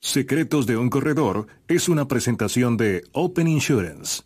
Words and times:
Secretos 0.00 0.66
de 0.66 0.76
un 0.76 0.90
Corredor 0.90 1.48
es 1.66 1.88
una 1.88 2.06
presentación 2.06 2.76
de 2.76 3.02
Open 3.12 3.48
Insurance. 3.48 4.22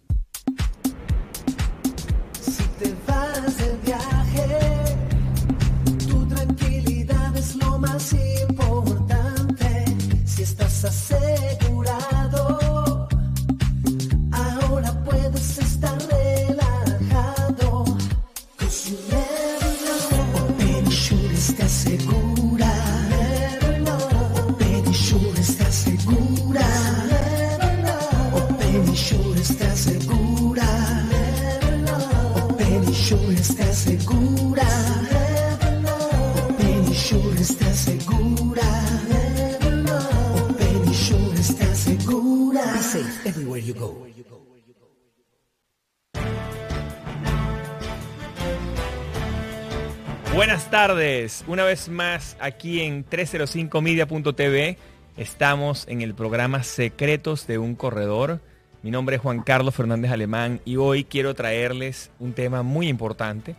Buenas 50.35 50.71
tardes, 50.71 51.45
una 51.47 51.63
vez 51.65 51.91
más 51.91 52.39
aquí 52.41 52.81
en 52.81 53.05
305media.tv 53.05 54.79
estamos 55.19 55.87
en 55.87 56.01
el 56.01 56.15
programa 56.15 56.63
Secretos 56.63 57.47
de 57.47 57.59
un 57.59 57.75
Corredor. 57.75 58.41
Mi 58.83 58.91
nombre 58.91 59.17
es 59.17 59.23
Juan 59.23 59.43
Carlos 59.43 59.75
Fernández 59.75 60.11
Alemán 60.13 60.63
y 60.65 60.77
hoy 60.77 61.05
quiero 61.05 61.35
traerles 61.35 62.11
un 62.19 62.33
tema 62.33 62.63
muy 62.63 62.89
importante. 62.89 63.55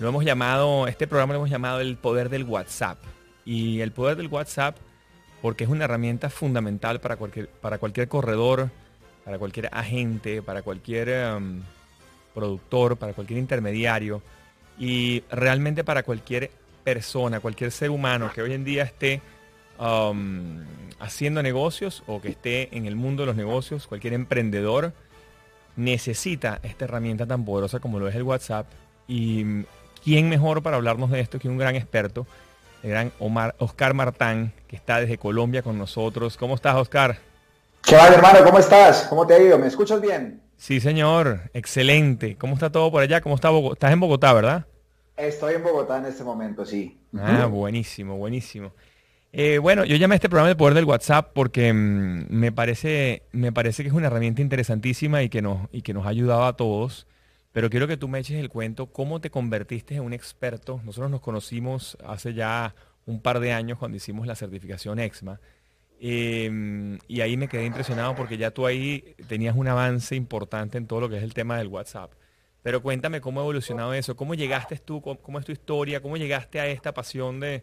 Lo 0.00 0.08
hemos 0.08 0.24
llamado, 0.24 0.88
este 0.88 1.06
programa 1.06 1.34
lo 1.34 1.38
hemos 1.38 1.50
llamado 1.50 1.78
el 1.78 1.96
poder 1.96 2.28
del 2.28 2.42
WhatsApp. 2.42 2.98
Y 3.44 3.82
el 3.82 3.92
poder 3.92 4.16
del 4.16 4.26
WhatsApp 4.26 4.76
porque 5.40 5.62
es 5.62 5.70
una 5.70 5.84
herramienta 5.84 6.28
fundamental 6.28 7.00
para 7.00 7.16
para 7.60 7.78
cualquier 7.78 8.08
corredor, 8.08 8.70
para 9.28 9.38
cualquier 9.38 9.68
agente, 9.72 10.40
para 10.40 10.62
cualquier 10.62 11.10
em, 11.10 11.60
productor, 12.34 12.96
para 12.96 13.12
cualquier 13.12 13.38
intermediario 13.38 14.22
y 14.78 15.22
realmente 15.30 15.84
para 15.84 16.02
cualquier 16.02 16.50
persona, 16.82 17.38
cualquier 17.38 17.70
ser 17.70 17.90
humano 17.90 18.30
que 18.34 18.40
hoy 18.40 18.54
en 18.54 18.64
día 18.64 18.84
esté 18.84 19.20
um, 19.78 20.64
haciendo 20.98 21.42
negocios 21.42 22.02
o 22.06 22.22
que 22.22 22.30
esté 22.30 22.74
en 22.74 22.86
el 22.86 22.96
mundo 22.96 23.24
de 23.24 23.26
los 23.26 23.36
negocios, 23.36 23.86
cualquier 23.86 24.14
emprendedor 24.14 24.94
necesita 25.76 26.58
esta 26.62 26.86
herramienta 26.86 27.26
tan 27.26 27.44
poderosa 27.44 27.80
como 27.80 27.98
lo 27.98 28.08
es 28.08 28.14
el 28.14 28.22
WhatsApp. 28.22 28.66
Y 29.08 29.44
mm, 29.44 29.64
quién 30.02 30.30
mejor 30.30 30.62
para 30.62 30.76
hablarnos 30.78 31.10
de 31.10 31.20
esto 31.20 31.38
que 31.38 31.50
un 31.50 31.58
gran 31.58 31.76
experto, 31.76 32.26
el 32.82 32.88
gran 32.88 33.12
Omar, 33.18 33.54
Oscar 33.58 33.92
Martán, 33.92 34.54
que 34.68 34.76
está 34.76 34.98
desde 35.00 35.18
Colombia 35.18 35.60
con 35.60 35.76
nosotros. 35.76 36.38
¿Cómo 36.38 36.54
estás, 36.54 36.76
Oscar? 36.76 37.27
¿Qué 37.82 37.96
va, 37.96 38.08
hermano? 38.08 38.44
¿Cómo 38.44 38.58
estás? 38.58 39.06
¿Cómo 39.08 39.26
te 39.26 39.34
ha 39.34 39.42
ido? 39.42 39.58
¿Me 39.58 39.66
escuchas 39.66 40.00
bien? 40.00 40.42
Sí, 40.56 40.80
señor. 40.80 41.50
Excelente. 41.54 42.36
¿Cómo 42.36 42.54
está 42.54 42.70
todo 42.70 42.90
por 42.90 43.02
allá? 43.02 43.20
¿Cómo 43.20 43.34
está 43.34 43.50
Bogo- 43.50 43.72
Estás 43.72 43.92
en 43.92 44.00
Bogotá, 44.00 44.32
¿verdad? 44.32 44.66
Estoy 45.16 45.54
en 45.54 45.62
Bogotá 45.62 45.98
en 45.98 46.06
este 46.06 46.22
momento, 46.22 46.64
sí. 46.66 46.98
Ah, 47.18 47.46
buenísimo, 47.46 48.16
buenísimo. 48.16 48.72
Eh, 49.32 49.58
bueno, 49.58 49.84
yo 49.84 49.96
llamé 49.96 50.14
a 50.14 50.16
este 50.16 50.28
programa 50.28 50.50
el 50.50 50.56
poder 50.56 50.74
del 50.74 50.84
WhatsApp 50.84 51.30
porque 51.34 51.72
mm, 51.72 52.26
me 52.30 52.52
parece, 52.52 53.22
me 53.32 53.52
parece 53.52 53.82
que 53.82 53.88
es 53.88 53.94
una 53.94 54.06
herramienta 54.06 54.42
interesantísima 54.42 55.22
y 55.22 55.28
que 55.28 55.42
nos, 55.42 55.68
y 55.72 55.82
que 55.82 55.92
nos 55.94 56.06
ha 56.06 56.10
ayudado 56.10 56.44
a 56.46 56.56
todos. 56.56 57.06
Pero 57.52 57.70
quiero 57.70 57.88
que 57.88 57.96
tú 57.96 58.08
me 58.08 58.18
eches 58.20 58.38
el 58.38 58.48
cuento, 58.48 58.86
cómo 58.86 59.20
te 59.20 59.30
convertiste 59.30 59.96
en 59.96 60.02
un 60.02 60.12
experto. 60.12 60.80
Nosotros 60.84 61.10
nos 61.10 61.20
conocimos 61.20 61.96
hace 62.06 62.34
ya 62.34 62.74
un 63.06 63.20
par 63.20 63.40
de 63.40 63.52
años 63.52 63.78
cuando 63.78 63.96
hicimos 63.96 64.26
la 64.26 64.34
certificación 64.34 64.98
EXMA. 64.98 65.40
Eh, 66.00 66.98
y 67.08 67.20
ahí 67.20 67.36
me 67.36 67.48
quedé 67.48 67.64
impresionado 67.64 68.14
porque 68.14 68.36
ya 68.36 68.50
tú 68.50 68.66
ahí 68.66 69.14
tenías 69.26 69.56
un 69.56 69.66
avance 69.68 70.14
importante 70.14 70.78
en 70.78 70.86
todo 70.86 71.00
lo 71.00 71.08
que 71.08 71.16
es 71.16 71.22
el 71.22 71.34
tema 71.34 71.58
del 71.58 71.68
WhatsApp. 71.68 72.12
Pero 72.62 72.82
cuéntame 72.82 73.20
cómo 73.20 73.40
ha 73.40 73.42
evolucionado 73.44 73.94
eso, 73.94 74.16
cómo 74.16 74.34
llegaste 74.34 74.76
tú, 74.76 75.00
cómo, 75.00 75.38
es 75.38 75.44
tu 75.44 75.52
historia, 75.52 76.00
cómo 76.00 76.16
llegaste 76.16 76.60
a 76.60 76.66
esta 76.66 76.92
pasión 76.92 77.40
de, 77.40 77.62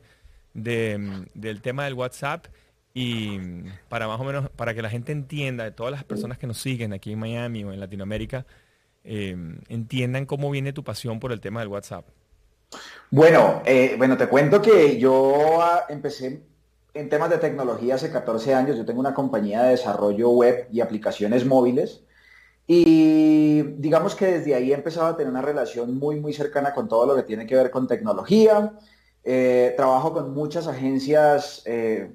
de, 0.53 0.97
mm, 0.97 1.25
del 1.33 1.61
tema 1.61 1.85
del 1.85 1.93
WhatsApp 1.93 2.47
y 2.93 3.37
mm, 3.37 3.71
para 3.89 4.07
más 4.07 4.19
o 4.19 4.23
menos, 4.23 4.49
para 4.49 4.73
que 4.73 4.81
la 4.81 4.89
gente 4.89 5.11
entienda, 5.11 5.63
de 5.63 5.71
todas 5.71 5.91
las 5.91 6.03
personas 6.03 6.37
que 6.37 6.47
nos 6.47 6.57
siguen 6.57 6.93
aquí 6.93 7.11
en 7.11 7.19
Miami 7.19 7.63
o 7.63 7.73
en 7.73 7.79
Latinoamérica, 7.79 8.45
eh, 9.03 9.35
entiendan 9.69 10.25
cómo 10.25 10.49
viene 10.49 10.73
tu 10.73 10.83
pasión 10.83 11.19
por 11.19 11.31
el 11.31 11.41
tema 11.41 11.59
del 11.59 11.69
WhatsApp. 11.69 12.07
Bueno, 13.11 13.61
eh, 13.65 13.95
bueno, 13.97 14.17
te 14.17 14.27
cuento 14.27 14.61
que 14.61 14.97
yo 14.97 15.61
ah, 15.61 15.85
empecé 15.89 16.41
en 16.95 17.09
temas 17.09 17.29
de 17.29 17.37
tecnología 17.37 17.95
hace 17.95 18.09
14 18.09 18.55
años. 18.55 18.77
Yo 18.77 18.85
tengo 18.85 19.01
una 19.01 19.13
compañía 19.13 19.63
de 19.63 19.71
desarrollo 19.71 20.29
web 20.29 20.67
y 20.71 20.81
aplicaciones 20.81 21.45
móviles. 21.45 22.01
Y 22.67 23.61
digamos 23.77 24.15
que 24.15 24.25
desde 24.25 24.55
ahí 24.55 24.71
he 24.71 24.75
empezado 24.75 25.07
a 25.07 25.17
tener 25.17 25.29
una 25.29 25.41
relación 25.41 25.99
muy, 25.99 26.19
muy 26.19 26.33
cercana 26.33 26.73
con 26.73 26.87
todo 26.87 27.05
lo 27.05 27.15
que 27.15 27.23
tiene 27.23 27.45
que 27.45 27.55
ver 27.55 27.69
con 27.69 27.87
tecnología. 27.87 28.73
Eh, 29.23 29.73
trabajo 29.75 30.13
con 30.13 30.33
muchas 30.33 30.67
agencias 30.67 31.61
eh, 31.65 32.11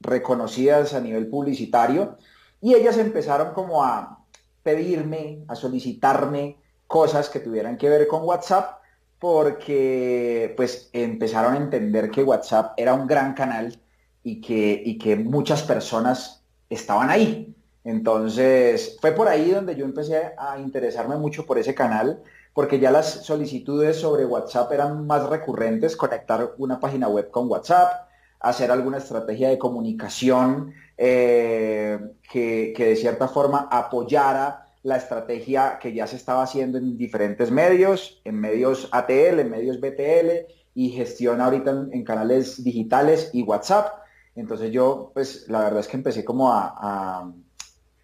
reconocidas 0.00 0.94
a 0.94 1.00
nivel 1.00 1.26
publicitario 1.28 2.16
y 2.60 2.74
ellas 2.74 2.98
empezaron 2.98 3.52
como 3.52 3.82
a 3.82 4.24
pedirme, 4.62 5.44
a 5.48 5.54
solicitarme 5.54 6.58
cosas 6.86 7.28
que 7.30 7.40
tuvieran 7.40 7.76
que 7.78 7.88
ver 7.88 8.06
con 8.06 8.22
WhatsApp 8.24 8.78
porque 9.18 10.52
pues 10.56 10.90
empezaron 10.92 11.54
a 11.54 11.56
entender 11.56 12.10
que 12.10 12.22
WhatsApp 12.22 12.74
era 12.76 12.94
un 12.94 13.06
gran 13.06 13.32
canal 13.34 13.78
y 14.24 14.40
que, 14.40 14.82
y 14.84 14.98
que 14.98 15.14
muchas 15.14 15.62
personas 15.62 16.42
estaban 16.68 17.10
ahí. 17.10 17.54
Entonces, 17.84 18.96
fue 19.00 19.12
por 19.12 19.28
ahí 19.28 19.50
donde 19.50 19.76
yo 19.76 19.84
empecé 19.84 20.32
a 20.38 20.58
interesarme 20.58 21.16
mucho 21.16 21.44
por 21.46 21.58
ese 21.58 21.74
canal, 21.74 22.22
porque 22.54 22.80
ya 22.80 22.90
las 22.90 23.24
solicitudes 23.24 23.96
sobre 23.96 24.24
WhatsApp 24.24 24.72
eran 24.72 25.06
más 25.06 25.28
recurrentes, 25.28 25.94
conectar 25.94 26.54
una 26.56 26.80
página 26.80 27.08
web 27.08 27.30
con 27.30 27.48
WhatsApp, 27.48 28.08
hacer 28.40 28.70
alguna 28.70 28.98
estrategia 28.98 29.50
de 29.50 29.58
comunicación 29.58 30.72
eh, 30.96 31.98
que, 32.30 32.72
que 32.74 32.86
de 32.86 32.96
cierta 32.96 33.28
forma 33.28 33.68
apoyara 33.70 34.68
la 34.82 34.96
estrategia 34.96 35.78
que 35.80 35.92
ya 35.92 36.06
se 36.06 36.16
estaba 36.16 36.42
haciendo 36.42 36.78
en 36.78 36.96
diferentes 36.96 37.50
medios, 37.50 38.20
en 38.24 38.38
medios 38.38 38.88
ATL, 38.92 39.40
en 39.40 39.50
medios 39.50 39.80
BTL 39.80 40.46
y 40.74 40.90
gestión 40.90 41.40
ahorita 41.40 41.70
en, 41.70 41.90
en 41.92 42.04
canales 42.04 42.62
digitales 42.62 43.30
y 43.32 43.42
WhatsApp. 43.42 44.03
Entonces 44.34 44.72
yo, 44.72 45.10
pues 45.14 45.48
la 45.48 45.60
verdad 45.60 45.80
es 45.80 45.88
que 45.88 45.96
empecé 45.96 46.24
como 46.24 46.52
a, 46.52 46.74
a, 46.76 47.32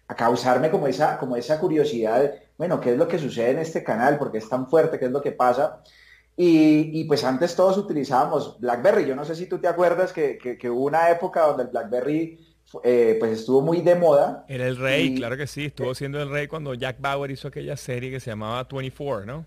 a 0.07 0.15
causarme 0.15 0.71
como 0.71 0.87
esa, 0.87 1.17
como 1.17 1.35
esa 1.35 1.59
curiosidad, 1.59 2.21
de, 2.21 2.41
bueno, 2.57 2.79
¿qué 2.79 2.91
es 2.91 2.97
lo 2.97 3.07
que 3.07 3.19
sucede 3.19 3.51
en 3.51 3.59
este 3.59 3.83
canal? 3.83 4.17
¿Por 4.17 4.31
qué 4.31 4.37
es 4.39 4.49
tan 4.49 4.67
fuerte? 4.69 4.99
¿Qué 4.99 5.05
es 5.05 5.11
lo 5.11 5.21
que 5.21 5.31
pasa? 5.31 5.81
Y, 6.35 6.99
y 6.99 7.03
pues 7.05 7.23
antes 7.23 7.55
todos 7.55 7.77
utilizábamos 7.77 8.59
BlackBerry. 8.59 9.05
Yo 9.05 9.15
no 9.15 9.25
sé 9.25 9.35
si 9.35 9.47
tú 9.47 9.59
te 9.59 9.67
acuerdas 9.67 10.13
que, 10.13 10.37
que, 10.37 10.57
que 10.57 10.69
hubo 10.69 10.85
una 10.85 11.09
época 11.09 11.41
donde 11.47 11.63
el 11.63 11.69
BlackBerry 11.69 12.39
eh, 12.83 13.17
pues 13.19 13.31
estuvo 13.39 13.61
muy 13.61 13.81
de 13.81 13.95
moda. 13.95 14.45
Era 14.47 14.67
el 14.67 14.77
rey, 14.77 15.11
Y- 15.11 15.15
claro 15.15 15.37
que 15.37 15.47
sí, 15.47 15.65
estuvo 15.65 15.93
siendo 15.95 16.21
el 16.21 16.29
rey 16.29 16.47
cuando 16.47 16.73
Jack 16.73 16.97
Bauer 16.99 17.31
hizo 17.31 17.47
aquella 17.47 17.77
serie 17.77 18.11
que 18.11 18.19
se 18.19 18.31
llamaba 18.31 18.63
24, 18.71 19.25
¿no? 19.25 19.45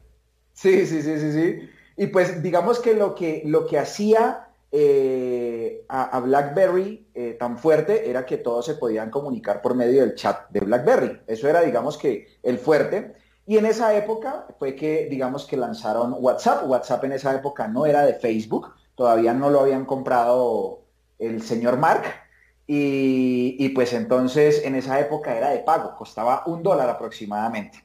Sí, 0.53 0.87
sí, 0.87 1.03
sí, 1.03 1.19
sí, 1.19 1.33
sí. 1.33 1.71
Y 1.97 2.07
pues 2.09 2.43
digamos 2.43 2.81
que 2.81 2.95
lo 2.95 3.15
que, 3.15 3.43
lo 3.45 3.67
que 3.67 3.79
hacía 3.79 4.44
eh, 4.77 5.85
a, 5.89 6.19
BlackBerry 6.19 7.07
eh, 7.15 7.37
tan 7.39 7.59
fuerte 7.59 8.11
era 8.11 8.27
que 8.27 8.39
todos 8.39 8.67
se 8.67 8.75
podían 8.75 9.09
comunicar 9.09 9.63
por 9.63 9.77
medio 9.77 10.01
del 10.01 10.17
chat 10.17 10.51
de 10.51 10.59
BlackBerry. 10.59 11.21
Eso 11.29 11.49
era, 11.49 11.61
digamos 11.61 11.97
que, 11.97 12.27
el 12.43 12.59
fuerte. 12.59 13.15
Y 13.47 13.57
en 13.57 13.67
esa 13.67 13.95
época 13.95 14.49
fue 14.59 14.75
que, 14.75 15.07
digamos 15.09 15.47
que 15.47 15.57
lanzaron 15.57 16.17
WhatsApp. 16.19 16.69
WhatsApp 16.69 17.05
en 17.05 17.13
esa 17.13 17.33
época 17.37 17.69
no 17.69 17.87
era 17.87 18.05
de 18.05 18.15
Facebook, 18.15 18.75
todavía 18.97 19.33
no 19.33 19.49
lo 19.49 19.61
habían 19.61 19.85
comprado 19.85 20.83
el 21.21 21.41
señor 21.43 21.77
Mark. 21.77 22.03
y, 22.67 23.69
pues 23.77 23.93
entonces 23.93 24.63
en 24.65 24.75
esa 24.75 24.99
época 24.99 25.37
era 25.37 25.51
de 25.51 25.61
pago, 25.61 25.95
costaba 25.97 26.43
un 26.47 26.65
dólar 26.65 26.91
aproximadamente. 26.91 27.85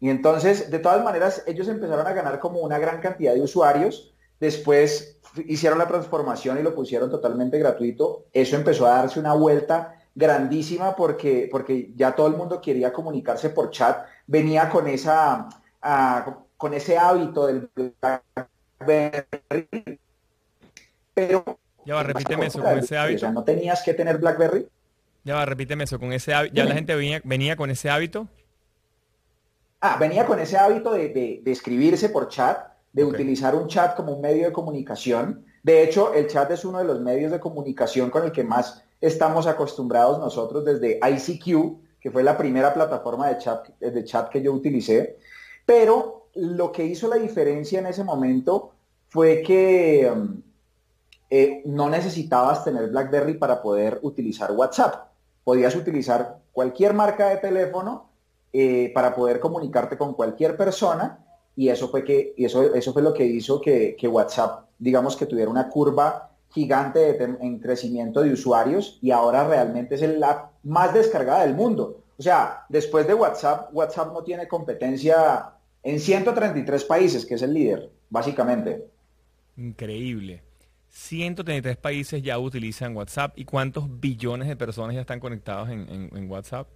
Y 0.00 0.08
entonces, 0.08 0.70
de 0.70 0.78
todas 0.78 1.04
maneras, 1.04 1.44
ellos 1.46 1.68
empezaron 1.68 2.06
a 2.06 2.12
ganar 2.14 2.38
como 2.40 2.60
una 2.60 2.78
gran 2.78 3.00
cantidad 3.00 3.34
de 3.34 3.42
usuarios. 3.42 4.14
Después 4.40 5.20
hicieron 5.46 5.78
la 5.78 5.86
transformación 5.86 6.58
y 6.58 6.62
lo 6.62 6.74
pusieron 6.74 7.10
totalmente 7.10 7.58
gratuito. 7.58 8.26
Eso 8.32 8.56
empezó 8.56 8.86
a 8.86 8.96
darse 8.96 9.20
una 9.20 9.34
vuelta 9.34 9.96
grandísima 10.14 10.94
porque, 10.94 11.48
porque 11.50 11.90
ya 11.94 12.14
todo 12.14 12.26
el 12.26 12.36
mundo 12.36 12.60
quería 12.60 12.92
comunicarse 12.92 13.50
por 13.50 13.70
chat. 13.70 14.06
Venía 14.26 14.68
con, 14.68 14.88
esa, 14.88 15.48
ah, 15.80 16.38
con 16.56 16.74
ese 16.74 16.98
hábito 16.98 17.46
del 17.46 17.70
BlackBerry. 17.74 19.26
Pero 21.14 21.58
ya 21.84 21.94
va, 21.94 22.02
repíteme 22.02 22.46
eso, 22.46 22.62
con 22.62 22.78
ese 22.78 22.96
hábito. 22.96 23.30
no 23.32 23.44
tenías 23.44 23.82
que 23.82 23.94
tener 23.94 24.18
BlackBerry. 24.18 24.68
Ya 25.24 25.36
va, 25.36 25.44
repíteme 25.44 25.84
eso, 25.84 25.98
con 25.98 26.12
ese 26.12 26.34
hábito. 26.34 26.54
¿Ya 26.54 26.64
la 26.64 26.74
gente 26.74 26.94
venía, 26.94 27.20
venía 27.24 27.56
con 27.56 27.70
ese 27.70 27.90
hábito? 27.90 28.28
Ah, 29.80 29.96
venía 29.98 30.26
con 30.26 30.38
ese 30.38 30.56
hábito 30.56 30.92
de, 30.92 31.42
escribirse 31.44 32.08
por 32.08 32.28
chat, 32.28 32.71
de 32.92 33.04
utilizar 33.04 33.54
un 33.54 33.68
chat 33.68 33.96
como 33.96 34.12
un 34.12 34.20
medio 34.20 34.46
de 34.46 34.52
comunicación. 34.52 35.44
De 35.62 35.82
hecho, 35.82 36.12
el 36.12 36.26
chat 36.26 36.50
es 36.50 36.64
uno 36.64 36.78
de 36.78 36.84
los 36.84 37.00
medios 37.00 37.32
de 37.32 37.40
comunicación 37.40 38.10
con 38.10 38.24
el 38.24 38.32
que 38.32 38.44
más 38.44 38.82
estamos 39.00 39.46
acostumbrados 39.46 40.18
nosotros 40.18 40.64
desde 40.64 41.00
ICQ, 41.02 42.00
que 42.00 42.10
fue 42.10 42.22
la 42.22 42.36
primera 42.36 42.74
plataforma 42.74 43.28
de 43.28 43.38
chat, 43.38 43.68
de 43.78 44.04
chat 44.04 44.28
que 44.28 44.42
yo 44.42 44.52
utilicé. 44.52 45.18
Pero 45.64 46.28
lo 46.34 46.70
que 46.70 46.84
hizo 46.84 47.08
la 47.08 47.16
diferencia 47.16 47.78
en 47.78 47.86
ese 47.86 48.04
momento 48.04 48.72
fue 49.08 49.42
que... 49.42 50.10
Um, 50.12 50.42
eh, 51.34 51.62
no 51.64 51.88
necesitabas 51.88 52.62
tener 52.62 52.90
BlackBerry 52.90 53.38
para 53.38 53.62
poder 53.62 53.98
utilizar 54.02 54.52
WhatsApp. 54.52 55.12
Podías 55.42 55.74
utilizar 55.74 56.40
cualquier 56.52 56.92
marca 56.92 57.30
de 57.30 57.38
teléfono 57.38 58.10
eh, 58.52 58.92
para 58.94 59.14
poder 59.14 59.40
comunicarte 59.40 59.96
con 59.96 60.12
cualquier 60.12 60.58
persona 60.58 61.24
y 61.56 61.68
eso 61.68 61.88
fue, 61.88 62.04
que, 62.04 62.34
eso, 62.36 62.74
eso 62.74 62.92
fue 62.92 63.02
lo 63.02 63.12
que 63.12 63.24
hizo 63.24 63.60
que, 63.60 63.96
WhatsApp, 64.10 64.66
digamos 64.78 65.16
que 65.16 65.26
tuviera 65.26 65.50
una 65.50 65.68
curva 65.68 66.30
gigante 66.50 67.22
en 67.22 67.58
crecimiento 67.58 68.22
de 68.22 68.32
usuarios 68.32 68.98
y 69.00 69.10
ahora 69.10 69.46
realmente 69.46 69.94
es 69.94 70.02
la 70.02 70.50
más 70.62 70.92
descargada 70.92 71.42
del 71.44 71.54
mundo. 71.54 72.02
O 72.18 72.22
sea, 72.22 72.66
después 72.68 73.06
de 73.06 73.14
WhatsApp, 73.14 73.70
WhatsApp 73.72 74.12
no 74.12 74.22
tiene 74.22 74.46
competencia 74.46 75.54
en 75.82 75.98
133 75.98 76.84
países, 76.84 77.26
que 77.26 77.34
es 77.34 77.42
el 77.42 77.54
líder, 77.54 77.90
básicamente. 78.10 78.86
Increíble. 79.56 80.42
133 80.88 81.76
países 81.78 82.22
ya 82.22 82.38
utilizan 82.38 82.96
WhatsApp. 82.96 83.38
¿Y 83.38 83.44
cuántos 83.44 84.00
billones 84.00 84.46
de 84.46 84.56
personas 84.56 84.94
ya 84.94 85.00
están 85.00 85.20
conectados 85.20 85.70
en, 85.70 86.30
WhatsApp? 86.30 86.68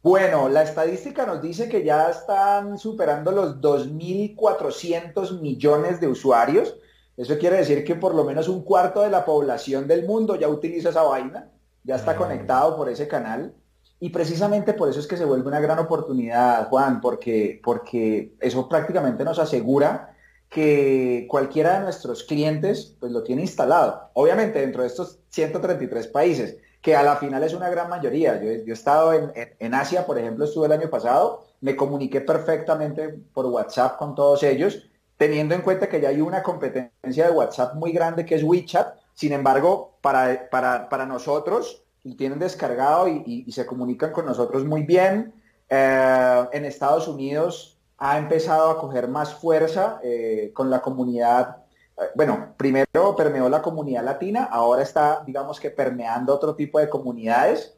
Bueno, 0.00 0.48
la 0.48 0.62
estadística 0.62 1.26
nos 1.26 1.42
dice 1.42 1.68
que 1.68 1.84
ya 1.84 2.10
están 2.10 2.78
superando 2.78 3.30
los 3.30 3.60
2.400 3.60 5.40
millones 5.40 6.00
de 6.00 6.08
usuarios. 6.08 6.76
Eso 7.16 7.38
quiere 7.38 7.58
decir 7.58 7.84
que 7.84 7.94
por 7.94 8.14
lo 8.14 8.24
menos 8.24 8.48
un 8.48 8.64
cuarto 8.64 9.02
de 9.02 9.10
la 9.10 9.24
población 9.24 9.86
del 9.86 10.06
mundo 10.06 10.36
ya 10.36 10.48
utiliza 10.48 10.88
esa 10.88 11.02
vaina, 11.02 11.50
ya 11.84 11.96
está 11.96 12.12
ah. 12.12 12.16
conectado 12.16 12.76
por 12.76 12.88
ese 12.88 13.06
canal. 13.06 13.54
Y 14.00 14.10
precisamente 14.10 14.72
por 14.72 14.88
eso 14.88 14.98
es 14.98 15.06
que 15.06 15.16
se 15.16 15.24
vuelve 15.24 15.46
una 15.46 15.60
gran 15.60 15.78
oportunidad, 15.78 16.68
Juan, 16.68 17.00
porque, 17.00 17.60
porque 17.62 18.34
eso 18.40 18.68
prácticamente 18.68 19.22
nos 19.22 19.38
asegura 19.38 20.16
que 20.48 21.26
cualquiera 21.30 21.78
de 21.78 21.84
nuestros 21.84 22.24
clientes 22.24 22.96
pues 22.98 23.12
lo 23.12 23.22
tiene 23.22 23.42
instalado. 23.42 24.10
Obviamente 24.14 24.60
dentro 24.60 24.82
de 24.82 24.88
estos 24.88 25.20
133 25.30 26.08
países, 26.08 26.56
que 26.82 26.96
a 26.96 27.02
la 27.04 27.16
final 27.16 27.42
es 27.44 27.54
una 27.54 27.70
gran 27.70 27.88
mayoría. 27.88 28.42
Yo, 28.42 28.50
he 28.50 28.72
estado 28.72 29.12
en, 29.14 29.74
Asia, 29.74 30.04
por 30.04 30.18
ejemplo, 30.18 30.44
estuve 30.44 30.66
el 30.66 30.72
año 30.72 30.90
pasado, 30.90 31.44
me 31.60 31.76
comuniqué 31.76 32.20
perfectamente 32.20 33.08
por 33.32 33.46
WhatsApp 33.46 33.96
con 33.96 34.16
todos 34.16 34.42
ellos, 34.42 34.90
teniendo 35.16 35.54
en 35.54 35.62
cuenta 35.62 35.88
que 35.88 36.00
ya 36.00 36.08
hay 36.08 36.20
una 36.20 36.42
competencia 36.42 37.26
de 37.26 37.30
WhatsApp 37.30 37.76
muy 37.76 37.92
grande 37.92 38.26
que 38.26 38.34
es 38.34 38.42
WeChat. 38.42 38.96
Sin 39.14 39.32
embargo, 39.32 39.96
para, 40.00 40.50
para, 40.50 41.06
nosotros, 41.06 41.84
tienen 42.18 42.40
descargado 42.40 43.06
y, 43.06 43.50
se 43.52 43.64
comunican 43.64 44.10
con 44.10 44.26
nosotros 44.26 44.64
muy 44.64 44.82
bien. 44.82 45.32
Eh, 45.68 46.44
en 46.52 46.64
Estados 46.64 47.06
Unidos 47.06 47.78
ha 47.98 48.18
empezado 48.18 48.70
a 48.70 48.80
coger 48.80 49.06
más 49.06 49.32
fuerza 49.34 50.00
eh, 50.02 50.50
con 50.52 50.68
la 50.68 50.82
comunidad. 50.82 51.61
Eh, 51.98 52.04
bueno, 52.14 52.54
primero 52.56 53.14
permeó 53.16 53.48
la 53.48 53.62
comunidad 53.62 54.04
latina, 54.04 54.44
ahora 54.44 54.82
está, 54.82 55.22
digamos 55.26 55.60
que 55.60 55.70
permeando 55.70 56.34
otro 56.34 56.54
tipo 56.54 56.78
de 56.78 56.88
comunidades, 56.88 57.76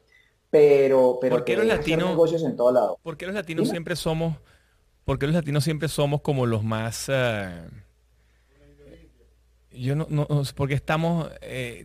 pero, 0.49 1.17
pero 1.19 1.37
¿Por 1.37 1.45
qué 1.45 1.57
los 1.57 1.65
latinos, 1.65 2.09
negocios 2.09 2.43
en 2.43 2.55
todo 2.55 2.71
lado. 2.71 2.99
¿Por 3.03 3.17
qué 3.17 3.25
los 3.25 3.35
latinos 3.35 3.69
siempre 3.69 3.95
somos, 3.95 4.37
porque 5.03 5.25
los 5.25 5.35
latinos 5.35 5.63
siempre 5.63 5.87
somos 5.87 6.21
como 6.21 6.45
los 6.45 6.63
más 6.63 7.05
eh, 7.09 7.67
yo 9.71 9.93
no, 9.93 10.07
no, 10.09 10.27
porque 10.55 10.73
estamos 10.73 11.29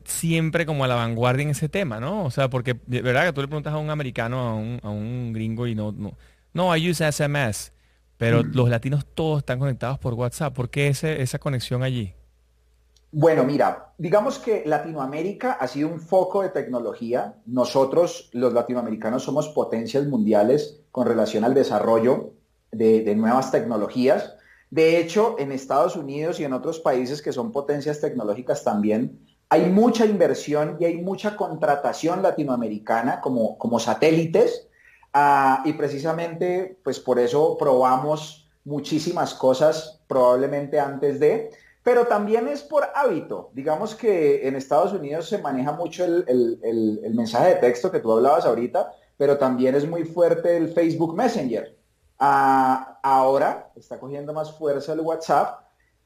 siempre 0.04 0.64
como 0.64 0.84
a 0.84 0.86
la 0.86 0.94
vanguardia 0.94 1.42
en 1.42 1.50
ese 1.50 1.68
tema, 1.68 1.98
¿no? 1.98 2.24
O 2.24 2.30
sea, 2.30 2.48
porque 2.48 2.78
de 2.86 3.02
verdad 3.02 3.26
que 3.26 3.32
tú 3.32 3.40
le 3.40 3.48
preguntas 3.48 3.72
a 3.72 3.78
un 3.78 3.90
americano, 3.90 4.38
a 4.38 4.54
un, 4.54 4.78
a 4.84 4.90
un 4.90 5.32
gringo 5.32 5.66
y 5.66 5.74
no, 5.74 5.90
no, 5.90 6.16
no, 6.52 6.76
I 6.76 6.88
use 6.88 7.10
SMS. 7.10 7.72
Pero 8.20 8.44
mm. 8.44 8.50
los 8.54 8.68
latinos 8.68 9.06
todos 9.14 9.38
están 9.38 9.58
conectados 9.58 9.98
por 9.98 10.12
WhatsApp. 10.12 10.54
¿Por 10.54 10.68
qué 10.68 10.88
esa 10.88 11.38
conexión 11.38 11.82
allí? 11.82 12.12
Bueno, 13.12 13.44
mira, 13.44 13.92
digamos 13.98 14.38
que 14.38 14.62
Latinoamérica 14.64 15.52
ha 15.52 15.66
sido 15.66 15.88
un 15.88 16.00
foco 16.00 16.42
de 16.42 16.50
tecnología. 16.50 17.34
Nosotros, 17.46 18.30
los 18.32 18.52
latinoamericanos, 18.52 19.24
somos 19.24 19.48
potencias 19.48 20.06
mundiales 20.06 20.82
con 20.92 21.06
relación 21.06 21.44
al 21.44 21.54
desarrollo 21.54 22.34
de, 22.70 23.14
nuevas 23.16 23.50
tecnologías. 23.50 24.34
De 24.70 24.98
hecho, 24.98 25.36
en 25.38 25.50
Estados 25.50 25.96
Unidos 25.96 26.38
y 26.38 26.44
en 26.44 26.52
otros 26.52 26.78
países 26.78 27.20
que 27.22 27.32
son 27.32 27.50
potencias 27.50 28.00
tecnológicas 28.00 28.62
también, 28.62 29.26
hay 29.48 29.68
mucha 29.68 30.06
inversión 30.06 30.76
y 30.78 30.84
hay 30.84 30.96
mucha 30.98 31.36
contratación 31.36 32.22
latinoamericana 32.22 33.20
como, 33.20 33.58
como 33.58 33.80
satélites 33.80 34.70
Ah, 35.12 35.62
y 35.64 35.72
precisamente, 35.72 36.78
pues 36.84 37.00
por 37.00 37.18
eso 37.18 37.56
probamos 37.58 38.48
muchísimas 38.64 39.34
cosas 39.34 40.00
probablemente 40.06 40.78
antes 40.78 41.18
de, 41.18 41.50
pero 41.82 42.06
también 42.06 42.48
es 42.48 42.62
por 42.62 42.88
hábito. 42.94 43.50
Digamos 43.54 43.94
que 43.94 44.46
en 44.46 44.56
Estados 44.56 44.92
Unidos 44.92 45.28
se 45.28 45.38
maneja 45.38 45.72
mucho 45.72 46.04
el, 46.04 47.00
mensaje 47.14 47.50
de 47.50 47.54
texto 47.56 47.90
que 47.90 48.00
tú 48.00 48.12
hablabas 48.12 48.44
ahorita, 48.44 48.92
pero 49.16 49.38
también 49.38 49.74
es 49.74 49.88
muy 49.88 50.04
fuerte 50.04 50.56
el 50.56 50.72
Facebook 50.72 51.14
Messenger. 51.14 51.76
Ah, 52.18 52.98
ahora 53.02 53.72
está 53.76 53.98
cogiendo 53.98 54.32
más 54.34 54.52
fuerza 54.52 54.92
el 54.92 55.00
WhatsApp 55.00 55.60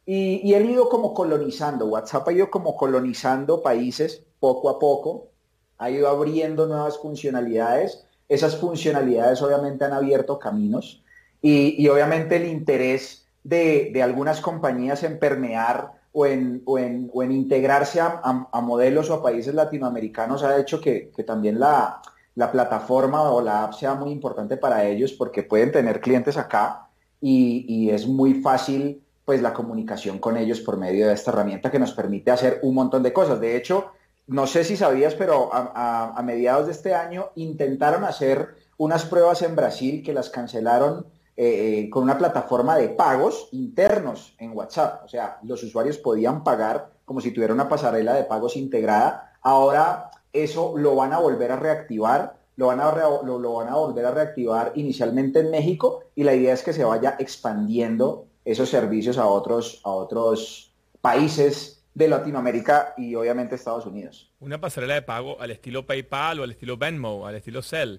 y, 0.07 0.49
y 0.49 0.55
él 0.55 0.69
ha 0.69 0.71
ido 0.71 0.89
como 0.89 1.13
colonizando, 1.13 1.87
WhatsApp 1.87 2.29
ha 2.29 2.33
ido 2.33 2.51
como 2.51 2.77
colonizando 2.77 3.63
países 3.63 4.25
poco 4.39 4.69
a 4.69 4.79
poco, 4.79 5.31
ha 5.79 5.91
ido 5.91 6.09
abriendo 6.09 6.67
nuevas 6.67 6.99
funcionalidades 6.99 8.07
esas 8.29 8.57
funcionalidades 8.57 9.43
obviamente 9.43 9.85
han 9.85 9.93
abierto 9.93 10.39
caminos 10.39 11.03
y, 11.43 11.87
obviamente 11.89 12.37
el 12.37 12.47
interés 12.47 13.24
de, 13.45 14.03
algunas 14.03 14.41
compañías 14.41 15.03
en 15.05 15.19
permear 15.19 15.93
o 16.13 16.27
en, 16.27 16.63
en, 16.67 17.33
integrarse 17.33 18.01
a, 18.01 18.61
modelos 18.63 19.11
o 19.11 19.15
a 19.15 19.23
países 19.23 19.55
latinoamericanos 19.55 20.43
ha 20.43 20.59
hecho 20.59 20.81
que, 20.81 21.13
también 21.27 21.61
la, 21.61 22.03
plataforma 22.51 23.31
o 23.31 23.41
la 23.41 23.65
app 23.65 23.75
sea 23.75 23.95
muy 23.95 24.11
importante 24.11 24.57
para 24.57 24.85
ellos 24.85 25.13
porque 25.13 25.45
pueden 25.45 25.71
tener 25.71 26.01
clientes 26.01 26.37
acá 26.37 26.89
y, 27.21 27.65
y, 27.69 27.91
es 27.91 28.07
muy 28.07 28.35
fácil 28.43 29.01
pues 29.25 29.41
la 29.41 29.55
comunicación 29.55 30.19
con 30.19 30.37
ellos 30.37 30.61
por 30.61 30.77
medio 30.77 31.07
de 31.07 31.15
esta 31.15 31.31
herramienta 31.31 31.71
que 31.71 31.79
nos 31.79 31.93
permite 31.93 32.31
hacer 32.31 32.59
un 32.63 32.75
montón 32.75 33.03
de 33.03 33.13
cosas. 33.13 33.41
De 33.41 33.57
hecho, 33.57 33.93
no 34.27 34.47
sé 34.47 34.65
si 34.65 34.77
sabías, 34.77 35.15
pero 35.15 35.51
a, 35.53 36.21
mediados 36.25 36.67
de 36.67 36.73
este 36.73 36.95
año 36.95 37.31
intentaron 37.35 38.05
hacer 38.05 38.55
unas 38.79 39.05
pruebas 39.05 39.43
en 39.43 39.55
Brasil 39.55 40.03
que 40.03 40.15
las 40.15 40.31
cancelaron 40.31 41.07
eh, 41.37 41.81
eh, 41.81 41.91
con 41.91 42.05
una 42.05 42.17
plataforma 42.17 42.77
de 42.77 42.91
pagos 42.91 43.49
internos 43.53 44.35
en 44.39 44.57
WhatsApp. 44.57 45.05
O 45.05 45.09
sea, 45.09 45.39
los 45.43 45.63
usuarios 45.63 45.99
podían 45.99 46.45
pagar 46.45 46.93
como 47.05 47.21
si 47.21 47.33
tuviera 47.33 47.53
una 47.53 47.69
pasarela 47.69 48.15
de 48.15 48.25
pagos 48.25 48.57
integrada. 48.57 49.33
Ahora 49.43 50.11
eso 50.33 50.75
lo 50.77 50.95
van 50.95 51.13
a 51.13 51.19
volver 51.19 51.53
a 51.53 51.57
reactivar, 51.57 52.37
lo 52.57 52.69
van 52.69 52.81
a, 52.81 52.93
lo 53.25 53.53
van 53.53 53.69
a 53.69 53.75
volver 53.75 54.07
a 54.07 54.13
reactivar 54.13 54.73
inicialmente 54.77 55.41
en 55.41 55.51
México 55.51 56.05
y 56.15 56.23
la 56.23 56.35
idea 56.35 56.55
es 56.55 56.63
que 56.63 56.73
se 56.73 56.85
vaya 56.85 57.17
expandiendo 57.19 58.27
esos 58.45 58.69
servicios 58.69 59.19
a 59.19 59.27
otros, 59.27 59.81
a 59.85 59.91
otros 59.91 60.73
países 61.01 61.85
de 61.95 62.09
Latinoamérica 62.09 62.95
y 62.97 63.15
obviamente 63.15 63.55
Estados 63.55 63.87
Unidos. 63.87 64.31
Una 64.41 64.61
pasarela 64.61 64.95
de 64.95 65.03
pago 65.03 65.41
al 65.41 65.51
estilo 65.51 65.87
PayPal 65.87 66.41
o 66.41 66.43
al 66.45 66.51
estilo 66.51 66.77
Venmo, 66.77 67.27
al 67.27 67.37
estilo 67.37 67.63
Cell. 67.63 67.99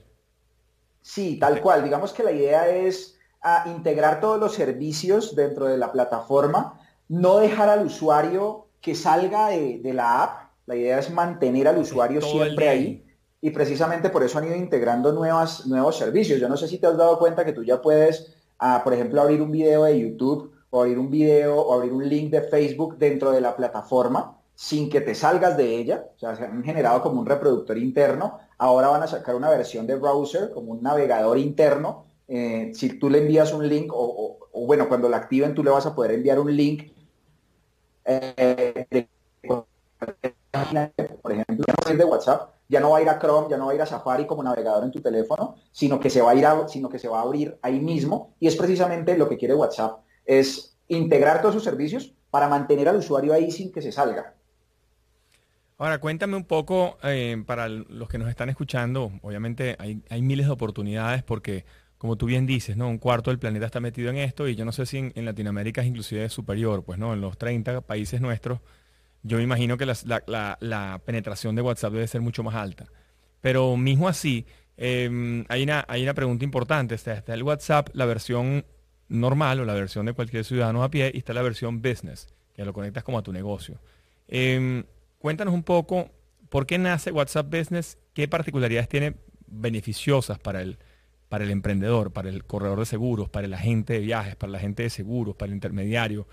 Sí, 1.01 1.37
tal 1.39 1.61
cual. 1.61 1.83
Digamos 1.83 2.11
que 2.13 2.23
la 2.23 2.31
idea 2.31 2.67
es 2.67 3.14
a, 3.45 3.69
integrar 3.69 4.19
todos 4.19 4.39
los 4.39 4.53
servicios 4.53 5.35
dentro 5.35 5.65
de 5.65 5.77
la 5.77 5.91
plataforma, 5.91 6.79
no 7.07 7.37
dejar 7.37 7.69
al 7.69 7.85
usuario 7.85 8.67
que 8.81 8.95
salga 8.95 9.49
de, 9.49 9.93
la 9.93 10.23
app 10.23 10.51
La 10.65 10.75
idea 10.75 10.99
es 10.99 11.11
mantener 11.11 11.67
al 11.67 11.77
usuario 11.77 12.21
siempre 12.21 12.67
ahí. 12.67 13.05
Y 13.39 13.51
precisamente 13.51 14.09
por 14.09 14.23
eso 14.23 14.39
han 14.39 14.45
ido 14.45 14.55
integrando 14.55 15.11
nuevas, 15.11 15.67
nuevos 15.67 15.97
servicios. 15.97 16.39
Yo 16.39 16.49
no 16.49 16.57
sé 16.57 16.67
si 16.67 16.79
te 16.79 16.87
has 16.87 16.97
dado 16.97 17.19
cuenta 17.19 17.45
que 17.45 17.53
tú 17.53 17.63
ya 17.63 17.79
puedes, 17.79 18.35
ah, 18.57 18.81
por 18.83 18.93
ejemplo, 18.93 19.21
abrir 19.21 19.41
un 19.41 19.51
video 19.51 19.83
de 19.83 19.99
YouTube 19.99 20.51
o 20.71 20.81
abrir 20.81 20.97
un 20.97 21.11
video 21.11 21.61
o 21.61 21.73
abrir 21.73 21.93
un 21.93 22.09
link 22.09 22.31
de 22.31 22.41
Facebook 22.41 22.97
dentro 22.97 23.31
de 23.31 23.41
la 23.41 23.55
plataforma 23.55 24.39
sin 24.55 24.89
que 24.89 25.01
te 25.01 25.13
salgas 25.13 25.57
de 25.57 25.77
ella. 25.77 26.07
O 26.15 26.19
sea, 26.19 26.35
se 26.35 26.45
han 26.45 26.63
generado 26.63 27.01
como 27.01 27.19
un 27.19 27.27
reproductor 27.27 27.77
interno. 27.77 28.39
Ahora 28.57 28.87
van 28.87 29.03
a 29.03 29.07
sacar 29.07 29.35
una 29.35 29.49
versión 29.49 29.85
de 29.85 29.95
browser 29.95 30.51
como 30.51 30.71
un 30.71 30.81
navegador 30.81 31.37
interno. 31.37 32.05
Eh, 32.27 32.71
si 32.73 32.97
tú 32.99 33.09
le 33.09 33.19
envías 33.19 33.53
un 33.53 33.67
link 33.67 33.91
o, 33.93 34.39
bueno, 34.65 34.87
cuando 34.87 35.09
la 35.09 35.17
activen 35.17 35.53
tú 35.53 35.63
le 35.63 35.69
vas 35.69 35.85
a 35.85 35.93
poder 35.93 36.11
enviar 36.11 36.39
un 36.39 36.55
link 36.55 36.91
eh, 38.03 39.07
por 41.21 41.31
ejemplo, 41.31 41.65
de 41.95 42.03
WhatsApp, 42.03 42.51
ya 42.67 42.79
no 42.79 42.91
va 42.91 42.97
a 42.97 43.01
ir 43.01 43.09
a 43.09 43.19
Chrome, 43.19 43.47
ya 43.49 43.57
no 43.57 43.67
va 43.67 43.71
a 43.71 43.75
ir 43.75 43.81
a 43.81 43.85
Safari 43.85 44.25
como 44.25 44.43
navegador 44.43 44.83
en 44.83 44.91
tu 44.91 45.01
teléfono, 45.01 45.55
sino 45.71 45.99
que 45.99 46.09
se 46.09 46.21
va 46.21 46.31
a 46.31 46.35
ir 46.35 46.45
sino 46.67 46.89
que 46.89 46.99
se 46.99 47.07
va 47.07 47.19
a 47.19 47.23
abrir 47.23 47.57
ahí 47.61 47.79
mismo 47.79 48.33
y 48.39 48.47
es 48.47 48.55
precisamente 48.55 49.17
lo 49.17 49.29
que 49.29 49.37
quiere 49.37 49.53
WhatsApp, 49.53 49.99
es 50.25 50.77
integrar 50.87 51.41
todos 51.41 51.55
sus 51.55 51.63
servicios 51.63 52.13
para 52.31 52.47
mantener 52.47 52.89
al 52.89 52.97
usuario 52.97 53.33
ahí 53.33 53.51
sin 53.51 53.71
que 53.71 53.81
se 53.81 53.91
salga. 53.91 54.33
Ahora, 55.77 55.99
cuéntame 55.99 56.37
un 56.37 56.45
poco, 56.45 56.97
eh, 57.03 57.41
para 57.45 57.67
los 57.67 58.07
que 58.07 58.17
nos 58.17 58.29
están 58.29 58.49
escuchando, 58.49 59.11
obviamente 59.21 59.75
hay, 59.77 60.21
miles 60.21 60.45
de 60.45 60.53
oportunidades 60.53 61.21
porque, 61.21 61.65
como 62.05 62.17
tú 62.17 62.27
bien 62.27 62.45
dices, 62.45 62.77
¿no? 62.77 62.87
un 62.87 62.99
cuarto 62.99 63.31
del 63.31 63.39
planeta 63.39 63.65
está 63.65 63.79
metido 63.79 64.11
en 64.11 64.17
esto 64.17 64.47
y 64.47 64.55
yo 64.55 64.63
no 64.63 64.71
sé 64.71 64.85
si 64.85 64.97
en, 64.97 65.25
Latinoamérica 65.25 65.81
es 65.81 65.87
inclusive 65.87 66.29
superior, 66.29 66.83
pues 66.83 66.99
no, 66.99 67.15
en 67.15 67.19
los 67.19 67.35
30 67.35 67.81
países 67.81 68.21
nuestros 68.21 68.59
yo 69.23 69.37
me 69.37 69.43
imagino 69.43 69.75
que 69.75 69.87
la, 69.87 71.01
penetración 71.03 71.55
de 71.55 71.63
WhatsApp 71.63 71.93
debe 71.93 72.07
ser 72.07 72.21
mucho 72.21 72.43
más 72.43 72.53
alta. 72.53 72.85
Pero 73.41 73.75
mismo 73.75 74.07
así, 74.07 74.45
em, 74.77 75.45
hay, 75.49 75.63
una, 75.63 75.83
hay 75.87 76.03
una 76.03 76.13
pregunta 76.13 76.45
importante. 76.45 76.93
Está, 76.93 77.23
el 77.33 77.41
WhatsApp, 77.41 77.89
la 77.93 78.05
versión 78.05 78.67
normal 79.07 79.59
o 79.61 79.65
la 79.65 79.73
versión 79.73 80.05
de 80.05 80.13
cualquier 80.13 80.45
ciudadano 80.45 80.83
a 80.83 80.91
pie, 80.91 81.11
y 81.11 81.17
está 81.17 81.33
la 81.33 81.41
versión 81.41 81.81
business, 81.81 82.27
que 82.53 82.63
lo 82.65 82.71
conectas 82.71 83.03
como 83.03 83.17
a 83.17 83.23
tu 83.23 83.33
negocio. 83.33 83.81
Em, 84.27 84.83
cuéntanos 85.17 85.55
un 85.55 85.63
poco 85.63 86.11
por 86.49 86.67
qué 86.67 86.77
nace 86.77 87.11
WhatsApp 87.11 87.51
Business, 87.51 87.97
qué 88.13 88.27
particularidades 88.27 88.89
tiene 88.89 89.15
beneficiosas 89.47 90.37
para 90.37 90.61
el, 90.61 90.77
para 91.29 91.43
el 91.43 91.51
emprendedor, 91.51 92.11
para 92.11 92.29
el 92.29 92.43
corredor 92.45 92.79
de 92.79 92.85
seguros, 92.85 93.29
para 93.29 93.45
el 93.47 93.53
agente 93.53 93.93
de 93.93 93.99
viajes, 93.99 94.35
para 94.35 94.51
la 94.51 94.59
gente 94.59 94.83
de 94.83 94.89
seguros, 94.89 95.35
para 95.35 95.49
el 95.49 95.55
intermediario. 95.55 96.27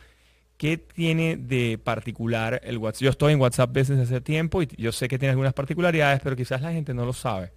¿Qué 0.56 0.76
tiene 0.78 1.37
de 1.37 1.78
particular 1.82 2.61
el 2.64 2.78
WhatsApp? 2.78 3.02
Yo 3.02 3.11
estoy 3.11 3.32
en 3.32 3.40
WhatsApp 3.40 3.76
Business 3.76 4.00
hace 4.00 4.20
tiempo 4.20 4.62
y 4.62 4.68
yo 4.76 4.92
sé 4.92 5.08
que 5.08 5.18
tiene 5.18 5.30
algunas 5.30 5.54
particularidades, 5.54 6.20
pero 6.22 6.37
quizás 6.37 6.62
la 6.62 6.72
gente 6.72 6.94
no 6.94 7.04
lo 7.04 7.12
sabe. 7.12 7.52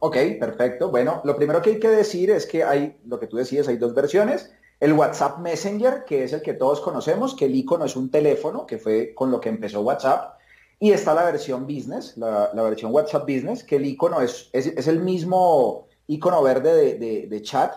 Ok, 0.00 0.16
perfecto. 0.38 0.90
Bueno, 0.90 1.20
lo 1.24 1.36
primero 1.36 1.60
que 1.60 1.70
hay 1.70 1.78
que 1.78 1.88
decir 1.88 2.30
es 2.30 2.46
que 2.46 2.64
hay, 2.64 2.98
lo 3.06 3.20
que 3.20 3.26
tú 3.26 3.36
decías, 3.36 3.68
hay 3.68 3.76
dos 3.76 3.94
versiones. 3.94 4.50
El 4.80 4.94
WhatsApp 4.94 5.38
Messenger, 5.40 6.04
que 6.06 6.24
es 6.24 6.32
el 6.32 6.40
que 6.40 6.54
todos 6.54 6.80
conocemos, 6.80 7.36
que 7.36 7.44
el 7.44 7.54
icono 7.54 7.84
es 7.84 7.96
un 7.96 8.10
teléfono, 8.10 8.66
que 8.66 8.78
fue 8.78 9.14
con 9.14 9.30
lo 9.30 9.42
que 9.42 9.50
empezó 9.50 9.82
WhatsApp. 9.82 10.38
Y 10.78 10.92
está 10.92 11.12
la 11.12 11.24
versión 11.24 11.66
Business, 11.66 12.16
la, 12.16 12.50
versión 12.54 12.90
WhatsApp 12.94 13.28
Business, 13.28 13.62
que 13.62 13.76
el 13.76 13.84
icono 13.84 14.22
es, 14.22 14.48
es, 14.54 14.88
el 14.88 15.00
mismo 15.00 15.89
icono 16.12 16.42
verde 16.42 16.98
de 16.98 17.42
chat, 17.42 17.72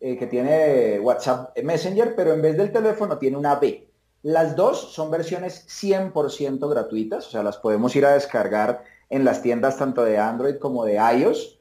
eh, 0.00 0.16
que 0.16 0.28
tiene 0.28 1.00
WhatsApp 1.00 1.58
Messenger, 1.60 2.14
pero 2.14 2.32
en 2.32 2.40
vez 2.40 2.56
del 2.56 2.70
teléfono 2.70 3.18
tiene 3.18 3.36
una 3.36 3.56
B. 3.56 3.90
Las 4.22 4.54
dos 4.54 4.92
son 4.92 5.10
versiones 5.10 5.66
100% 5.66 6.68
gratuitas, 6.68 7.26
o 7.26 7.30
sea, 7.30 7.42
las 7.42 7.56
podemos 7.56 7.96
ir 7.96 8.06
a 8.06 8.12
descargar 8.12 8.84
en 9.10 9.24
las 9.24 9.42
tiendas 9.42 9.76
tanto 9.76 10.04
de 10.04 10.16
Android 10.18 10.56
como 10.58 10.84
de 10.84 10.94
iOS 10.94 11.58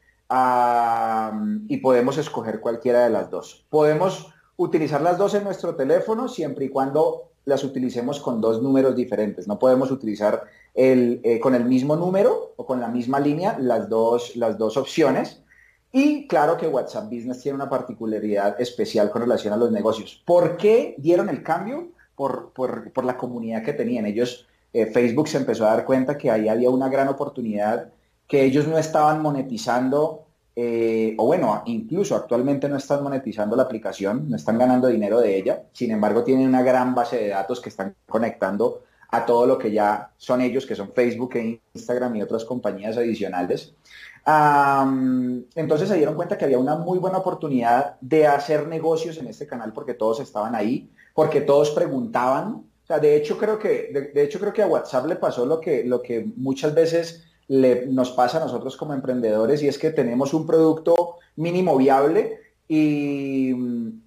y 1.68 1.78
podemos 1.78 2.20
escoger 2.20 2.60
cualquiera 2.60 3.06
de 3.06 3.10
las 3.10 3.32
dos. 3.32 3.66
Podemos 3.72 4.32
utilizar 4.56 5.02
las 5.02 5.18
dos 5.18 5.34
en 5.34 5.44
nuestro 5.44 5.76
teléfono 5.76 6.28
siempre 6.28 6.66
y 6.66 6.70
cuando 6.70 7.32
las 7.46 7.64
utilicemos 7.64 8.20
con 8.20 8.40
dos 8.40 8.62
números 8.62 8.96
diferentes. 8.96 9.48
No 9.48 9.58
podemos 9.58 9.90
utilizar 9.90 10.44
el, 10.76 11.22
eh, 11.24 11.40
con 11.40 11.56
el 11.56 11.66
mismo 11.66 11.96
número 11.96 12.54
o 12.56 12.68
con 12.68 12.82
la 12.82 12.90
misma 12.90 13.20
línea 13.20 13.58
las 13.58 13.90
dos, 13.90 14.36
las 14.36 14.60
dos 14.60 14.78
opciones. 14.78 15.42
Y 15.92 16.28
claro 16.28 16.58
que 16.58 16.68
WhatsApp 16.68 17.06
Business 17.06 17.42
tiene 17.42 17.56
una 17.56 17.70
particularidad 17.70 18.60
especial 18.60 19.10
con 19.10 19.22
relación 19.22 19.54
a 19.54 19.58
los 19.58 19.72
negocios. 19.72 20.22
¿Por 20.26 20.58
qué 20.58 20.96
dieron 20.98 21.30
el 21.30 21.44
cambio? 21.44 21.90
Por, 22.16 22.52
la 23.04 23.18
comunidad 23.18 23.64
que 23.64 23.74
tenían. 23.74 24.06
Ellos, 24.06 24.48
eh, 24.74 24.88
Facebook 24.88 25.28
se 25.28 25.38
empezó 25.38 25.66
a 25.66 25.76
dar 25.76 25.86
cuenta 25.86 26.18
que 26.18 26.32
ahí 26.32 26.50
había 26.50 26.70
una 26.70 26.90
gran 26.90 27.08
oportunidad, 27.08 27.90
que 28.28 28.44
ellos 28.44 28.68
no 28.68 28.78
estaban 28.78 29.22
monetizando, 29.22 30.26
eh, 30.56 31.16
o 31.18 31.28
bueno, 31.28 31.62
incluso 31.68 32.16
actualmente 32.16 32.68
no 32.68 32.76
están 32.78 33.04
monetizando 33.04 33.56
la 33.56 33.64
aplicación, 33.64 34.30
no 34.30 34.36
están 34.36 34.58
ganando 34.58 34.88
dinero 34.88 35.20
de 35.20 35.38
ella. 35.38 35.64
Sin 35.72 35.92
embargo, 35.92 36.24
tienen 36.24 36.48
una 36.48 36.64
gran 36.64 36.96
base 36.96 37.18
de 37.18 37.30
datos 37.30 37.62
que 37.62 37.70
están 37.70 37.96
conectando 38.08 38.82
a 39.10 39.26
todo 39.26 39.46
lo 39.46 39.58
que 39.58 39.72
ya 39.72 40.12
son 40.18 40.42
ellos, 40.42 40.66
que 40.66 40.76
son 40.76 40.92
Facebook 40.92 41.36
e 41.36 41.62
Instagram 41.74 42.16
y 42.18 42.24
otras 42.24 42.44
compañías 42.44 42.98
adicionales 42.98 43.74
entonces 44.30 45.88
se 45.88 45.96
dieron 45.96 46.16
cuenta 46.16 46.38
que 46.38 46.44
había 46.44 46.60
una 46.60 46.76
muy 46.76 47.00
buena 47.00 47.20
oportunidad 47.20 47.98
de 48.02 48.28
hacer 48.28 48.68
negocios 48.68 49.18
en 49.18 49.28
este 49.28 49.48
canal 49.48 49.72
porque 49.72 49.94
todos 49.94 50.20
estaban 50.20 50.54
ahí, 50.54 50.92
porque 51.14 51.40
todos 51.40 51.72
preguntaban. 51.72 52.66
O 52.84 52.88
sea, 52.88 53.00
de 53.00 53.16
hecho 53.16 53.38
creo 53.38 53.58
que, 53.58 54.12
de, 54.14 54.24
hecho 54.24 54.40
creo 54.40 54.52
que 54.52 54.62
a 54.62 54.68
WhatsApp 54.68 55.06
le 55.06 55.16
pasó 55.16 55.46
lo 55.46 55.62
que, 55.62 55.86
lo 55.86 56.02
que 56.02 56.30
muchas 56.36 56.74
veces 56.74 57.24
le, 57.48 57.86
nos 57.88 58.12
pasa 58.12 58.38
a 58.38 58.42
nosotros 58.42 58.76
como 58.76 58.94
emprendedores 58.94 59.64
y 59.64 59.70
es 59.70 59.78
que 59.78 59.92
tenemos 59.92 60.34
un 60.34 60.46
producto 60.46 61.16
mínimo 61.38 61.78
viable 61.78 62.40
y 62.68 63.54
mm, 63.56 64.02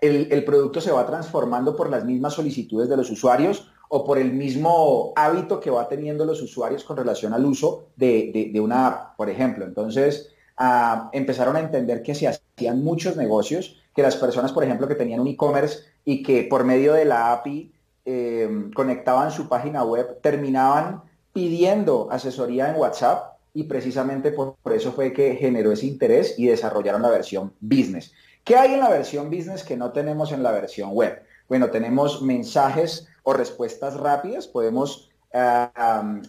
el, 0.00 0.28
el 0.30 0.44
producto 0.44 0.80
se 0.80 0.92
va 0.92 1.04
transformando 1.04 1.76
por 1.76 1.90
las 1.90 2.04
mismas 2.04 2.32
solicitudes 2.32 2.88
de 2.88 2.96
los 2.96 3.10
usuarios 3.10 3.70
o 3.88 4.04
por 4.04 4.18
el 4.18 4.32
mismo 4.32 5.12
hábito 5.16 5.60
que 5.60 5.70
va 5.70 5.88
teniendo 5.88 6.24
los 6.24 6.42
usuarios 6.42 6.84
con 6.84 6.96
relación 6.96 7.32
al 7.32 7.44
uso 7.44 7.86
de, 7.96 8.52
una 8.62 8.86
app, 8.86 9.16
por 9.16 9.30
ejemplo. 9.30 9.64
Entonces, 9.64 10.32
ah, 10.56 11.10
empezaron 11.12 11.56
a 11.56 11.60
entender 11.60 12.02
que 12.02 12.14
se 12.14 12.28
hacían 12.28 12.82
muchos 12.82 13.16
negocios, 13.16 13.80
que 13.94 14.02
las 14.02 14.16
personas, 14.16 14.52
por 14.52 14.64
ejemplo, 14.64 14.88
que 14.88 14.94
tenían 14.94 15.20
un 15.20 15.28
e-commerce 15.28 15.84
y 16.04 16.22
que 16.22 16.44
por 16.44 16.64
medio 16.64 16.94
de 16.94 17.04
la 17.04 17.32
API 17.32 17.72
eh, 18.04 18.70
conectaban 18.74 19.30
su 19.30 19.48
página 19.48 19.84
web, 19.84 20.20
terminaban 20.20 21.02
pidiendo 21.32 22.08
asesoría 22.10 22.70
en 22.70 22.76
WhatsApp 22.76 23.36
y 23.52 23.64
precisamente 23.64 24.32
por, 24.32 24.56
por 24.62 24.72
eso 24.72 24.92
fue 24.92 25.12
que 25.12 25.34
generó 25.34 25.72
ese 25.72 25.86
interés 25.86 26.34
y 26.38 26.46
desarrollaron 26.46 27.02
la 27.02 27.10
versión 27.10 27.52
business. 27.60 28.12
¿Qué 28.44 28.56
hay 28.56 28.74
en 28.74 28.80
la 28.80 28.90
versión 28.90 29.28
business 29.28 29.64
que 29.64 29.76
no 29.76 29.92
tenemos 29.92 30.30
en 30.30 30.42
la 30.42 30.52
versión 30.52 30.90
web? 30.92 31.20
Bueno, 31.48 31.70
tenemos 31.70 32.22
mensajes 32.22 33.08
o 33.26 33.32
respuestas 33.32 33.94
rápidas. 33.94 34.46
Podemos 34.46 35.10
eh, 35.32 35.68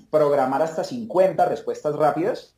programar 0.10 0.64
hasta 0.64 0.84
50 0.84 1.46
respuestas 1.46 1.96
rápidas, 1.96 2.56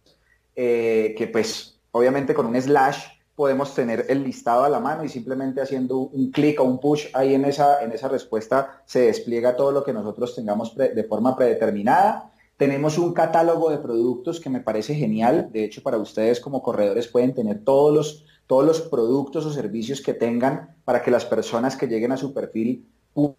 eh, 0.56 1.14
que 1.18 1.28
pues 1.28 1.78
obviamente 1.92 2.34
con 2.34 2.46
un 2.46 2.56
slash 2.60 3.04
podemos 3.36 3.76
tener 3.76 4.06
el 4.08 4.24
listado 4.24 4.64
a 4.64 4.70
la 4.70 4.80
mano 4.80 5.04
y 5.04 5.10
simplemente 5.10 5.60
haciendo 5.62 5.98
un 5.98 6.32
clic 6.32 6.60
o 6.62 6.64
un 6.64 6.80
push 6.80 7.08
ahí 7.14 7.34
en 7.34 7.44
esa, 7.44 7.84
en 7.84 7.92
esa 7.92 8.08
respuesta 8.08 8.82
se 8.86 9.02
despliega 9.02 9.58
todo 9.58 9.74
lo 9.74 9.84
que 9.84 9.94
nosotros 9.94 10.34
tengamos 10.36 10.74
de 10.76 11.04
forma 11.04 11.36
predeterminada. 11.36 12.32
Tenemos 12.56 12.98
un 12.98 13.14
catálogo 13.14 13.70
de 13.70 13.78
productos 13.78 14.40
que 14.40 14.50
me 14.50 14.62
parece 14.62 14.96
genial. 14.96 15.50
De 15.52 15.66
hecho, 15.66 15.84
para 15.84 15.98
ustedes 15.98 16.40
como 16.40 16.62
corredores 16.62 17.08
pueden 17.08 17.34
tener 17.34 17.64
todos 17.64 17.94
los, 17.94 18.26
todos 18.48 18.66
los 18.66 18.82
productos 18.82 19.46
o 19.46 19.52
servicios 19.52 20.02
que 20.02 20.14
tengan 20.14 20.76
para 20.86 21.02
que 21.02 21.12
las 21.12 21.26
personas 21.26 21.76
que 21.76 21.88
lleguen 21.88 22.14
a 22.14 22.18
su 22.18 22.34
perfil 22.34 22.86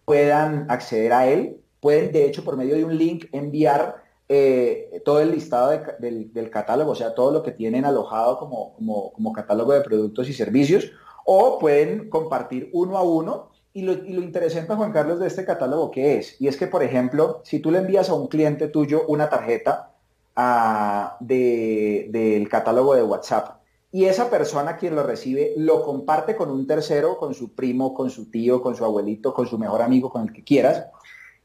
puedan 0.05 0.69
acceder 0.69 1.13
a 1.13 1.27
él. 1.27 1.61
Pueden, 1.79 2.11
de 2.11 2.25
hecho, 2.25 2.43
por 2.43 2.57
medio 2.57 2.75
de 2.75 2.85
un 2.85 2.97
link 2.97 3.25
enviar 3.31 4.03
eh, 4.29 5.01
todo 5.03 5.19
el 5.19 5.31
listado 5.31 5.71
del, 5.99 6.49
catálogo, 6.49 6.91
o 6.91 6.95
sea, 6.95 7.13
todo 7.15 7.31
lo 7.31 7.43
que 7.43 7.51
tienen 7.51 7.85
alojado 7.85 8.37
como, 8.37 8.73
como, 9.13 9.33
catálogo 9.33 9.73
de 9.73 9.81
productos 9.81 10.29
y 10.29 10.33
servicios, 10.33 10.91
o 11.25 11.59
pueden 11.59 12.09
compartir 12.09 12.69
uno 12.73 12.97
a 12.97 13.03
uno. 13.03 13.49
Y 13.73 13.81
lo, 13.83 13.93
interesante, 13.93 14.73
Juan 14.73 14.91
Carlos, 14.91 15.19
de 15.19 15.27
este 15.27 15.45
catálogo, 15.45 15.91
¿qué 15.91 16.17
es? 16.17 16.39
Y 16.39 16.47
es 16.47 16.57
que, 16.57 16.67
por 16.67 16.83
ejemplo, 16.83 17.41
si 17.43 17.59
tú 17.59 17.71
le 17.71 17.79
envías 17.79 18.09
a 18.09 18.13
un 18.13 18.27
cliente 18.27 18.67
tuyo 18.67 19.05
una 19.07 19.29
tarjeta 19.29 19.91
ah, 20.35 21.17
del 21.19 22.47
catálogo 22.49 22.95
de 22.95 23.03
WhatsApp 23.03 23.60
y 23.91 24.05
esa 24.05 24.29
persona 24.29 24.77
quien 24.77 24.95
lo 24.95 25.03
recibe 25.03 25.53
lo 25.57 25.83
comparte 25.83 26.35
con 26.35 26.49
un 26.49 26.65
tercero, 26.65 27.17
con 27.17 27.33
su 27.33 27.53
primo, 27.53 27.93
con 27.93 28.09
su 28.09 28.31
tío, 28.31 28.61
con 28.61 28.75
su 28.75 28.85
abuelito, 28.85 29.33
con 29.33 29.47
su 29.47 29.57
mejor 29.57 29.81
amigo, 29.81 30.09
con 30.09 30.23
el 30.23 30.33
que 30.33 30.43
quieras, 30.43 30.85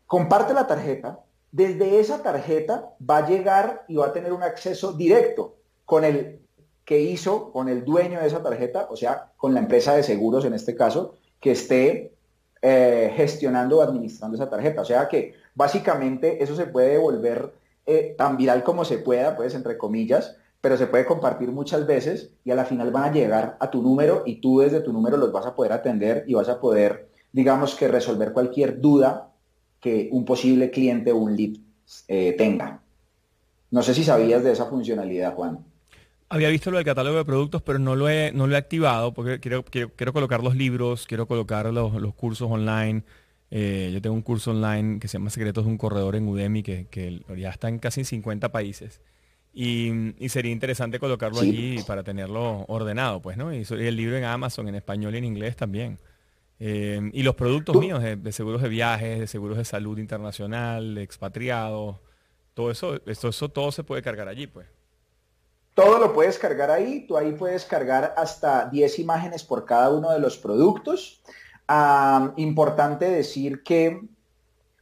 comparte 0.06 0.54
la 0.54 0.66
tarjeta, 0.66 1.20
desde 1.50 2.00
esa 2.00 2.22
tarjeta 2.22 2.90
va 3.08 3.18
a 3.18 3.28
llegar 3.28 3.84
y 3.88 3.96
va 3.96 4.06
a 4.06 4.12
tener 4.12 4.32
un 4.32 4.42
acceso 4.42 4.92
directo 4.92 5.56
con 5.84 6.04
el 6.04 6.40
que 6.84 7.00
hizo, 7.00 7.50
con 7.50 7.68
el 7.68 7.84
dueño 7.84 8.20
de 8.20 8.28
esa 8.28 8.42
tarjeta, 8.42 8.86
o 8.90 8.96
sea, 8.96 9.32
con 9.36 9.54
la 9.54 9.60
empresa 9.60 9.94
de 9.94 10.04
seguros 10.04 10.44
en 10.44 10.54
este 10.54 10.76
caso, 10.76 11.16
que 11.40 11.50
esté 11.52 12.12
eh, 12.62 13.12
gestionando 13.16 13.78
o 13.78 13.82
administrando 13.82 14.36
esa 14.36 14.48
tarjeta. 14.48 14.82
O 14.82 14.84
sea 14.84 15.08
que 15.08 15.34
básicamente 15.54 16.42
eso 16.42 16.54
se 16.54 16.66
puede 16.66 16.96
volver 16.98 17.52
eh, 17.86 18.14
tan 18.16 18.36
viral 18.36 18.62
como 18.62 18.84
se 18.84 18.98
pueda, 18.98 19.36
pues 19.36 19.54
entre 19.54 19.76
comillas, 19.76 20.36
pero 20.60 20.76
se 20.76 20.86
puede 20.86 21.04
compartir 21.04 21.50
muchas 21.50 21.86
veces 21.86 22.30
y 22.44 22.50
a 22.50 22.54
la 22.54 22.64
final 22.64 22.90
van 22.90 23.04
a 23.04 23.12
llegar 23.12 23.56
a 23.60 23.70
tu 23.70 23.82
número 23.82 24.22
y 24.26 24.40
tú 24.40 24.60
desde 24.60 24.80
tu 24.80 24.92
número 24.92 25.16
los 25.16 25.32
vas 25.32 25.46
a 25.46 25.54
poder 25.54 25.72
atender 25.72 26.25
y 26.26 26.34
vas 26.34 26.48
a 26.48 26.60
poder, 26.60 27.08
digamos 27.32 27.75
que 27.75 27.88
resolver 27.88 28.32
cualquier 28.32 28.80
duda 28.80 29.30
que 29.80 30.08
un 30.10 30.25
posible 30.25 30.70
cliente 30.70 31.12
o 31.12 31.16
un 31.16 31.36
lead 31.36 31.56
eh, 32.08 32.34
tenga. 32.36 32.80
No 33.70 33.82
sé 33.82 33.94
si 33.94 34.04
sabías 34.04 34.42
de 34.42 34.52
esa 34.52 34.66
funcionalidad, 34.66 35.34
Juan. 35.34 35.64
Había 36.28 36.48
visto 36.48 36.70
lo 36.70 36.78
del 36.78 36.86
catálogo 36.86 37.18
de 37.18 37.25
productos, 37.25 37.62
pero 37.62 37.78
no 37.78 37.94
lo 37.94 38.08
he, 38.08 38.32
no 38.32 38.46
lo 38.46 38.54
he 38.54 38.58
activado 38.58 39.14
porque 39.14 39.38
quiero, 39.38 39.64
quiero, 39.64 40.12
colocar 40.12 40.42
los 40.42 40.56
libros, 40.56 41.06
quiero 41.06 41.26
colocar 41.26 41.72
los, 41.72 42.14
cursos 42.14 42.50
online. 42.50 43.04
Eh, 43.50 43.90
yo 43.92 44.02
tengo 44.02 44.16
un 44.16 44.22
curso 44.22 44.50
online 44.50 44.98
que 44.98 45.06
se 45.06 45.18
llama 45.18 45.30
Secretos 45.30 45.64
de 45.64 45.70
un 45.70 45.78
Corredor 45.78 46.16
en 46.16 46.26
Udemy, 46.26 46.64
que, 46.64 47.22
ya 47.36 47.50
está 47.50 47.68
en 47.68 47.78
casi 47.78 48.04
50 48.04 48.50
países. 48.50 49.00
Y, 49.58 50.28
sería 50.28 50.52
interesante 50.52 50.98
colocarlo 50.98 51.40
allí 51.40 51.82
para 51.86 52.02
tenerlo 52.02 52.66
ordenado, 52.68 53.22
pues, 53.22 53.38
¿no? 53.38 53.54
Y, 53.54 53.66
el 53.70 53.96
libro 53.96 54.18
en 54.18 54.25
Amazon, 54.25 54.68
en 54.68 54.75
español 54.75 55.14
y 55.14 55.18
en 55.18 55.25
inglés 55.25 55.56
también. 55.56 55.98
Eh, 56.60 57.00
y 57.14 57.22
los 57.22 57.36
productos 57.36 57.75
míos 57.76 58.02
de, 58.02 58.32
seguros 58.32 58.60
de 58.60 58.68
viajes, 58.68 59.18
de 59.18 59.26
seguros 59.26 59.56
de 59.56 59.64
salud 59.64 59.96
internacional, 59.96 60.96
de 60.96 61.02
expatriados, 61.02 61.96
todo 62.52 62.70
eso, 62.70 63.00
eso, 63.06 63.28
eso 63.28 63.48
todo 63.48 63.72
se 63.72 63.82
puede 63.82 64.02
cargar 64.02 64.28
allí, 64.28 64.46
pues. 64.46 64.66
Todo 65.72 65.98
lo 65.98 66.12
puedes 66.12 66.38
cargar 66.38 66.70
ahí, 66.70 67.06
tú 67.06 67.16
ahí 67.16 67.32
puedes 67.32 67.64
cargar 67.64 68.12
hasta 68.18 68.66
10 68.66 68.98
imágenes 68.98 69.42
por 69.42 69.64
cada 69.64 69.88
uno 69.88 70.12
de 70.12 70.18
los 70.18 70.36
productos. 70.36 71.22
importante 72.36 73.08
decir 73.08 73.62
que 73.62 74.02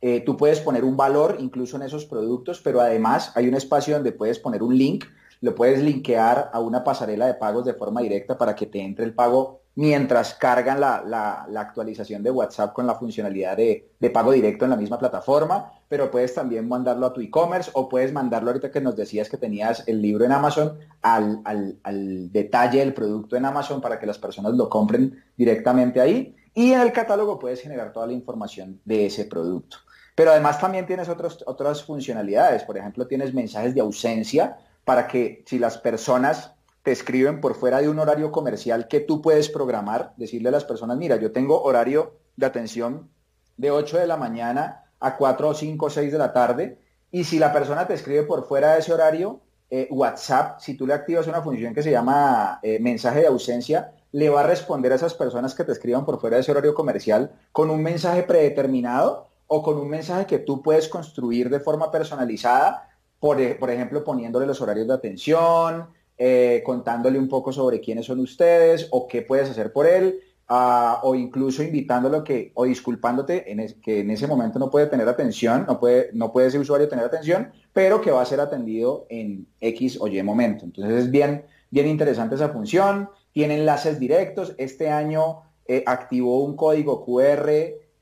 eh, 0.06 0.20
tú 0.20 0.36
puedes 0.36 0.60
poner 0.60 0.84
un 0.84 0.98
valor 0.98 1.38
incluso 1.40 1.76
en 1.76 1.82
esos 1.82 2.04
productos, 2.04 2.60
pero 2.60 2.78
además 2.78 3.32
hay 3.36 3.48
un 3.48 3.54
espacio 3.54 3.94
donde 3.94 4.12
puedes 4.12 4.38
poner 4.38 4.62
un 4.62 4.76
link, 4.76 5.06
lo 5.40 5.54
puedes 5.54 5.82
linkear 5.82 6.50
a 6.52 6.60
una 6.60 6.84
pasarela 6.84 7.26
de 7.26 7.32
pagos 7.32 7.64
de 7.64 7.72
forma 7.72 8.02
directa 8.02 8.36
para 8.36 8.54
que 8.54 8.66
te 8.66 8.82
entre 8.82 9.06
el 9.06 9.14
pago 9.14 9.62
mientras 9.76 10.34
cargan 10.34 10.78
la, 10.78 11.46
actualización 11.56 12.22
de 12.22 12.30
WhatsApp 12.30 12.74
con 12.74 12.86
la 12.86 12.96
funcionalidad 12.96 13.56
de, 13.56 14.10
pago 14.12 14.32
directo 14.32 14.66
en 14.66 14.72
la 14.72 14.76
misma 14.76 14.98
plataforma, 14.98 15.72
pero 15.88 16.10
puedes 16.10 16.34
también 16.34 16.68
mandarlo 16.68 17.06
a 17.06 17.14
tu 17.14 17.22
e-commerce 17.22 17.70
o 17.72 17.88
puedes 17.88 18.12
mandarlo 18.12 18.50
ahorita 18.50 18.70
que 18.70 18.82
nos 18.82 18.96
decías 18.96 19.30
que 19.30 19.38
tenías 19.38 19.88
el 19.88 20.02
libro 20.02 20.26
en 20.26 20.32
Amazon 20.32 20.78
al, 21.00 21.40
al, 21.46 22.30
detalle 22.30 22.80
del 22.80 22.92
producto 22.92 23.36
en 23.36 23.46
Amazon 23.46 23.80
para 23.80 23.98
que 23.98 24.04
las 24.04 24.18
personas 24.18 24.52
lo 24.52 24.68
compren 24.68 25.24
directamente 25.34 26.02
ahí. 26.02 26.36
Y 26.52 26.72
en 26.72 26.82
el 26.82 26.92
catálogo 26.92 27.38
puedes 27.38 27.62
generar 27.62 27.90
toda 27.90 28.06
la 28.06 28.12
información 28.12 28.82
de 28.84 29.06
ese 29.06 29.24
producto. 29.24 29.78
Pero 30.14 30.30
además 30.30 30.60
también 30.60 30.86
tienes 30.86 31.08
otras 31.08 31.84
funcionalidades. 31.84 32.62
Por 32.64 32.78
ejemplo, 32.78 33.06
tienes 33.06 33.34
mensajes 33.34 33.74
de 33.74 33.80
ausencia 33.80 34.58
para 34.84 35.08
que 35.08 35.42
si 35.46 35.58
las 35.58 35.78
personas 35.78 36.54
te 36.82 36.92
escriben 36.92 37.40
por 37.40 37.54
fuera 37.54 37.80
de 37.80 37.88
un 37.88 37.98
horario 37.98 38.30
comercial 38.30 38.86
que 38.88 39.00
tú 39.00 39.22
puedes 39.22 39.48
programar, 39.48 40.12
decirle 40.16 40.50
a 40.50 40.52
las 40.52 40.64
personas, 40.64 40.98
mira, 40.98 41.16
yo 41.16 41.32
tengo 41.32 41.62
horario 41.62 42.18
de 42.36 42.46
atención 42.46 43.10
de 43.56 43.70
8 43.70 43.98
de 43.98 44.06
la 44.06 44.18
mañana 44.18 44.84
a 45.00 45.16
4 45.16 45.48
o 45.48 45.54
5 45.54 45.86
o 45.86 45.90
6 45.90 46.12
de 46.12 46.18
la 46.18 46.32
tarde, 46.32 46.78
y 47.10 47.24
si 47.24 47.38
la 47.38 47.52
persona 47.52 47.86
te 47.86 47.94
escribe 47.94 48.24
por 48.24 48.46
fuera 48.46 48.74
de 48.74 48.80
ese 48.80 48.92
horario, 48.92 49.40
eh, 49.70 49.88
WhatsApp, 49.90 50.60
si 50.60 50.76
tú 50.76 50.86
le 50.86 50.92
activas 50.92 51.26
una 51.26 51.42
función 51.42 51.72
que 51.72 51.82
se 51.82 51.90
llama 51.90 52.60
eh, 52.62 52.78
mensaje 52.80 53.20
de 53.20 53.28
ausencia, 53.28 53.92
le 54.12 54.28
va 54.28 54.40
a 54.40 54.46
responder 54.46 54.92
a 54.92 54.96
esas 54.96 55.14
personas 55.14 55.54
que 55.54 55.64
te 55.64 55.72
escriban 55.72 56.04
por 56.04 56.20
fuera 56.20 56.36
de 56.36 56.42
ese 56.42 56.50
horario 56.50 56.74
comercial 56.74 57.32
con 57.50 57.70
un 57.70 57.82
mensaje 57.82 58.24
predeterminado 58.24 59.28
o 59.46 59.62
con 59.62 59.78
un 59.78 59.88
mensaje 59.88 60.26
que 60.26 60.38
tú 60.38 60.62
puedes 60.62 60.88
construir 60.88 61.50
de 61.50 61.60
forma 61.60 61.90
personalizada, 61.90 62.88
por, 63.20 63.40
e, 63.40 63.54
por 63.54 63.70
ejemplo, 63.70 64.04
poniéndole 64.04 64.46
los 64.46 64.60
horarios 64.60 64.86
de 64.86 64.94
atención, 64.94 65.88
eh, 66.16 66.62
contándole 66.64 67.18
un 67.18 67.28
poco 67.28 67.52
sobre 67.52 67.80
quiénes 67.80 68.06
son 68.06 68.20
ustedes 68.20 68.88
o 68.90 69.08
qué 69.08 69.22
puedes 69.22 69.50
hacer 69.50 69.72
por 69.72 69.86
él, 69.86 70.20
ah, 70.48 71.00
o 71.02 71.14
incluso 71.14 71.62
invitándolo 71.62 72.22
que, 72.22 72.52
o 72.54 72.64
disculpándote 72.64 73.50
en 73.50 73.80
que 73.80 74.00
en 74.00 74.10
ese 74.10 74.26
momento 74.26 74.58
no 74.58 74.70
puede 74.70 74.86
tener 74.86 75.08
atención, 75.08 75.64
no 75.66 75.80
puede, 75.80 76.10
no 76.12 76.32
puede 76.32 76.48
ese 76.48 76.58
usuario 76.58 76.88
tener 76.88 77.04
atención, 77.04 77.50
pero 77.72 78.00
que 78.00 78.10
va 78.10 78.22
a 78.22 78.26
ser 78.26 78.40
atendido 78.40 79.06
en 79.08 79.48
X 79.60 79.98
o 80.00 80.06
Y 80.06 80.22
momento. 80.22 80.64
Entonces 80.64 81.04
es 81.04 81.10
bien, 81.10 81.44
bien 81.70 81.88
interesante 81.88 82.36
esa 82.36 82.50
función, 82.50 83.08
tiene 83.32 83.56
enlaces 83.56 83.98
directos. 83.98 84.54
Este 84.58 84.90
año 84.90 85.42
eh, 85.66 85.82
activó 85.86 86.44
un 86.44 86.56
código 86.56 87.04
QR 87.04 87.50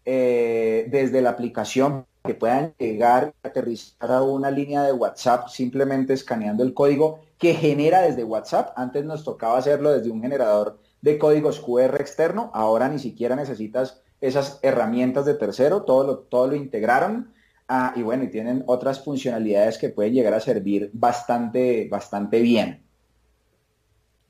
eh, 0.04 0.86
desde 0.90 1.22
la 1.22 1.30
aplicación 1.30 2.06
que 2.24 2.34
puedan 2.34 2.74
llegar 2.78 3.34
y 3.42 3.48
aterrizar 3.48 4.10
a 4.12 4.22
una 4.22 4.50
línea 4.50 4.82
de 4.82 4.92
WhatsApp 4.92 5.48
simplemente 5.48 6.12
escaneando 6.12 6.62
el 6.62 6.74
código 6.74 7.20
que 7.38 7.54
genera 7.54 8.02
desde 8.02 8.24
WhatsApp. 8.24 8.72
Antes 8.76 9.04
nos 9.04 9.24
tocaba 9.24 9.58
hacerlo 9.58 9.92
desde 9.92 10.10
un 10.10 10.22
generador 10.22 10.78
de 11.00 11.18
códigos 11.18 11.60
QR 11.60 12.00
externo, 12.00 12.50
ahora 12.54 12.88
ni 12.88 12.98
siquiera 12.98 13.34
necesitas 13.34 14.02
esas 14.20 14.60
herramientas 14.62 15.26
de 15.26 15.34
tercero, 15.34 15.82
todo 15.82 16.06
lo, 16.06 16.18
todo 16.18 16.46
lo 16.46 16.54
integraron. 16.54 17.32
Ah, 17.68 17.92
y 17.96 18.02
bueno, 18.02 18.24
y 18.24 18.30
tienen 18.30 18.62
otras 18.66 19.02
funcionalidades 19.02 19.78
que 19.78 19.88
pueden 19.88 20.14
llegar 20.14 20.34
a 20.34 20.40
servir 20.40 20.90
bastante, 20.92 21.88
bastante 21.90 22.40
bien. 22.40 22.84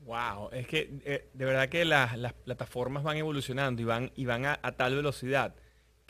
Wow, 0.04 0.50
es 0.52 0.66
que 0.66 0.98
eh, 1.04 1.28
de 1.32 1.44
verdad 1.44 1.68
que 1.68 1.84
las 1.84 2.32
plataformas 2.44 3.02
van 3.02 3.16
evolucionando 3.18 3.82
y 3.82 3.84
van, 3.84 4.10
y 4.16 4.24
van 4.24 4.46
a, 4.46 4.58
tal 4.76 4.96
velocidad 4.96 5.54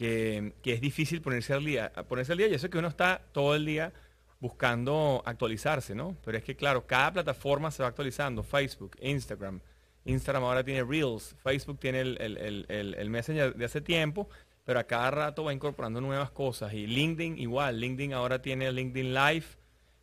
que, 0.02 0.52
que, 0.62 0.72
es 0.72 0.80
difícil 0.80 1.22
ponerse 1.22 1.52
al 1.52 1.64
día. 1.64 1.92
Ponerse 2.08 2.32
al 2.32 2.38
día, 2.38 2.48
yo 2.48 2.58
sé 2.58 2.68
que 2.68 2.78
uno 2.78 2.88
está 2.88 3.22
todo 3.32 3.54
el 3.54 3.64
día 3.64 3.92
buscando 4.40 5.22
actualizarse, 5.24 5.94
¿no? 5.94 6.16
Pero 6.24 6.36
es 6.36 6.42
que, 6.42 6.56
claro, 6.56 6.84
cada 6.84 7.12
plataforma 7.12 7.70
se 7.70 7.84
va 7.84 7.88
actualizando. 7.88 8.42
Facebook, 8.42 8.96
Instagram. 9.00 9.60
Instagram 10.04 10.42
ahora 10.42 10.64
tiene 10.64 10.82
Reels. 10.82 11.36
Facebook 11.44 11.78
tiene 11.78 12.00
el, 12.00 13.06
Messenger 13.08 13.54
de 13.54 13.64
hace 13.64 13.80
tiempo, 13.80 14.28
pero 14.64 14.80
a 14.80 14.84
cada 14.84 15.12
rato 15.12 15.44
va 15.44 15.52
incorporando 15.52 16.00
nuevas 16.00 16.32
cosas. 16.32 16.74
Y 16.74 16.88
LinkedIn 16.88 17.38
igual. 17.38 17.78
LinkedIn 17.78 18.12
ahora 18.12 18.42
tiene 18.42 18.72
LinkedIn 18.72 19.14
Live 19.14 19.46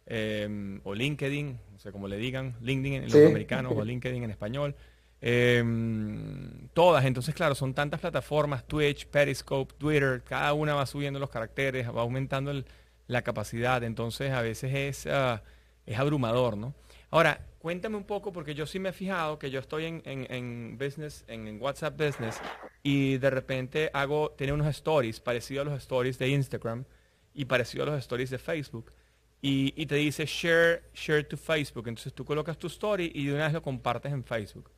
em, 0.06 0.80
o 0.86 0.96
LinkedIn, 0.96 1.60
no 1.74 1.80
sé 1.80 1.92
cómo 1.92 2.08
le 2.08 2.16
digan. 2.16 2.56
LinkedIn 2.62 2.94
en 2.94 3.12
los 3.12 3.16
americanos 3.16 3.74
o 3.76 3.84
LinkedIn 3.84 4.24
en 4.24 4.32
español. 4.32 4.74
Em, 5.22 6.70
todas, 6.74 7.04
entonces 7.06 7.36
claro, 7.36 7.54
son 7.54 7.74
tantas 7.74 8.00
plataformas, 8.00 8.66
Twitch, 8.66 9.06
Periscope, 9.08 9.74
Twitter, 9.78 10.24
cada 10.24 10.54
una 10.54 10.74
va 10.76 10.86
subiendo 10.86 11.20
los 11.20 11.30
caracteres, 11.30 11.88
va 11.88 12.02
aumentando 12.02 12.64
la 13.08 13.22
capacidad, 13.22 13.84
entonces 13.84 14.32
a 14.32 14.42
veces 14.42 14.74
es, 14.74 15.08
ah, 15.08 15.44
es 15.86 16.00
abrumador, 16.00 16.56
¿no? 16.58 16.74
Ahora, 17.12 17.42
cuéntame 17.60 17.98
un 17.98 18.06
poco, 18.06 18.32
porque 18.32 18.54
yo 18.56 18.66
sí 18.66 18.80
me 18.80 18.90
he 18.90 18.94
fijado 18.94 19.40
que 19.40 19.50
yo 19.50 19.60
estoy 19.60 19.86
en, 19.86 20.02
en, 20.06 20.78
business, 20.78 21.26
en, 21.28 21.62
WhatsApp 21.62 22.00
Business, 22.00 22.40
y 22.84 23.18
de 23.18 23.30
repente 23.30 23.90
hago, 23.94 24.32
tiene 24.38 24.54
unos 24.54 24.68
stories 24.68 25.20
parecidos 25.20 25.68
a 25.68 25.70
los 25.72 25.80
stories 25.80 26.18
de 26.18 26.30
Instagram 26.30 26.86
y 27.34 27.46
parecidos 27.46 27.90
a 27.90 27.92
los 27.92 28.00
stories 28.00 28.30
de 28.30 28.38
Facebook. 28.38 28.94
Y, 29.42 29.74
y, 29.76 29.86
te 29.86 29.96
dice 29.96 30.26
share, 30.26 30.84
share 30.94 31.24
to 31.24 31.38
Facebook. 31.38 31.88
Entonces 31.88 32.14
tú 32.14 32.26
colocas 32.26 32.58
tu 32.58 32.68
story 32.68 33.12
y 33.16 33.28
de 33.28 33.34
una 33.34 33.46
vez 33.46 33.54
lo 33.54 33.62
compartes 33.62 34.12
en 34.12 34.24
Facebook. 34.24 34.70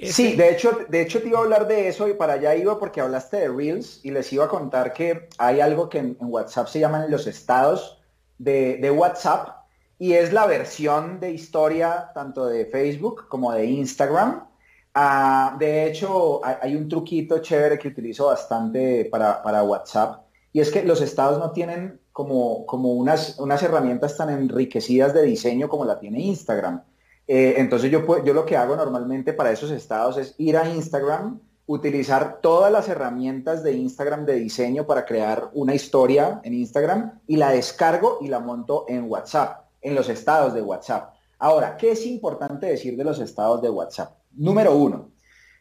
Sí, 0.00 0.36
de 0.36 0.50
hecho, 0.50 0.78
de 0.88 1.02
hecho 1.02 1.20
te 1.20 1.28
iba 1.28 1.40
a 1.40 1.42
hablar 1.42 1.66
de 1.66 1.88
eso 1.88 2.06
y 2.06 2.14
para 2.14 2.34
allá 2.34 2.54
iba 2.54 2.78
porque 2.78 3.00
hablaste 3.00 3.38
de 3.38 3.48
Reels 3.48 4.00
y 4.04 4.12
les 4.12 4.32
iba 4.32 4.44
a 4.44 4.48
contar 4.48 4.92
que 4.92 5.28
hay 5.38 5.60
algo 5.60 5.88
que 5.88 5.98
en, 5.98 6.16
WhatsApp 6.20 6.68
se 6.68 6.78
llaman 6.78 7.10
los 7.10 7.26
estados 7.26 8.00
de, 8.38 8.90
WhatsApp 8.92 9.66
y 9.98 10.12
es 10.12 10.32
la 10.32 10.46
versión 10.46 11.18
de 11.18 11.32
historia 11.32 12.12
tanto 12.14 12.46
de 12.46 12.66
Facebook 12.66 13.26
como 13.28 13.52
de 13.52 13.64
Instagram. 13.64 14.46
Ah, 14.94 15.56
de 15.58 15.86
hecho, 15.86 16.42
hay, 16.44 16.76
un 16.76 16.88
truquito 16.88 17.38
chévere 17.40 17.76
que 17.76 17.88
utilizo 17.88 18.26
bastante 18.26 19.06
para, 19.10 19.42
para, 19.42 19.64
WhatsApp 19.64 20.22
y 20.52 20.60
es 20.60 20.70
que 20.70 20.84
los 20.84 21.00
estados 21.00 21.40
no 21.40 21.50
tienen 21.50 22.00
como, 22.12 22.66
como 22.66 22.92
unas, 22.92 23.36
unas 23.40 23.62
herramientas 23.64 24.16
tan 24.16 24.30
enriquecidas 24.30 25.12
de 25.12 25.22
diseño 25.22 25.68
como 25.68 25.84
la 25.84 25.98
tiene 25.98 26.20
Instagram. 26.20 26.84
Eh, 27.28 27.56
entonces 27.58 27.90
yo, 27.90 28.24
yo 28.24 28.32
lo 28.32 28.46
que 28.46 28.56
hago 28.56 28.74
normalmente 28.74 29.34
para 29.34 29.52
esos 29.52 29.70
estados 29.70 30.16
es 30.16 30.34
ir 30.38 30.56
a 30.56 30.66
Instagram, 30.68 31.38
utilizar 31.66 32.40
todas 32.40 32.72
las 32.72 32.88
herramientas 32.88 33.62
de 33.62 33.74
Instagram 33.74 34.24
de 34.24 34.36
diseño 34.36 34.86
para 34.86 35.04
crear 35.04 35.50
una 35.52 35.74
historia 35.74 36.40
en 36.42 36.54
Instagram 36.54 37.20
y 37.26 37.36
la 37.36 37.50
descargo 37.50 38.18
y 38.22 38.28
la 38.28 38.40
monto 38.40 38.86
en 38.88 39.10
WhatsApp, 39.10 39.66
en 39.82 39.94
los 39.94 40.08
estados 40.08 40.54
de 40.54 40.62
WhatsApp. 40.62 41.12
Ahora, 41.38 41.76
¿qué 41.76 41.92
es 41.92 42.06
importante 42.06 42.66
decir 42.66 42.96
de 42.96 43.04
los 43.04 43.20
estados 43.20 43.60
de 43.60 43.68
WhatsApp? 43.68 44.16
Número 44.32 44.74
uno, 44.74 45.10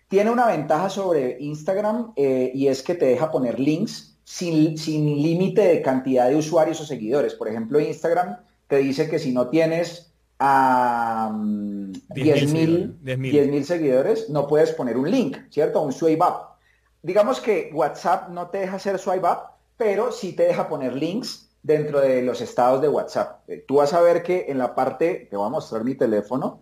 tiene 0.08 0.32
una 0.32 0.48
ventaja 0.48 0.90
sobre 0.90 1.38
Instagram 1.42 2.14
eh, 2.16 2.50
y 2.56 2.68
es 2.68 2.82
que 2.82 2.96
te 2.96 3.08
deja 3.08 3.30
poner 3.30 3.60
links 3.60 4.18
sin, 4.24 4.78
sin 4.78 5.22
límite 5.22 5.62
de 5.62 5.82
cantidad 5.82 6.30
de 6.30 6.38
usuarios 6.38 6.80
o 6.80 6.86
seguidores. 6.86 7.34
Por 7.36 7.50
ejemplo, 7.50 7.82
Instagram 7.82 8.38
te 8.68 8.78
dice 8.78 9.10
que 9.10 9.20
si 9.20 9.34
no 9.34 9.50
tienes 9.50 10.14
a 10.40 11.32
10.000 11.34 13.58
um, 13.58 13.64
seguidores, 13.64 14.30
no 14.30 14.48
puedes 14.48 14.72
poner 14.72 14.98
un 14.98 15.10
link, 15.10 15.38
¿cierto? 15.50 15.82
Un 15.82 15.92
swipe 15.92 16.24
up. 16.24 16.58
Digamos 17.02 17.40
que 17.40 17.72
WhatsApp 17.74 18.30
no 18.30 18.50
te 18.50 18.60
deja 18.60 18.76
hacer 18.76 19.00
swipe 19.00 19.28
up, 19.28 19.40
pero 19.78 20.12
sí 20.12 20.34
te 20.34 20.44
deja 20.44 20.68
poner 20.68 20.96
links 20.96 21.50
dentro 21.64 22.00
de 22.00 22.22
los 22.22 22.42
estados 22.42 22.82
de 22.82 22.90
WhatsApp. 22.90 23.50
Eh, 23.50 23.64
tú 23.68 23.76
vas 23.76 23.94
a 23.94 24.02
ver 24.02 24.24
que 24.24 24.46
en 24.50 24.58
la 24.58 24.76
parte, 24.76 25.28
te 25.30 25.38
voy 25.38 25.48
a 25.48 25.50
mostrar 25.50 25.84
mi 25.84 25.96
teléfono, 25.96 26.62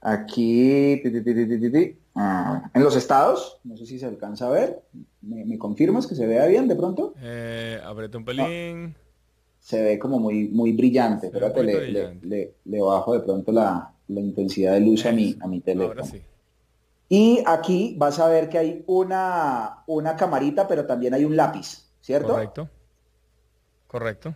aquí, 0.00 1.02
ah, 2.14 2.70
en 2.74 2.82
los 2.82 2.96
estados, 2.96 3.60
no 3.64 3.76
sé 3.76 3.86
si 3.86 3.98
se 3.98 4.06
alcanza 4.06 4.46
a 4.46 4.50
ver, 4.50 4.82
¿me, 5.22 5.58
confirmas 5.58 6.06
que 6.06 6.14
se 6.14 6.26
vea 6.26 6.46
bien 6.46 6.68
de 6.68 6.76
pronto? 6.76 7.14
Eh, 7.20 7.80
un 8.14 8.24
pelín. 8.24 8.94
Se 9.64 9.82
ve 9.82 9.98
como 9.98 10.18
muy, 10.18 10.48
muy 10.48 10.72
brillante, 10.72 11.30
pero 11.32 11.50
le, 11.62 12.12
le, 12.22 12.80
bajo 12.82 13.14
de 13.14 13.20
pronto 13.20 13.50
la, 13.50 13.94
intensidad 14.08 14.74
de 14.74 14.80
luz 14.80 15.06
a 15.06 15.12
mi, 15.12 15.34
a 15.40 15.46
mi 15.46 15.60
teléfono. 15.60 16.02
Ahora 16.02 16.04
sí. 16.04 16.20
Y 17.08 17.42
aquí 17.46 17.94
vas 17.96 18.18
a 18.18 18.28
ver 18.28 18.50
que 18.50 18.58
hay 18.58 18.84
una, 18.86 19.84
una 19.86 20.16
camarita, 20.16 20.68
pero 20.68 20.84
también 20.84 21.14
hay 21.14 21.24
un 21.24 21.34
lápiz, 21.34 21.88
¿cierto? 22.02 22.28
Correcto. 22.32 22.68
Correcto. 23.86 24.34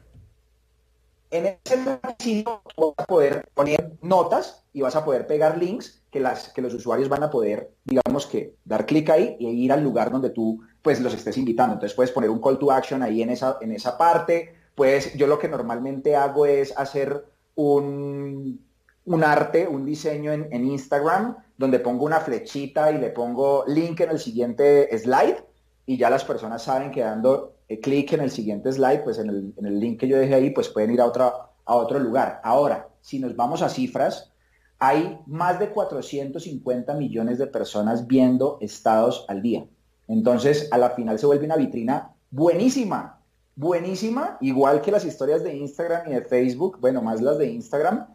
En 1.31 1.59
ese 1.62 1.85
lápiz 1.85 2.45
vas 2.45 2.95
a 2.97 3.05
poder 3.05 3.49
poner 3.53 3.99
notas 4.01 4.64
y 4.73 4.81
vas 4.81 4.97
a 4.97 5.05
poder 5.05 5.27
pegar 5.27 5.59
links 5.59 6.03
que, 6.11 6.21
las, 6.21 6.49
que 6.55 6.62
los 6.62 6.73
usuarios 6.73 7.11
van 7.11 7.23
a 7.23 7.31
poder, 7.31 7.75
digamos 7.85 8.27
que, 8.27 8.55
dar 8.64 8.87
clic 8.87 9.11
ahí 9.11 9.37
y 9.38 9.49
ir 9.49 9.73
al 9.73 9.83
lugar 9.83 10.11
donde 10.11 10.31
tú 10.31 10.62
pues 10.81 11.01
los 11.01 11.12
estés 11.12 11.37
invitando. 11.37 11.75
Entonces 11.75 11.95
puedes 11.95 12.12
poner 12.12 12.31
un 12.31 12.41
call 12.41 12.59
to 12.59 12.73
action 12.73 13.03
ahí 13.03 13.21
en 13.21 13.31
esa, 13.31 13.59
en 13.61 13.73
esa 13.73 13.99
parte. 13.99 14.55
Pues 14.79 15.14
yo 15.14 15.27
lo 15.27 15.41
que 15.41 15.49
normalmente 15.49 16.14
hago 16.14 16.47
es 16.47 16.73
hacer 16.79 17.25
un, 17.57 18.64
un 19.07 19.25
arte, 19.25 19.67
un 19.67 19.85
diseño 19.85 20.31
en, 20.31 20.64
Instagram, 20.64 21.37
donde 21.57 21.81
pongo 21.81 22.05
una 22.05 22.21
flechita 22.21 22.93
y 22.93 22.99
le 22.99 23.11
pongo 23.11 23.64
link 23.67 23.99
en 24.03 24.11
el 24.11 24.21
siguiente 24.21 24.97
slide 24.97 25.43
y 25.85 25.97
ya 25.97 26.09
las 26.09 26.25
personas 26.25 26.62
saben 26.62 26.93
que 26.93 27.01
dando 27.01 27.57
eh, 27.69 27.81
clic 27.81 28.12
en 28.12 28.21
el 28.21 28.31
siguiente 28.31 28.71
slide, 28.71 29.03
pues 29.03 29.19
en 29.19 29.31
el, 29.31 29.53
en 29.57 29.67
el, 29.67 29.81
link 29.81 29.99
que 29.99 30.07
yo 30.07 30.17
dejé 30.17 30.35
ahí, 30.35 30.51
pues 30.51 30.69
pueden 30.69 30.93
ir 30.93 31.01
a, 31.01 31.07
otra, 31.07 31.33
a 31.64 31.75
otro 31.75 31.99
lugar. 31.99 32.41
Ahora, 32.45 32.88
si 33.01 33.19
nos 33.19 33.35
vamos 33.35 33.62
a 33.62 33.69
cifras, 33.69 34.33
hay 34.79 35.19
más 35.27 35.59
de 35.59 35.71
450 35.71 36.95
millones 36.95 37.38
de 37.38 37.49
personas 37.49 38.07
viendo 38.07 38.59
estados 38.61 39.25
al 39.27 39.43
día. 39.43 39.67
Entonces, 40.07 40.69
a 40.71 40.79
la 40.79 40.91
final 40.91 41.19
se 41.19 41.27
vuelve 41.27 41.47
una 41.47 41.57
vitrina 41.57 42.14
buenísima, 42.31 43.18
buenísima, 43.59 44.38
igual 44.40 44.81
que 44.81 44.92
las 44.92 45.05
historias 45.05 45.42
de 45.42 45.57
Instagram 45.57 46.09
y 46.09 46.14
de 46.14 46.23
Facebook, 46.23 46.79
bueno, 46.81 47.03
más 47.03 47.21
las 47.21 47.38
de 47.38 47.47
Instagram, 47.47 48.07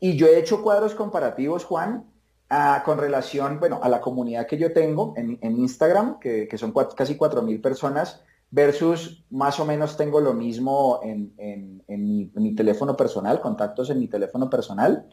y 0.00 0.16
yo 0.16 0.26
he 0.26 0.36
hecho 0.36 0.62
cuadros 0.62 0.96
comparativos, 0.96 1.64
Juan, 1.64 2.10
con 2.84 2.98
relación, 2.98 3.60
bueno, 3.60 3.78
a 3.80 3.88
la 3.88 4.00
comunidad 4.00 4.48
que 4.48 4.58
yo 4.58 4.72
tengo 4.72 5.14
en, 5.16 5.38
Instagram, 5.40 6.18
que, 6.18 6.48
son 6.58 6.72
casi 6.72 7.16
4.000 7.16 7.62
personas, 7.62 8.24
versus 8.50 9.24
más 9.30 9.60
o 9.60 9.64
menos 9.64 9.96
tengo 9.96 10.20
lo 10.20 10.34
mismo 10.34 10.98
en, 11.04 11.84
mi, 11.86 12.32
mi, 12.34 12.54
teléfono 12.56 12.96
personal, 12.96 13.40
contactos 13.40 13.90
en 13.90 14.00
mi 14.00 14.08
teléfono 14.08 14.50
personal, 14.50 15.08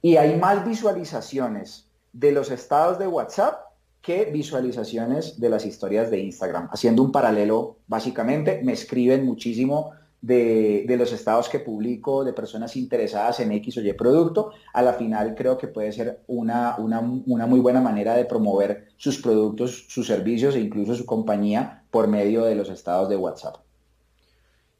y 0.00 0.16
hay 0.16 0.38
más 0.38 0.64
visualizaciones 0.64 1.90
de 2.14 2.32
los 2.32 2.50
estados 2.50 2.98
de 2.98 3.06
WhatsApp 3.06 3.67
que 4.08 4.24
visualizaciones 4.24 5.38
de 5.38 5.50
las 5.50 5.66
historias 5.66 6.10
de 6.10 6.18
Instagram. 6.18 6.70
Haciendo 6.72 7.02
un 7.02 7.12
paralelo, 7.12 7.76
básicamente, 7.88 8.62
me 8.64 8.72
escriben 8.72 9.26
muchísimo 9.26 9.90
de, 10.22 10.86
los 10.98 11.12
estados 11.12 11.50
que 11.50 11.58
publico, 11.58 12.24
de 12.24 12.32
personas 12.32 12.74
interesadas 12.76 13.40
en 13.40 13.52
X 13.52 13.76
o 13.76 13.82
Y 13.82 13.92
producto, 13.92 14.52
a 14.72 14.80
la 14.80 14.94
final 14.94 15.34
creo 15.34 15.58
que 15.58 15.68
puede 15.68 15.92
ser 15.92 16.22
una, 16.26 16.76
una, 16.78 17.02
muy 17.46 17.60
buena 17.60 17.82
manera 17.82 18.14
de 18.14 18.24
promover 18.24 18.88
sus 18.96 19.18
productos, 19.18 19.84
sus 19.90 20.06
servicios 20.06 20.54
e 20.54 20.60
incluso 20.60 20.94
su 20.94 21.04
compañía 21.04 21.84
por 21.90 22.08
medio 22.08 22.44
de 22.44 22.54
los 22.54 22.70
estados 22.70 23.10
de 23.10 23.16
WhatsApp. 23.16 23.56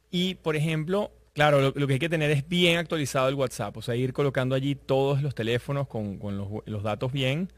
Y, 0.09 0.33
por 0.41 0.55
ejemplo, 0.55 1.11
claro, 1.33 1.71
lo, 1.75 1.85
que 1.85 1.93
hay 1.93 1.99
que 1.99 2.09
tener 2.09 2.31
es 2.31 2.49
bien 2.49 2.79
actualizado 2.79 3.29
el 3.29 3.35
WhatsApp, 3.35 3.77
o 3.77 3.83
sea, 3.83 3.95
ir 3.95 4.11
colocando 4.11 4.55
allí 4.55 4.73
todos 4.73 5.21
los 5.21 5.35
teléfonos 5.35 5.87
con, 5.87 6.17
los, 6.19 6.47
los 6.65 6.81
datos 6.81 7.11
bien 7.11 7.51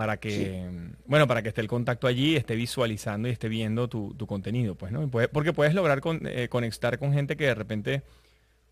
para 0.00 0.16
que, 0.16 0.66
bueno, 1.04 1.26
para 1.26 1.42
que 1.42 1.50
esté 1.50 1.60
el 1.60 1.68
contacto 1.68 2.06
allí, 2.06 2.34
esté 2.34 2.56
visualizando 2.56 3.28
y 3.28 3.32
esté 3.32 3.50
viendo 3.50 3.86
tu, 3.86 4.16
contenido, 4.26 4.74
pues, 4.74 4.92
¿no? 4.92 5.10
Porque 5.10 5.52
puedes 5.52 5.74
lograr 5.74 6.00
eh, 6.24 6.48
conectar 6.48 6.98
con 6.98 7.12
gente 7.12 7.36
que 7.36 7.44
de 7.44 7.54
repente 7.54 8.02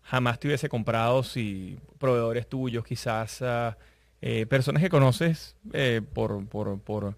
jamás 0.01 0.39
te 0.39 0.47
hubiese 0.47 0.69
comprado, 0.69 1.21
si 1.21 1.77
proveedores 1.99 2.47
tuyos, 2.49 2.83
quizás 2.83 3.43
ah, 3.43 3.77
eh, 4.23 4.47
personas 4.47 4.81
que 4.81 4.89
conoces 4.89 5.55
eh, 5.71 6.01
por, 6.15 6.47
por, 6.47 7.15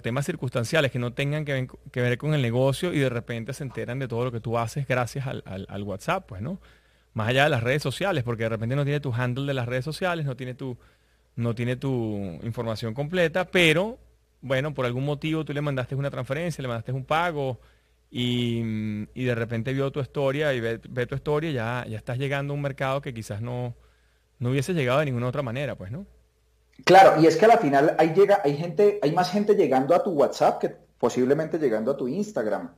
temas 0.00 0.24
circunstanciales 0.24 0.92
que 0.92 1.00
no 1.00 1.12
tengan 1.12 1.44
que, 1.44 1.66
ver 2.00 2.18
con 2.18 2.34
el 2.34 2.42
negocio 2.42 2.94
y 2.94 3.00
de 3.00 3.08
repente 3.08 3.54
se 3.54 3.64
enteran 3.64 3.98
de 3.98 4.06
todo 4.06 4.22
lo 4.26 4.30
que 4.30 4.38
tú 4.38 4.56
haces 4.56 4.86
gracias 4.86 5.26
al, 5.26 5.42
al 5.44 5.82
WhatsApp, 5.82 6.28
pues, 6.28 6.42
¿no? 6.42 6.60
Más 7.12 7.26
allá 7.26 7.42
de 7.42 7.50
las 7.50 7.64
redes 7.64 7.82
sociales, 7.82 8.22
porque 8.22 8.44
de 8.44 8.50
repente 8.50 8.76
no 8.76 8.84
tiene 8.84 9.00
tu 9.00 9.12
handle 9.12 9.46
de 9.46 9.54
las 9.54 9.66
redes 9.66 9.84
sociales, 9.84 10.26
no 10.26 10.36
tiene 10.36 10.54
tu 10.54 10.78
no 11.36 11.54
tiene 11.54 11.76
tu 11.76 12.38
información 12.42 12.94
completa, 12.94 13.46
pero 13.46 13.98
bueno, 14.40 14.74
por 14.74 14.86
algún 14.86 15.04
motivo 15.04 15.44
tú 15.44 15.52
le 15.52 15.60
mandaste 15.60 15.94
una 15.94 16.10
transferencia, 16.10 16.62
le 16.62 16.68
mandaste 16.68 16.92
un 16.92 17.04
pago 17.04 17.60
y, 18.10 19.06
de 19.14 19.34
repente 19.34 19.72
vio 19.72 19.90
tu 19.90 20.00
historia 20.00 20.52
y 20.52 20.60
ve, 20.60 20.78
tu 20.78 21.14
historia, 21.14 21.50
ya, 21.50 21.86
ya 21.88 21.96
estás 21.96 22.18
llegando 22.18 22.52
a 22.52 22.56
un 22.56 22.62
mercado 22.62 23.00
que 23.00 23.14
quizás 23.14 23.40
no, 23.40 23.74
no 24.38 24.50
hubiese 24.50 24.74
llegado 24.74 24.98
de 24.98 25.06
ninguna 25.06 25.28
otra 25.28 25.42
manera, 25.42 25.76
pues, 25.76 25.90
¿no? 25.90 26.04
Claro, 26.84 27.20
y 27.20 27.26
es 27.26 27.36
que 27.36 27.44
a 27.44 27.48
la 27.48 27.58
final 27.58 27.94
hay, 27.98 28.12
llega, 28.12 28.40
hay, 28.44 28.56
gente, 28.56 28.98
hay 29.02 29.12
más 29.12 29.30
gente 29.30 29.54
llegando 29.54 29.94
a 29.94 30.02
tu 30.02 30.10
WhatsApp 30.10 30.60
que 30.60 30.76
posiblemente 30.98 31.58
llegando 31.58 31.92
a 31.92 31.96
tu 31.96 32.08
Instagram. 32.08 32.74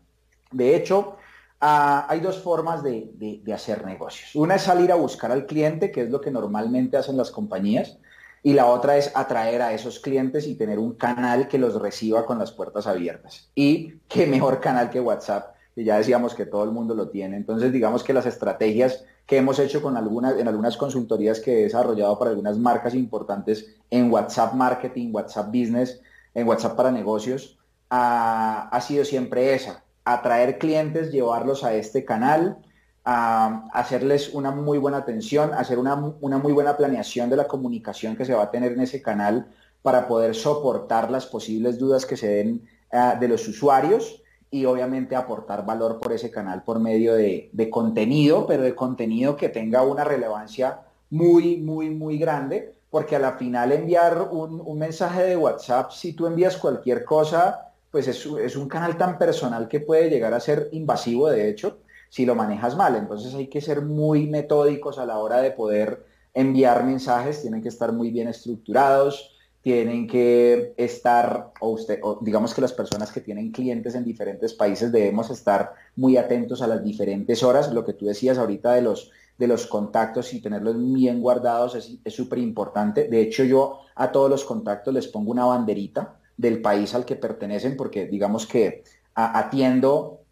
De 0.53 0.77
hecho, 0.77 1.17
ah, 1.61 2.07
hay 2.09 2.21
dos 2.21 2.39
formas 2.39 2.83
de, 2.83 3.11
de, 3.15 3.53
hacer 3.53 3.85
negocios. 3.85 4.35
Una 4.35 4.57
es 4.57 4.63
salir 4.63 4.93
a 4.93 4.97
buscar 4.97 5.33
al 5.33 5.47
cliente, 5.47 5.91
que 5.91 6.03
es 6.03 6.11
lo 6.11 6.21
que 6.21 6.31
normalmente 6.31 6.97
hacen 6.97 7.17
las 7.17 7.31
compañías 7.31 7.99
y 8.47 8.53
la 8.53 8.67
otra 8.67 8.99
es 8.99 9.11
atraer 9.15 9.63
a 9.63 9.73
esos 9.73 9.99
clientes 9.99 10.47
y 10.47 10.55
tener 10.55 10.79
un 10.79 10.93
canal 10.93 11.49
que 11.49 11.57
los 11.57 11.81
reciba 11.81 12.27
con 12.27 12.39
las 12.39 12.53
puertas 12.53 12.87
abiertas. 12.87 13.51
Y 13.55 13.95
qué 14.07 14.27
mejor 14.27 14.61
canal 14.61 14.91
que 14.91 15.01
WhatsApp, 15.01 15.55
que 15.75 15.83
ya 15.83 15.97
decíamos 15.97 16.35
que 16.35 16.45
todo 16.45 16.63
el 16.63 16.71
mundo 16.71 16.95
lo 16.95 17.09
tiene. 17.09 17.39
Entonces, 17.39 17.73
digamos 17.73 18.05
que 18.05 18.13
las 18.13 18.27
estrategias 18.27 19.03
que 19.25 19.39
hemos 19.39 19.59
hecho 19.59 19.81
con 19.81 19.97
algunas, 19.97 20.39
en 20.39 20.47
algunas 20.47 20.77
consultorías 20.77 21.41
que 21.41 21.61
he 21.61 21.63
desarrollado 21.63 22.19
para 22.19 22.33
algunas 22.33 22.59
marcas 22.59 22.95
importantes 22.95 23.77
en 23.89 24.13
WhatsApp 24.13 24.53
Marketing, 24.53 25.09
WhatsApp 25.11 25.47
Business, 25.47 26.03
en 26.35 26.47
WhatsApp 26.47 26.77
para 26.77 26.93
negocios, 26.93 27.59
ha, 27.89 28.69
ha 28.69 28.81
sido 28.83 29.07
siempre 29.07 29.55
esa, 29.55 29.85
atraer 30.05 30.59
clientes, 30.59 31.11
llevarlos 31.11 31.65
a 31.65 31.73
este 31.73 32.05
canal, 32.05 32.59
a 33.05 33.69
hacerles 33.73 34.33
una 34.33 34.51
muy 34.51 34.79
buena 34.79 34.99
atención, 34.99 35.53
hacer 35.53 35.79
una, 35.79 35.95
muy 35.97 36.53
buena 36.53 36.77
planeación 36.77 37.29
de 37.29 37.37
la 37.37 37.47
comunicación 37.47 38.17
que 38.17 38.25
se 38.25 38.35
va 38.35 38.45
a 38.45 38.51
tener 38.51 38.73
en 38.73 38.81
ese 38.81 39.03
canal 39.03 39.47
para 39.83 40.09
poder 40.09 40.35
soportar 40.35 41.11
las 41.11 41.27
posibles 41.27 41.79
dudas 41.79 42.07
que 42.07 42.17
se 42.17 42.29
den 42.29 42.67
ah, 42.91 43.17
de 43.21 43.29
los 43.29 43.47
usuarios 43.47 44.23
y 44.51 44.65
obviamente 44.65 45.17
aportar 45.17 45.67
valor 45.67 46.01
por 46.01 46.13
ese 46.13 46.31
canal 46.31 46.63
por 46.63 46.81
medio 46.81 47.15
de, 47.15 47.51
contenido, 47.71 48.47
pero 48.47 48.63
de 48.63 48.75
contenido 48.75 49.37
que 49.37 49.51
tenga 49.51 49.83
una 49.83 50.05
relevancia 50.05 50.81
muy, 51.11 51.59
muy, 51.59 51.91
muy 51.91 52.17
grande, 52.17 52.73
porque 52.89 53.17
a 53.17 53.19
la 53.19 53.33
final 53.33 53.73
enviar 53.73 54.29
un, 54.31 54.79
mensaje 54.79 55.25
de 55.25 55.37
WhatsApp, 55.37 55.91
si 55.91 56.15
tú 56.15 56.27
envías 56.27 56.57
cualquier 56.57 57.05
cosa, 57.05 57.73
pues 57.91 58.09
es, 58.09 58.25
es 58.25 58.57
un 58.57 58.69
canal 58.69 58.97
tan 58.97 59.19
personal 59.19 59.69
que 59.69 59.81
puede 59.81 60.09
llegar 60.09 60.33
a 60.33 60.41
ser 60.41 60.69
invasivo, 60.73 61.29
de 61.29 61.51
hecho, 61.51 61.79
si 62.09 62.27
lo 62.27 62.35
manejas 62.35 62.77
mal. 62.77 62.97
Entonces 62.97 63.35
hay 63.35 63.49
que 63.49 63.61
ser 63.61 63.83
muy 63.83 64.27
metódicos 64.27 64.99
a 64.99 65.07
la 65.07 65.19
hora 65.19 65.41
de 65.41 65.51
poder 65.51 66.05
enviar 66.33 66.85
mensajes, 66.85 67.43
tienen 67.43 67.63
que 67.63 67.69
estar 67.69 67.93
muy 67.93 68.11
bien 68.11 68.29
estructurados, 68.29 69.35
tienen 69.63 70.07
que 70.07 70.75
estar, 70.77 71.53
o 71.61 71.71
usted, 71.71 71.99
digamos 72.21 72.53
que 72.53 72.61
las 72.61 72.73
personas 72.73 73.11
que 73.11 73.23
tienen 73.23 73.51
clientes 73.51 73.95
en 73.95 74.05
diferentes 74.05 74.53
países 74.53 74.93
debemos 74.93 75.31
estar 75.31 75.73
muy 75.97 76.19
atentos 76.19 76.61
a 76.61 76.67
las 76.67 76.85
diferentes 76.85 77.43
horas. 77.43 77.73
Lo 77.73 77.85
que 77.85 77.95
tú 77.95 78.05
decías 78.05 78.37
ahorita 78.37 78.75
de 78.75 78.83
los, 78.83 79.11
de 79.39 79.47
los 79.47 79.67
contactos 79.67 80.35
y 80.35 80.43
tenerlos 80.43 80.77
bien 80.93 81.23
guardados 81.23 81.77
es 81.77 82.15
súper 82.15 82.41
importante. 82.41 83.09
De 83.09 83.23
hecho, 83.23 83.43
yo 83.45 83.81
a 83.95 84.13
todos 84.13 84.29
los 84.29 84.45
contactos 84.45 84.93
les 84.93 85.07
pongo 85.07 85.31
una 85.31 85.47
banderita 85.47 86.19
del 86.37 86.61
país 86.61 86.95
al 86.95 87.05
que 87.05 87.17
pertenecen 87.17 87.77
porque 87.77 88.07
digamos 88.07 88.47
que 88.47 88.85
atiendo 89.15 90.24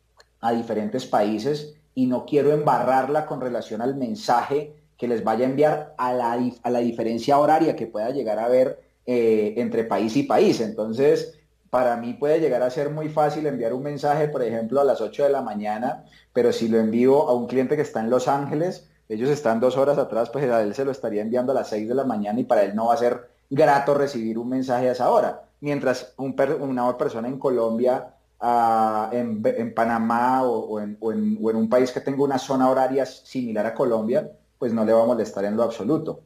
a 0.43 0.53
diferentes 0.53 1.07
países 1.07 1.75
y 1.95 2.07
no 2.07 2.27
quiero 2.27 2.53
embarrarla 2.53 3.25
con 3.27 3.41
relación 3.41 3.81
al 3.81 3.97
mensaje 3.97 4.75
que 4.99 5.09
les 5.09 5.25
vaya 5.25 5.47
a 5.47 5.49
enviar 5.49 5.95
a 5.97 6.13
la, 6.13 6.39
a 6.63 6.71
la 6.71 6.79
diferencia 6.81 7.39
horaria 7.39 7.75
que 7.75 7.87
pueda 7.87 8.11
llegar 8.11 8.39
a 8.39 8.45
haber 8.45 8.81
eh, 9.07 9.55
entre 9.57 9.85
país 9.85 10.17
y 10.17 10.25
país. 10.25 10.61
Entonces, 10.61 11.39
para 11.71 11.97
mí 11.97 12.15
puede 12.15 12.39
llegar 12.39 12.63
a 12.63 12.71
ser 12.71 12.91
muy 12.91 13.09
fácil 13.09 13.47
enviar 13.47 13.73
un 13.73 13.83
mensaje, 13.83 14.29
por 14.29 14.43
ejemplo, 14.43 14.81
a 14.81 14.85
las 14.85 15.01
8 15.01 15.25
de 15.25 15.31
la 15.31 15.43
mañana, 15.43 16.05
pero 16.33 16.53
si 16.53 16.69
lo 16.69 16.79
envío 16.79 17.29
a 17.29 17.35
un 17.35 17.47
cliente 17.47 17.77
que 17.77 17.83
está 17.83 18.01
en 18.01 18.11
Los 18.11 18.29
Ángeles, 18.29 18.89
ellos 19.09 19.31
están 19.31 19.59
dos 19.59 19.77
horas 19.77 19.99
atrás, 19.99 20.31
pues 20.31 20.49
a 20.51 20.63
él 20.63 20.75
se 20.75 20.85
lo 20.85 20.91
estaría 20.91 21.23
enviando 21.23 21.53
a 21.53 21.55
las 21.55 21.69
6 21.69 21.89
de 21.89 21.95
la 21.95 22.05
mañana 22.05 22.39
y 22.41 22.45
para 22.45 22.63
él 22.63 22.75
no 22.75 22.87
va 22.87 22.95
a 22.95 22.99
ser 22.99 23.29
grato 23.51 23.95
recibir 23.95 24.39
un 24.39 24.49
mensaje 24.49 24.89
a 24.89 24.93
esa 24.93 25.11
hora. 25.11 25.43
Mientras 25.61 26.15
un 26.17 26.35
una 26.61 26.97
persona 26.97 27.29
en 27.29 27.39
Colombia 27.39 28.15
en, 28.43 29.75
Panamá 29.75 30.43
o, 30.43 30.81
en, 30.81 30.99
un 31.01 31.69
país 31.69 31.93
que 31.93 32.01
tenga 32.01 32.23
una 32.23 32.39
zona 32.39 32.69
horaria 32.69 33.07
similar 33.07 33.67
a 33.67 33.75
Colombia, 33.75 34.31
pues 34.59 34.73
no 34.73 34.85
le 34.85 34.93
va 34.93 35.03
a 35.03 35.07
molestar 35.07 35.45
en 35.45 35.57
lo 35.57 35.63
absoluto. 35.63 36.23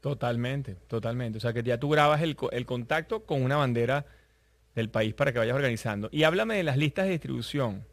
Totalmente, 0.00 0.76
totalmente. 0.86 1.38
O 1.38 1.40
sea 1.40 1.52
que 1.52 1.62
ya 1.62 1.78
tú 1.78 1.88
grabas 1.88 2.22
el, 2.22 2.36
el 2.52 2.66
contacto 2.66 3.24
con 3.24 3.42
una 3.42 3.56
bandera 3.56 4.06
del 4.74 4.90
país 4.90 5.14
para 5.14 5.32
que 5.32 5.38
vayas 5.38 5.56
organizando. 5.56 6.08
Y 6.12 6.22
háblame 6.22 6.56
de 6.56 6.62
las 6.62 6.76
listas 6.76 7.06
de 7.06 7.12
distribución. 7.12 7.84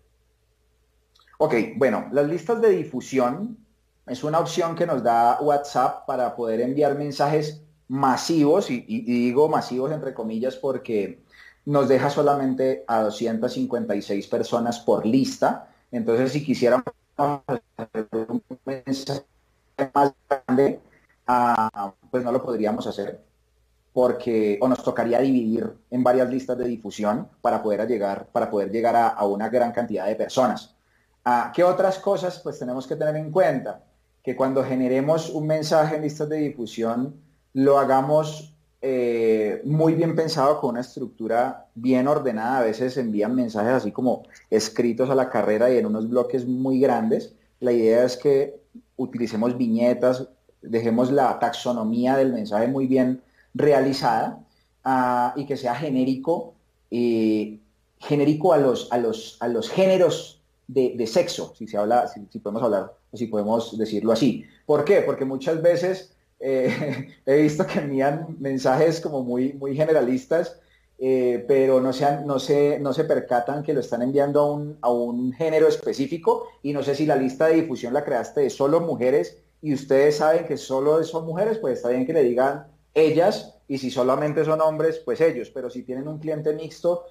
Ok, 1.39 1.55
bueno, 1.77 2.07
las 2.11 2.27
listas 2.27 2.61
de 2.61 2.69
difusión 2.69 3.57
es 4.05 4.23
una 4.23 4.39
opción 4.39 4.75
que 4.75 4.85
nos 4.85 5.01
da 5.01 5.39
WhatsApp 5.41 6.05
para 6.05 6.35
poder 6.35 6.61
enviar 6.61 6.97
mensajes 6.97 7.63
masivos, 7.87 8.69
y, 8.69 8.81
digo 9.01 9.49
masivos 9.49 9.91
entre 9.91 10.13
comillas 10.13 10.55
porque 10.55 11.22
nos 11.65 11.87
deja 11.87 12.09
solamente 12.09 12.83
a 12.87 13.01
256 13.01 14.27
personas 14.27 14.79
por 14.79 15.05
lista. 15.05 15.69
Entonces, 15.91 16.31
si 16.31 16.43
quisiéramos 16.43 16.85
hacer 17.17 18.27
un 18.29 18.43
mensaje 18.65 19.23
más 19.93 20.13
grande, 20.29 20.79
ah, 21.27 21.93
pues 22.09 22.23
no 22.23 22.31
lo 22.31 22.43
podríamos 22.43 22.87
hacer 22.87 23.21
porque 23.93 24.57
o 24.59 24.67
nos 24.67 24.83
tocaría 24.83 25.19
dividir 25.19 25.71
en 25.91 26.03
varias 26.03 26.29
listas 26.29 26.57
de 26.57 26.65
difusión 26.65 27.29
para 27.41 27.61
poder 27.61 27.87
llegar, 27.87 28.27
para 28.31 28.49
poder 28.49 28.71
llegar 28.71 28.95
a, 28.95 29.23
una 29.25 29.49
gran 29.49 29.71
cantidad 29.71 30.07
de 30.07 30.15
personas. 30.15 30.75
Ah, 31.23 31.51
¿Qué 31.55 31.63
otras 31.63 31.99
cosas 31.99 32.39
pues 32.39 32.57
tenemos 32.57 32.87
que 32.87 32.95
tener 32.95 33.15
en 33.15 33.31
cuenta? 33.31 33.83
Que 34.23 34.35
cuando 34.35 34.63
generemos 34.63 35.29
un 35.29 35.45
mensaje 35.45 35.95
en 35.95 36.01
listas 36.01 36.27
de 36.27 36.37
difusión, 36.37 37.21
lo 37.53 37.77
hagamos 37.77 38.52
eh, 38.85 39.61
muy 39.63 39.93
bien 39.93 40.13
pensado 40.13 40.59
con 40.59 40.71
una 40.71 40.81
estructura 40.81 41.67
bien 41.73 42.05
ordenada. 42.07 42.59
A 42.59 42.63
veces 42.63 42.97
envían 42.97 43.33
mensajes 43.33 43.71
así 43.71 43.91
como 43.93 44.23
escritos 44.49 45.09
a 45.09 45.15
la 45.15 45.29
carrera 45.29 45.71
y 45.71 45.77
en 45.77 45.85
unos 45.85 46.09
bloques 46.09 46.45
muy 46.45 46.81
grandes. 46.81 47.33
La 47.61 47.71
idea 47.71 48.03
es 48.03 48.17
que 48.17 48.59
utilicemos 48.97 49.57
viñetas, 49.57 50.27
dejemos 50.61 51.11
la 51.11 51.39
taxonomía 51.39 52.17
del 52.17 52.33
mensaje 52.33 52.67
muy 52.67 52.85
bien 52.85 53.21
realizada 53.53 54.39
ah, 54.83 55.33
y 55.37 55.45
que 55.45 55.55
sea 55.55 55.75
genérico, 55.75 56.53
genérico 56.89 58.51
a 58.51 58.57
los, 58.57 58.91
a 58.91 58.97
los, 58.97 59.37
a 59.39 59.47
los 59.47 59.69
géneros 59.69 60.43
de, 60.67 61.07
sexo, 61.07 61.53
si 61.57 61.67
se 61.67 61.77
habla, 61.77 62.07
si, 62.07 62.39
podemos 62.39 62.63
hablar, 62.63 62.93
si 63.13 63.27
podemos 63.27 63.77
decirlo 63.77 64.11
así. 64.11 64.43
¿Por 64.65 64.83
qué? 64.83 65.01
Porque 65.01 65.25
muchas 65.25 65.61
veces 65.61 66.13
he 67.25 67.41
visto 67.41 67.65
que 67.65 67.79
envían 67.79 68.35
mensajes 68.39 68.99
como 68.99 69.23
muy, 69.23 69.53
muy 69.53 69.75
generalistas, 69.75 70.59
eh, 70.99 71.43
pero 71.47 71.79
no, 71.79 71.91
no, 72.25 72.39
se, 72.39 72.79
no 72.79 72.93
se 72.93 73.03
percatan 73.05 73.63
que 73.63 73.73
lo 73.73 73.79
están 73.79 74.01
enviando 74.01 74.41
a 74.41 74.51
un, 74.51 74.77
a 74.81 74.91
un 74.91 75.33
género 75.33 75.67
específico. 75.67 76.49
Y 76.61 76.73
no 76.73 76.83
sé 76.83 76.95
si 76.95 77.05
la 77.05 77.15
lista 77.15 77.47
de 77.47 77.55
difusión 77.55 77.93
la 77.93 78.03
creaste 78.03 78.41
de 78.41 78.49
solo 78.49 78.81
mujeres. 78.81 79.37
Y 79.61 79.73
ustedes 79.73 80.17
saben 80.17 80.45
que 80.45 80.57
solo 80.57 81.01
son 81.03 81.25
mujeres, 81.25 81.57
pues 81.59 81.77
está 81.77 81.89
bien 81.89 82.05
que 82.05 82.13
le 82.13 82.23
digan 82.23 82.67
ellas. 82.93 83.55
Y 83.67 83.77
si 83.77 83.89
solamente 83.89 84.43
son 84.43 84.59
hombres, 84.59 84.99
pues 84.99 85.21
ellos, 85.21 85.49
pero 85.49 85.69
si 85.69 85.83
tienen 85.83 86.07
un 86.07 86.19
cliente 86.19 86.53
mixto, 86.53 87.05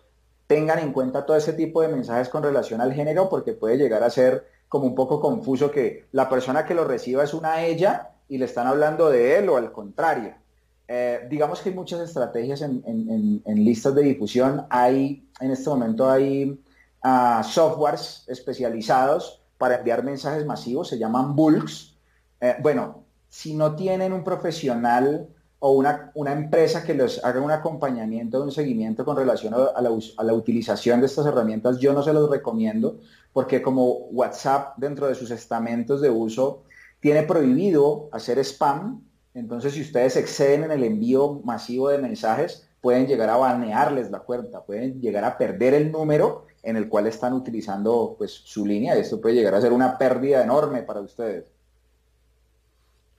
tengan 0.47 0.79
en 0.79 0.93
cuenta 0.93 1.25
todo 1.25 1.37
ese 1.37 1.55
tipo 1.55 1.81
de 1.81 1.89
mensajes 1.89 2.29
con 2.29 2.43
relación 2.43 2.83
al 2.83 2.93
género 2.93 3.31
porque 3.31 3.55
puede 3.55 3.79
llegar 3.79 4.03
a 4.03 4.11
ser 4.11 4.47
como 4.69 4.87
un 4.87 4.95
poco 4.95 5.21
confuso 5.21 5.71
que 5.71 6.07
la 6.13 6.29
persona 6.29 6.67
que 6.67 6.75
lo 6.75 6.85
reciba 6.85 7.25
es 7.25 7.33
una 7.33 7.65
ella 7.65 8.12
y 8.33 8.39
le 8.39 8.47
están 8.47 8.67
hablando 8.67 9.11
de 9.11 9.37
él 9.37 9.51
o 9.51 9.59
al 9.59 9.71
contrario. 9.73 10.35
Eh, 10.89 11.27
digamos 11.29 11.61
que 11.61 11.69
hay 11.69 11.75
muchas 11.75 12.01
estrategias 12.01 12.63
en, 12.63 13.43
listas 13.45 13.95
de 13.95 14.03
difusión. 14.05 14.65
Hay, 14.71 15.29
en 15.39 15.51
este 15.51 15.69
momento 15.69 16.11
hay 16.11 16.59
ah, 17.03 17.43
softwares 17.45 18.25
especializados 18.29 19.43
para 19.59 19.77
enviar 19.77 20.03
mensajes 20.03 20.47
masivos, 20.47 20.89
se 20.89 20.99
llaman 20.99 21.37
bulks. 21.37 21.95
Eh, 22.41 22.57
bueno, 22.63 23.05
si 23.29 23.53
no 23.53 23.77
tienen 23.77 24.15
un 24.15 24.25
profesional 24.25 25.29
o 25.59 25.73
una, 25.73 26.11
una, 26.15 26.33
empresa 26.33 26.85
que 26.85 26.95
les 26.95 27.23
haga 27.23 27.43
un 27.43 27.51
acompañamiento, 27.51 28.43
un 28.43 28.51
seguimiento 28.51 29.05
con 29.05 29.15
relación 29.15 29.53
a 29.53 29.59
la, 29.59 29.91
a 30.17 30.25
la, 30.25 30.33
utilización 30.33 31.01
de 31.01 31.07
estas 31.07 31.27
herramientas, 31.27 31.79
yo 31.81 31.93
no 31.93 32.03
se 32.03 32.15
los 32.15 32.31
recomiendo 32.31 32.99
porque 33.35 33.61
como 33.61 33.91
WhatsApp 34.11 34.79
dentro 34.79 35.07
de 35.07 35.17
sus 35.17 35.31
estamentos 35.31 36.01
de 36.01 36.09
uso 36.09 36.63
tiene 37.03 37.25
prohibido 37.25 38.09
hacer 38.13 38.39
spam, 38.39 39.03
entonces 39.35 39.75
si 39.75 39.81
ustedes 39.81 40.17
exceden 40.17 40.63
en 40.63 40.71
el 40.71 40.85
envío 40.85 41.41
masivo 41.45 41.89
de 41.89 41.99
mensajes, 41.99 42.69
pueden 42.81 43.09
llegar 43.09 43.29
a 43.29 43.37
banearles 43.37 44.09
la 44.13 44.21
cuenta, 44.21 44.65
pueden 44.65 45.01
llegar 45.01 45.25
a 45.25 45.37
perder 45.37 45.75
el 45.75 45.91
número 45.91 46.47
en 46.63 46.77
el 46.77 46.89
cual 46.89 47.09
están 47.09 47.33
utilizando 47.33 48.15
pues, 48.17 48.31
su 48.31 48.65
línea 48.65 48.97
y 48.97 49.01
esto 49.01 49.21
puede 49.21 49.35
llegar 49.35 49.53
a 49.57 49.61
ser 49.61 49.73
una 49.73 49.99
pérdida 49.99 50.45
enorme 50.45 50.85
para 50.85 51.01
ustedes. 51.01 51.45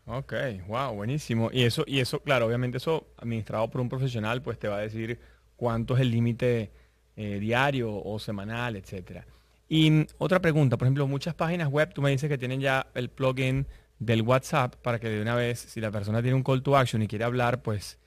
Ok, 0.06 0.34
wow, 0.67 0.93
buenísimo. 0.96 1.50
Y 1.52 1.63
eso, 1.63 1.84
y 1.86 2.00
eso, 2.00 2.22
claro, 2.22 2.46
obviamente 2.46 2.78
eso 2.78 3.08
administrado 3.17 3.69
por 3.69 3.82
un 3.82 3.89
profesional, 3.89 4.41
pues 4.41 4.58
te 4.58 4.69
va 4.69 4.78
a 4.78 4.82
decir 4.82 5.19
cuánto 5.58 5.96
es 5.96 6.02
el 6.02 6.12
límite 6.12 6.72
eh, 7.17 7.39
diario 7.39 7.93
o 7.93 8.17
semanal, 8.17 8.78
etcétera. 8.78 9.26
Y 9.69 10.06
otra 10.17 10.41
pregunta, 10.41 10.78
por 10.78 10.86
ejemplo, 10.86 11.08
muchas 11.08 11.34
páginas 11.34 11.69
web, 11.69 11.93
tú 11.93 12.02
me 12.02 12.12
dices 12.12 12.30
que 12.30 12.38
tienen 12.38 12.62
ya 12.62 12.88
el 12.93 13.10
plugin 13.10 13.65
del 13.99 14.21
WhatsApp 14.21 14.76
para 14.76 14.99
que 14.99 15.10
de 15.10 15.21
una 15.21 15.36
vez, 15.36 15.60
si 15.60 15.82
la 15.82 15.91
persona 15.91 16.21
tiene 16.21 16.36
un 16.36 16.43
call 16.43 16.62
to 16.62 16.78
action 16.78 17.02
y 17.02 17.08
quiere 17.08 17.26
hablar, 17.26 17.62
pues 17.62 17.97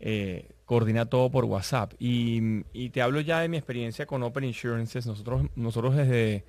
eh, 0.00 0.48
coordina 0.64 1.06
todo 1.06 1.30
por 1.30 1.44
WhatsApp. 1.44 1.92
Y, 1.98 2.64
y, 2.72 2.90
te 2.90 3.02
hablo 3.02 3.20
ya 3.20 3.40
de 3.40 3.48
mi 3.48 3.56
experiencia 3.56 4.06
con 4.06 4.22
Open 4.22 4.44
Insurances. 4.44 5.06
Nosotros, 5.06 5.46
nosotros 5.54 5.96
desde 5.96 6.44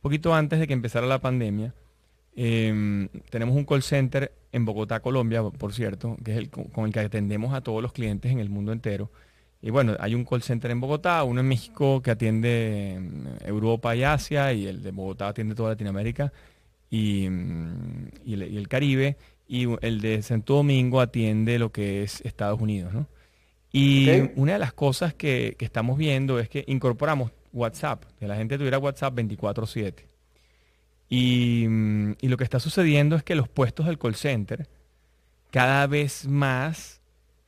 poquito 0.00 0.34
antes 0.34 0.60
de 0.60 0.66
que 0.66 0.72
empezara 0.72 1.06
la 1.06 1.20
pandemia, 1.20 1.74
Em, 2.36 3.08
tenemos 3.30 3.54
un 3.54 3.64
call 3.64 3.82
center 3.82 4.32
en 4.50 4.64
Bogotá, 4.64 5.00
Colombia, 5.00 5.42
por 5.42 5.72
cierto, 5.72 6.16
que 6.24 6.32
es 6.32 6.38
el 6.38 6.50
con 6.50 6.86
el 6.86 6.92
que 6.92 7.00
atendemos 7.00 7.54
a 7.54 7.60
todos 7.60 7.80
los 7.82 7.92
clientes 7.92 8.32
en 8.32 8.40
el 8.40 8.50
mundo 8.50 8.72
entero. 8.72 9.10
Y 9.64 9.70
bueno, 9.70 9.96
hay 9.98 10.14
un 10.14 10.26
call 10.26 10.42
center 10.42 10.70
en 10.70 10.80
Bogotá, 10.80 11.24
uno 11.24 11.40
en 11.40 11.48
México 11.48 12.02
que 12.02 12.10
atiende 12.10 12.96
em, 12.96 13.24
Europa 13.46 13.96
y 13.96 14.02
Asia, 14.02 14.52
y 14.52 14.66
el 14.66 14.82
de 14.82 14.90
Bogotá 14.90 15.28
atiende 15.28 15.54
toda 15.54 15.70
Latinoamérica 15.70 16.34
y, 16.90 17.24
em, 17.24 18.10
el, 18.26 18.68
Caribe, 18.68 19.16
y 19.48 19.66
el 19.80 20.02
de 20.02 20.20
Santo 20.22 20.56
Domingo 20.56 21.00
atiende 21.00 21.58
lo 21.58 21.72
que 21.72 22.02
es 22.02 22.20
Estados 22.26 22.60
Unidos. 22.60 22.92
Y 23.72 24.08
una 24.36 24.52
de 24.52 24.58
las 24.58 24.74
cosas 24.74 25.14
que, 25.14 25.56
que 25.58 25.64
estamos 25.64 25.96
viendo 25.96 26.38
es 26.38 26.50
que 26.50 26.64
incorporamos 26.68 27.32
WhatsApp, 27.54 28.04
que 28.20 28.28
la 28.28 28.36
gente 28.36 28.58
tuviera 28.58 28.78
WhatsApp 28.78 29.14
24/7. 29.14 30.04
Mm, 31.10 32.12
y, 32.20 32.28
lo 32.28 32.36
que 32.36 32.44
está 32.44 32.60
sucediendo 32.60 33.16
es 33.16 33.22
que 33.22 33.34
los 33.34 33.48
puestos 33.48 33.86
del 33.86 33.98
call 33.98 34.14
center 34.14 34.68
cada 35.50 35.86
vez 35.86 36.26
más 36.26 37.00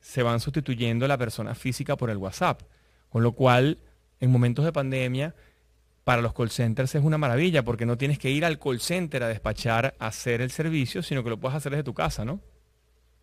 se 0.07 0.23
van 0.23 0.39
sustituyendo 0.39 1.03
a 1.03 1.09
la 1.09 1.17
persona 1.17 1.53
física 1.53 1.97
por 1.97 2.09
el 2.09 2.15
WhatsApp. 2.15 2.61
Con 3.09 3.23
lo 3.23 3.33
cual, 3.33 3.77
en 4.21 4.31
momentos 4.31 4.63
de 4.63 4.71
pandemia, 4.71 5.35
para 6.05 6.21
los 6.21 6.33
call 6.33 6.49
centers 6.49 6.95
es 6.95 7.03
una 7.03 7.17
maravilla 7.17 7.65
porque 7.65 7.85
no 7.85 7.97
tienes 7.97 8.17
que 8.17 8.29
ir 8.29 8.45
al 8.45 8.57
call 8.57 8.79
center 8.79 9.21
a 9.23 9.27
despachar, 9.27 9.95
a 9.99 10.07
hacer 10.07 10.39
el 10.39 10.49
servicio, 10.49 11.03
sino 11.03 11.25
que 11.25 11.29
lo 11.29 11.37
puedes 11.37 11.57
hacer 11.57 11.73
desde 11.73 11.83
tu 11.83 11.93
casa, 11.93 12.23
¿no? 12.23 12.39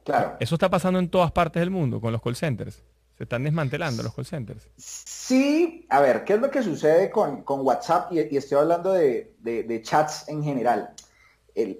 Claro. 0.04 0.36
Eso 0.40 0.56
está 0.56 0.68
pasando 0.68 0.98
en 0.98 1.08
todas 1.08 1.32
partes 1.32 1.60
del 1.60 1.70
mundo 1.70 2.02
con 2.02 2.12
los 2.12 2.20
call 2.20 2.36
centers. 2.36 2.82
Se 3.16 3.22
están 3.22 3.44
desmantelando 3.44 4.02
los 4.02 4.14
call 4.14 4.26
centers. 4.26 4.68
Sí, 4.76 5.86
a 5.88 6.00
ver, 6.00 6.24
¿qué 6.24 6.34
es 6.34 6.40
lo 6.40 6.50
que 6.50 6.62
sucede 6.62 7.08
con, 7.08 7.44
WhatsApp? 7.46 8.12
Y, 8.12 8.36
estoy 8.36 8.58
hablando 8.58 8.92
de, 8.92 9.80
chats 9.82 10.28
en 10.28 10.44
general. 10.44 10.90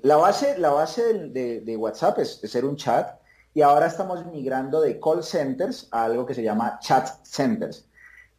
la 0.02 0.16
base, 0.16 0.56
la 0.56 0.70
base 0.70 1.28
de, 1.28 1.76
WhatsApp 1.76 2.20
es, 2.20 2.40
ser 2.42 2.64
un 2.64 2.76
chat 2.76 3.22
y 3.54 3.62
ahora 3.62 3.86
estamos 3.86 4.26
migrando 4.26 4.80
de 4.80 4.98
call 4.98 5.22
centers 5.22 5.88
a 5.92 6.04
algo 6.04 6.26
que 6.26 6.34
se 6.34 6.42
llama 6.42 6.78
chat 6.80 7.08
centers. 7.22 7.86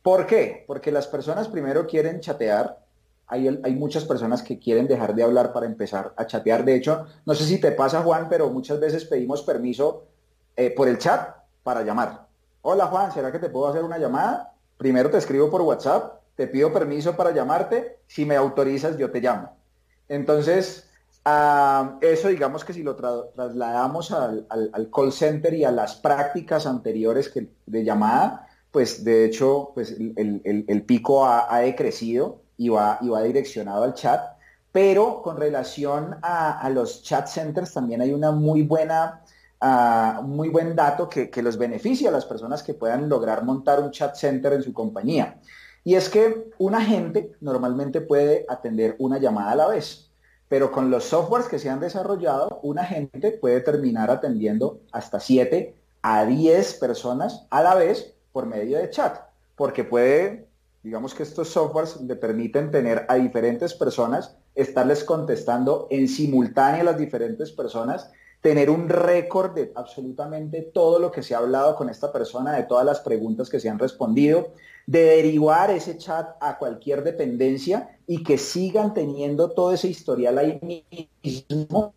¿Por 0.04 0.28
qué? 0.28 0.66
Porque 0.68 0.92
las 0.92 1.08
personas 1.08 1.48
primero 1.48 1.88
quieren 1.88 2.20
chatear. 2.20 2.80
Hay, 3.28 3.48
hay 3.64 3.74
muchas 3.74 4.04
personas 4.06 4.44
que 4.44 4.60
quieren 4.60 4.88
dejar 4.88 5.16
de 5.16 5.24
hablar 5.24 5.54
para 5.54 5.66
empezar 5.66 6.14
a 6.18 6.28
chatear. 6.28 6.64
De 6.64 6.76
hecho, 6.76 7.08
no 7.26 7.34
sé 7.34 7.46
si 7.46 7.60
te 7.60 7.72
pasa, 7.72 8.02
Juan, 8.02 8.28
pero 8.30 8.50
muchas 8.50 8.80
veces 8.80 9.06
pedimos 9.06 9.42
permiso 9.42 10.04
eh, 10.56 10.70
por 10.70 10.88
el 10.90 10.98
chat 11.00 11.36
para 11.64 11.82
llamar. 11.82 12.28
Hola 12.62 12.88
Juan, 12.88 13.12
¿será 13.12 13.32
que 13.32 13.40
te 13.40 13.50
puedo 13.50 13.68
hacer 13.68 13.84
una 13.84 13.98
llamada? 13.98 14.54
Primero 14.78 15.10
te 15.10 15.18
escribo 15.18 15.50
por 15.50 15.62
WhatsApp, 15.62 16.22
te 16.36 16.48
pido 16.48 16.74
permiso 16.74 17.16
para 17.16 17.32
llamarte, 17.32 18.00
si 18.06 18.26
me 18.26 18.36
autorizas 18.36 18.98
yo 18.98 19.10
te 19.10 19.22
llamo. 19.22 19.56
Entonces, 20.10 20.90
ah, 21.26 21.98
eso 22.02 22.30
digamos 22.30 22.64
que 22.64 22.74
si 22.74 22.84
lo 22.84 22.96
trasladamos 22.96 24.12
al, 24.12 24.48
call 24.94 25.12
center 25.12 25.54
y 25.54 25.64
a 25.64 25.72
las 25.72 25.96
prácticas 25.96 26.66
anteriores 26.66 27.30
que, 27.30 27.50
de 27.66 27.84
llamada, 27.84 28.48
pues 28.72 29.04
de 29.04 29.26
hecho 29.26 29.72
pues 29.74 29.96
el, 29.98 30.84
pico 30.86 31.26
ha, 31.26 31.60
decrecido 31.60 32.42
y 32.58 32.70
va, 32.70 33.00
y 33.02 33.10
va 33.10 33.22
direccionado 33.24 33.84
al 33.84 33.94
chat. 33.94 34.22
Pero 34.72 35.22
con 35.22 35.38
relación 35.38 36.18
a, 36.22 36.60
a 36.60 36.70
los 36.70 37.02
chat 37.04 37.28
centers 37.28 37.74
también 37.74 38.02
hay 38.02 38.12
una 38.12 38.32
muy 38.32 38.62
buena 38.64 39.22
un 40.22 40.36
muy 40.36 40.50
buen 40.50 40.76
dato 40.76 41.10
que, 41.10 41.42
los 41.42 41.58
beneficia 41.58 42.10
a 42.10 42.12
las 42.12 42.26
personas 42.26 42.62
que 42.64 42.74
puedan 42.74 43.10
lograr 43.10 43.44
montar 43.44 43.80
un 43.80 43.92
chat 43.92 44.16
center 44.16 44.54
en 44.54 44.64
su 44.64 44.74
compañía. 44.74 45.40
Y 45.84 45.96
es 45.96 46.10
que 46.10 46.50
un 46.58 46.76
agente 46.76 47.32
normalmente 47.42 48.02
puede 48.02 48.46
atender 48.50 48.96
una 49.00 49.20
llamada 49.20 49.52
a 49.52 49.56
la 49.56 49.68
vez, 49.68 50.05
pero 50.48 50.72
con 50.72 50.90
los 50.90 51.06
softwares 51.06 51.48
que 51.48 51.60
se 51.60 51.70
han 51.70 51.80
desarrollado, 51.80 52.60
un 52.62 52.80
agente 52.80 53.32
puede 53.32 53.62
terminar 53.62 54.12
atendiendo 54.12 54.80
hasta 54.92 55.20
7 55.20 55.76
a 56.02 56.26
10 56.26 56.74
personas 56.76 57.48
a 57.50 57.64
la 57.64 57.76
vez 57.76 58.14
por 58.32 58.46
medio 58.46 58.78
de 58.78 58.90
chat, 58.90 59.18
porque 59.56 59.84
puede, 59.84 60.48
digamos 60.84 61.14
que 61.14 61.24
estos 61.24 61.50
softwares 61.50 62.00
le 62.02 62.16
permiten 62.16 62.70
tener 62.70 63.06
a 63.10 63.16
diferentes 63.16 63.74
personas, 63.74 64.38
estarles 64.54 65.04
contestando 65.04 65.88
en 65.90 66.08
simultáneo 66.08 66.82
a 66.82 66.86
las 66.86 66.98
diferentes 66.98 67.52
personas 67.52 68.12
tener 68.42 68.70
un 68.70 68.90
récord 68.90 69.56
de 69.56 69.72
absolutamente 69.76 70.62
todo 70.62 71.00
lo 71.00 71.12
que 71.12 71.24
se 71.24 71.34
ha 71.34 71.40
hablado 71.40 71.76
con 71.76 71.90
esta 71.90 72.12
persona, 72.12 72.54
de 72.54 72.64
todas 72.64 72.86
las 72.86 73.00
preguntas 73.00 73.50
que 73.50 73.60
se 73.60 73.70
han 73.70 73.80
respondido, 73.80 74.54
de 74.86 75.04
derivar 75.04 75.72
ese 75.72 75.98
chat 75.98 76.36
a 76.40 76.58
cualquier 76.58 77.04
dependencia 77.04 77.98
y 78.06 78.24
que 78.24 78.38
sigan 78.38 78.94
teniendo 78.94 79.50
todo 79.50 79.74
ese 79.74 79.88
historial 79.88 80.38
ahí 80.38 80.60
mismo. 80.62 81.94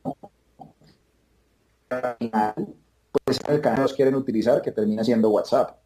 Pues 3.25 3.41
el 3.49 3.61
canal 3.61 3.83
los 3.83 3.95
quieren 3.95 4.15
utilizar, 4.15 4.63
que 4.63 4.73
termina 4.73 5.05
siendo 5.05 5.31
WhatsApp. 5.31 5.79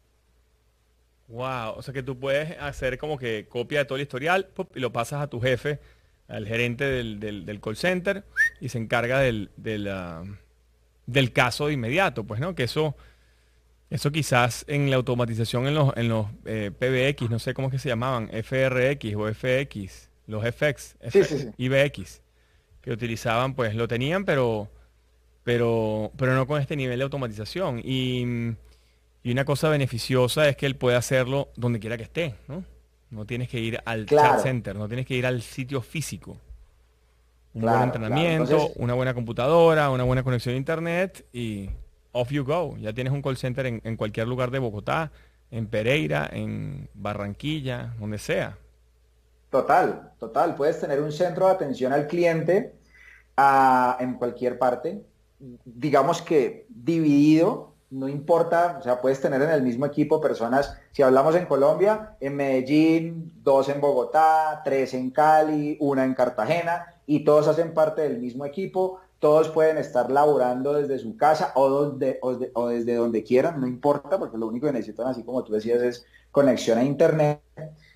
Wow, 1.27 1.73
o 1.77 1.81
sea 1.81 1.93
que 1.93 2.03
tú 2.03 2.19
puedes 2.19 2.57
hacer 2.59 2.97
como 2.97 3.17
que 3.17 3.47
copia 3.49 3.79
de 3.79 3.85
todo 3.85 3.95
el 3.95 4.03
historial 4.03 4.49
y 4.75 4.79
lo 4.79 4.93
pasas 4.93 5.21
a 5.21 5.27
tu 5.27 5.39
jefe, 5.39 5.79
al 6.27 6.45
gerente 6.45 6.85
del, 6.85 7.59
call 7.61 7.75
center 7.75 8.23
y 8.59 8.69
se 8.69 8.77
encarga 8.77 9.19
del, 9.19 9.49
del, 9.57 9.87
del 11.05 11.31
caso 11.31 11.67
de 11.67 11.73
inmediato, 11.73 12.23
pues, 12.23 12.39
¿no? 12.39 12.55
Que 12.55 12.63
eso, 12.63 12.95
eso 13.89 14.11
quizás 14.11 14.65
en 14.67 14.89
la 14.89 14.95
automatización 14.95 15.67
en 15.67 15.75
los, 15.75 15.95
en 15.97 16.09
los 16.09 16.27
eh, 16.45 16.71
PBX, 16.71 17.29
no 17.29 17.39
sé 17.39 17.53
cómo 17.53 17.67
es 17.67 17.73
que 17.73 17.79
se 17.79 17.89
llamaban, 17.89 18.29
FRX 18.29 19.15
o 19.15 19.33
FX, 19.33 20.09
los 20.27 20.43
FX, 20.43 20.95
IBX, 21.57 22.21
que 22.81 22.91
utilizaban, 22.91 23.55
pues 23.55 23.75
lo 23.75 23.87
tenían, 23.87 24.25
pero, 24.25 24.69
pero, 25.43 26.11
pero 26.17 26.35
no 26.35 26.47
con 26.47 26.61
este 26.61 26.75
nivel 26.75 26.99
de 26.99 27.03
automatización. 27.03 27.81
Y, 27.83 28.55
una 29.25 29.45
cosa 29.45 29.69
beneficiosa 29.69 30.49
es 30.49 30.57
que 30.57 30.65
él 30.65 30.75
puede 30.75 30.97
hacerlo 30.97 31.49
donde 31.55 31.79
quiera 31.79 31.95
que 31.95 32.03
esté, 32.03 32.35
¿no? 32.49 32.65
No 33.09 33.25
tienes 33.25 33.47
que 33.47 33.59
ir 33.59 33.79
al 33.85 34.05
chat 34.05 34.41
center, 34.41 34.75
no 34.75 34.87
tienes 34.87 35.05
que 35.05 35.15
ir 35.15 35.25
al 35.25 35.41
sitio 35.41 35.81
físico 35.81 36.37
un 37.53 37.61
buen 37.61 37.81
entrenamiento, 37.81 38.71
una 38.75 38.93
buena 38.93 39.13
computadora, 39.13 39.89
una 39.89 40.03
buena 40.03 40.23
conexión 40.23 40.55
a 40.55 40.57
internet 40.57 41.25
y 41.31 41.69
off 42.11 42.31
you 42.31 42.43
go. 42.43 42.75
Ya 42.77 42.93
tienes 42.93 43.13
un 43.13 43.21
call 43.21 43.37
center 43.37 43.65
en, 43.65 43.97
cualquier 43.97 44.27
lugar 44.27 44.51
de 44.51 44.59
Bogotá, 44.59 45.11
en 45.51 45.67
Pereira, 45.67 46.29
en 46.31 46.89
Barranquilla, 46.93 47.93
donde 47.99 48.17
sea. 48.17 48.57
Total, 49.49 50.13
total. 50.19 50.55
Puedes 50.55 50.79
tener 50.79 51.01
un 51.01 51.11
centro 51.11 51.45
de 51.45 51.51
atención 51.51 51.93
al 51.93 52.07
cliente 52.07 52.73
ah, 53.37 53.97
en 53.99 54.15
cualquier 54.15 54.57
parte, 54.57 55.03
digamos 55.65 56.21
que 56.21 56.65
dividido 56.69 57.73
no 57.93 58.09
importa, 58.09 58.77
o 58.79 58.81
sea, 58.81 58.99
puedes 58.99 59.21
tener 59.21 59.41
en 59.43 59.51
el 59.51 59.61
mismo 59.61 59.85
equipo 59.85 60.19
personas, 60.19 60.79
si 60.91 61.03
hablamos 61.03 61.35
en 61.35 61.45
Colombia, 61.45 62.15
en 62.19 62.35
Medellín, 62.35 63.31
dos 63.43 63.69
en 63.69 63.79
Bogotá, 63.79 64.61
tres 64.65 64.95
en 64.95 65.11
Cali, 65.11 65.77
una 65.79 66.03
en 66.03 66.15
Cartagena, 66.15 66.92
y 67.05 67.23
todos 67.23 67.47
hacen 67.47 67.73
parte 67.73 68.01
del 68.01 68.19
mismo 68.19 68.45
equipo, 68.45 68.99
todos 69.19 69.49
pueden 69.49 69.77
estar 69.77 70.11
laborando 70.11 70.73
desde 70.73 70.99
su 70.99 71.15
casa 71.15 71.53
o, 71.55 71.95
o, 72.21 72.67
desde 72.67 72.95
donde 72.95 73.23
quieran, 73.23 73.61
no 73.61 73.67
importa, 73.67 74.19
porque 74.19 74.37
lo 74.37 74.47
único 74.47 74.67
que 74.67 74.73
necesitan, 74.73 75.07
así 75.07 75.23
como 75.23 75.43
tú 75.43 75.53
decías, 75.53 75.81
es 75.81 76.05
conexión 76.31 76.77
a 76.77 76.83
Internet, 76.83 77.41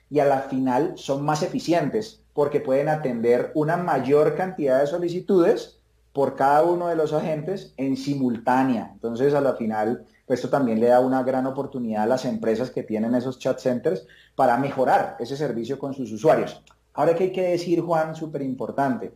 y 0.10 0.20
a 0.20 0.26
la 0.26 0.41
final 0.41 0.93
son 0.96 1.24
más 1.26 1.43
eficientes, 1.43 2.22
porque 2.34 2.62
pueden 2.62 2.88
atender 2.88 3.52
una 3.56 3.78
mayor 3.78 4.36
cantidad 4.36 4.80
de 4.80 4.88
solicitudes, 4.88 5.78
por 6.17 6.36
cada 6.36 6.63
uno 6.63 6.88
de 6.88 6.96
los 6.96 7.13
agentes 7.13 7.76
en 7.78 7.96
simultánea. 7.96 8.89
Entonces, 8.91 9.36
a 9.36 9.41
la 9.41 9.54
final, 9.54 10.04
esto 10.28 10.50
también 10.50 10.80
le 10.80 10.88
da 10.88 11.00
una 11.00 11.22
gran 11.22 11.46
oportunidad 11.46 12.02
a 12.02 12.08
las 12.08 12.26
empresas 12.26 12.72
que 12.72 12.82
tienen 12.82 13.13
esos 13.13 13.38
chat 13.38 13.60
centers 13.60 14.08
para 14.36 14.58
mejorar 14.58 15.15
ese 15.20 15.38
servicio 15.38 15.78
con 15.78 15.93
sus 15.93 16.12
usuarios. 16.12 16.63
Ahora 16.98 17.16
que 17.16 17.26
hay 17.26 17.32
que 17.32 17.44
decir, 17.44 17.80
Juan, 17.80 18.16
súper 18.16 18.42
importante, 18.42 19.14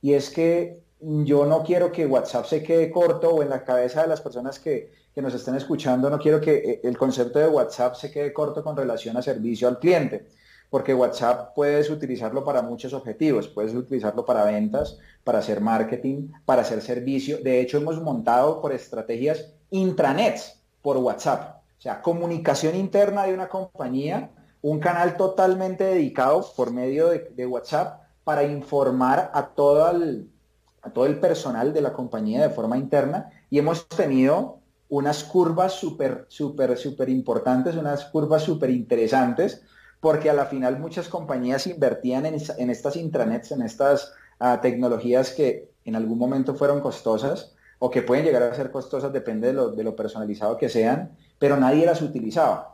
y 0.00 0.14
es 0.14 0.30
que 0.30 0.80
yo 1.00 1.44
no 1.44 1.62
quiero 1.62 1.92
que 1.92 2.06
WhatsApp 2.06 2.46
se 2.46 2.62
quede 2.62 2.90
corto 2.90 3.28
o 3.34 3.42
en 3.42 3.50
la 3.50 3.64
cabeza 3.64 4.02
de 4.02 4.08
las 4.08 4.22
personas 4.22 4.58
que, 4.58 4.90
que 5.14 5.20
nos 5.20 5.34
estén 5.34 5.54
escuchando, 5.54 6.08
no 6.08 6.18
quiero 6.18 6.40
que 6.40 6.54
eh, 6.54 6.80
el 6.82 6.96
concepto 6.96 7.38
de 7.38 7.48
WhatsApp 7.48 7.96
se 7.96 8.10
quede 8.10 8.32
corto 8.32 8.64
con 8.64 8.74
relación 8.76 9.16
a 9.18 9.22
servicio 9.22 9.68
al 9.68 9.78
cliente 9.78 10.26
porque 10.74 10.92
WhatsApp 10.92 11.54
puedes 11.54 11.88
utilizarlo 11.88 12.44
para 12.44 12.60
muchos 12.60 12.92
objetivos, 12.94 13.46
puedes 13.46 13.72
utilizarlo 13.74 14.24
para 14.24 14.44
ventas, 14.44 14.98
para 15.22 15.38
hacer 15.38 15.60
marketing, 15.60 16.32
para 16.44 16.62
hacer 16.62 16.82
servicio. 16.82 17.38
De 17.38 17.60
hecho, 17.60 17.78
hemos 17.78 18.02
montado 18.02 18.60
por 18.60 18.72
estrategias 18.72 19.52
intranets 19.70 20.60
por 20.82 20.96
WhatsApp, 20.96 21.62
o 21.78 21.80
sea, 21.80 22.02
comunicación 22.02 22.74
interna 22.74 23.24
de 23.24 23.34
una 23.34 23.48
compañía, 23.48 24.30
un 24.64 24.80
canal 24.80 25.18
totalmente 25.18 25.84
dedicado 25.84 26.42
por 26.56 26.72
medio 26.72 27.10
de, 27.10 27.46
WhatsApp 27.46 28.00
para 28.24 28.44
informar 28.44 29.30
a 29.34 29.48
todo, 29.48 29.90
el, 29.90 31.20
personal 31.20 31.74
de 31.74 31.82
la 31.82 31.92
compañía 31.92 32.40
de 32.40 32.48
forma 32.48 32.78
interna 32.78 33.28
y 33.50 33.58
hemos 33.58 33.86
tenido 33.86 34.60
unas 34.88 35.22
curvas 35.22 35.74
súper, 35.74 36.24
súper, 36.28 36.78
súper 36.78 37.10
importantes, 37.10 37.76
unas 37.76 38.06
curvas 38.06 38.42
súper 38.42 38.70
interesantes 38.70 39.60
porque 40.00 40.30
a 40.30 40.34
la 40.34 40.46
final 40.46 40.78
muchas 40.78 41.08
compañías 41.08 41.66
invertían 41.66 42.24
en, 42.24 42.70
estas 42.70 42.96
intranets, 42.96 43.52
en 43.52 43.60
estas 43.60 44.14
ah, 44.38 44.62
tecnologías 44.62 45.32
que 45.32 45.68
en 45.84 45.94
algún 45.94 46.16
momento 46.16 46.54
fueron 46.54 46.80
costosas 46.80 47.54
o 47.80 47.90
que 47.90 48.00
pueden 48.00 48.24
llegar 48.24 48.42
a 48.42 48.54
ser 48.54 48.70
costosas, 48.70 49.12
depende 49.12 49.52
de 49.52 49.84
lo, 49.84 49.94
personalizado 49.94 50.56
que 50.56 50.70
sean, 50.70 51.14
pero 51.38 51.58
nadie 51.58 51.84
las 51.84 52.00
utilizaba. 52.00 52.73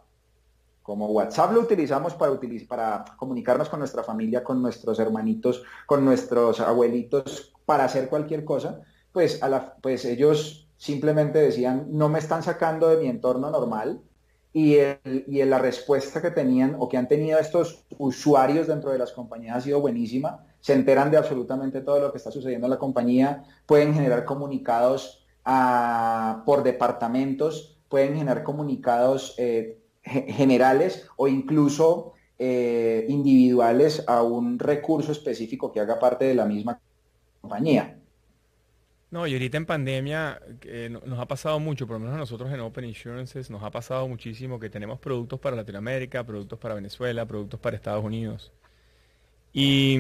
Como 0.91 1.07
WhatsApp 1.07 1.53
lo 1.53 1.61
utilizamos 1.61 2.15
para, 2.15 2.37
para 2.67 3.05
comunicarnos 3.17 3.69
con 3.69 3.79
nuestra 3.79 4.03
familia, 4.03 4.43
con 4.43 4.61
nuestros 4.61 4.99
hermanitos, 4.99 5.63
con 5.87 6.05
nuestros 6.05 6.59
abuelitos, 6.59 7.53
para 7.65 7.85
hacer 7.85 8.09
cualquier 8.09 8.45
cosa, 8.45 8.81
pues, 9.13 9.41
a 9.41 9.49
la, 9.49 9.77
pues 9.77 10.05
ellos 10.05 10.69
simplemente 10.79 11.39
decían, 11.39 11.87
no 11.91 12.09
me 12.09 12.19
están 12.19 12.43
sacando 12.43 12.89
de 12.89 12.97
mi 12.97 13.07
entorno 13.07 13.53
normal, 13.53 14.01
y, 14.53 14.79
la 15.29 15.59
respuesta 15.59 16.21
que 16.21 16.33
tenían 16.33 16.75
o 16.77 16.89
que 16.89 16.97
han 16.97 17.07
tenido 17.07 17.39
estos 17.39 17.85
usuarios 17.99 18.67
dentro 18.67 18.91
de 18.91 18.99
las 18.99 19.13
compañías 19.13 19.59
ha 19.59 19.61
sido 19.61 19.81
buenísima. 19.81 20.45
Se 20.59 20.73
enteran 20.73 21.13
de 21.13 21.19
absolutamente 21.19 21.83
todo 21.83 22.01
lo 22.01 22.11
que 22.11 22.19
está 22.19 22.33
sucediendo 22.33 22.67
en 22.67 22.73
la 22.73 22.79
compañía, 22.81 23.45
pueden 23.65 23.95
generar 23.95 24.25
comunicados 24.25 25.25
ah, 25.45 26.43
por 26.45 26.65
departamentos, 26.65 27.79
pueden 27.89 28.17
generar 28.17 28.43
comunicados 28.43 29.37
eh, 29.39 29.80
generales 30.11 31.09
o 31.17 31.29
incluso 31.29 32.15
eh, 32.39 33.05
individuales 33.09 34.03
a 34.07 34.23
un 34.23 34.59
recurso 34.59 35.13
específico 35.13 35.71
que 35.73 35.81
haga 35.81 35.99
parte 35.99 36.25
de 36.25 36.35
la 36.35 36.47
misma 36.47 36.81
compañía. 37.41 37.97
No, 39.11 39.27
y 39.27 39.33
ahorita 39.33 39.57
en 39.57 39.67
pandemia 39.67 40.41
nos 41.05 41.19
ha 41.19 41.27
pasado 41.27 41.59
mucho, 41.59 41.87
por 41.87 41.95
lo 41.95 42.01
menos 42.01 42.15
a 42.15 42.19
nosotros 42.19 42.53
en 42.53 42.61
Open 42.61 42.85
Insurances 42.85 43.51
nos 43.51 43.63
ha 43.65 43.71
pasado 43.71 44.07
muchísimo 44.07 44.61
que 44.61 44.71
tenemos 44.71 45.01
productos 45.01 45.41
para 45.41 45.57
Latinoamérica, 45.57 46.25
productos 46.25 46.61
para 46.61 46.77
Venezuela, 46.77 47.27
productos 47.27 47.59
para 47.59 47.77
Estados 47.77 48.05
Unidos. 48.05 48.53
Y, 49.53 49.97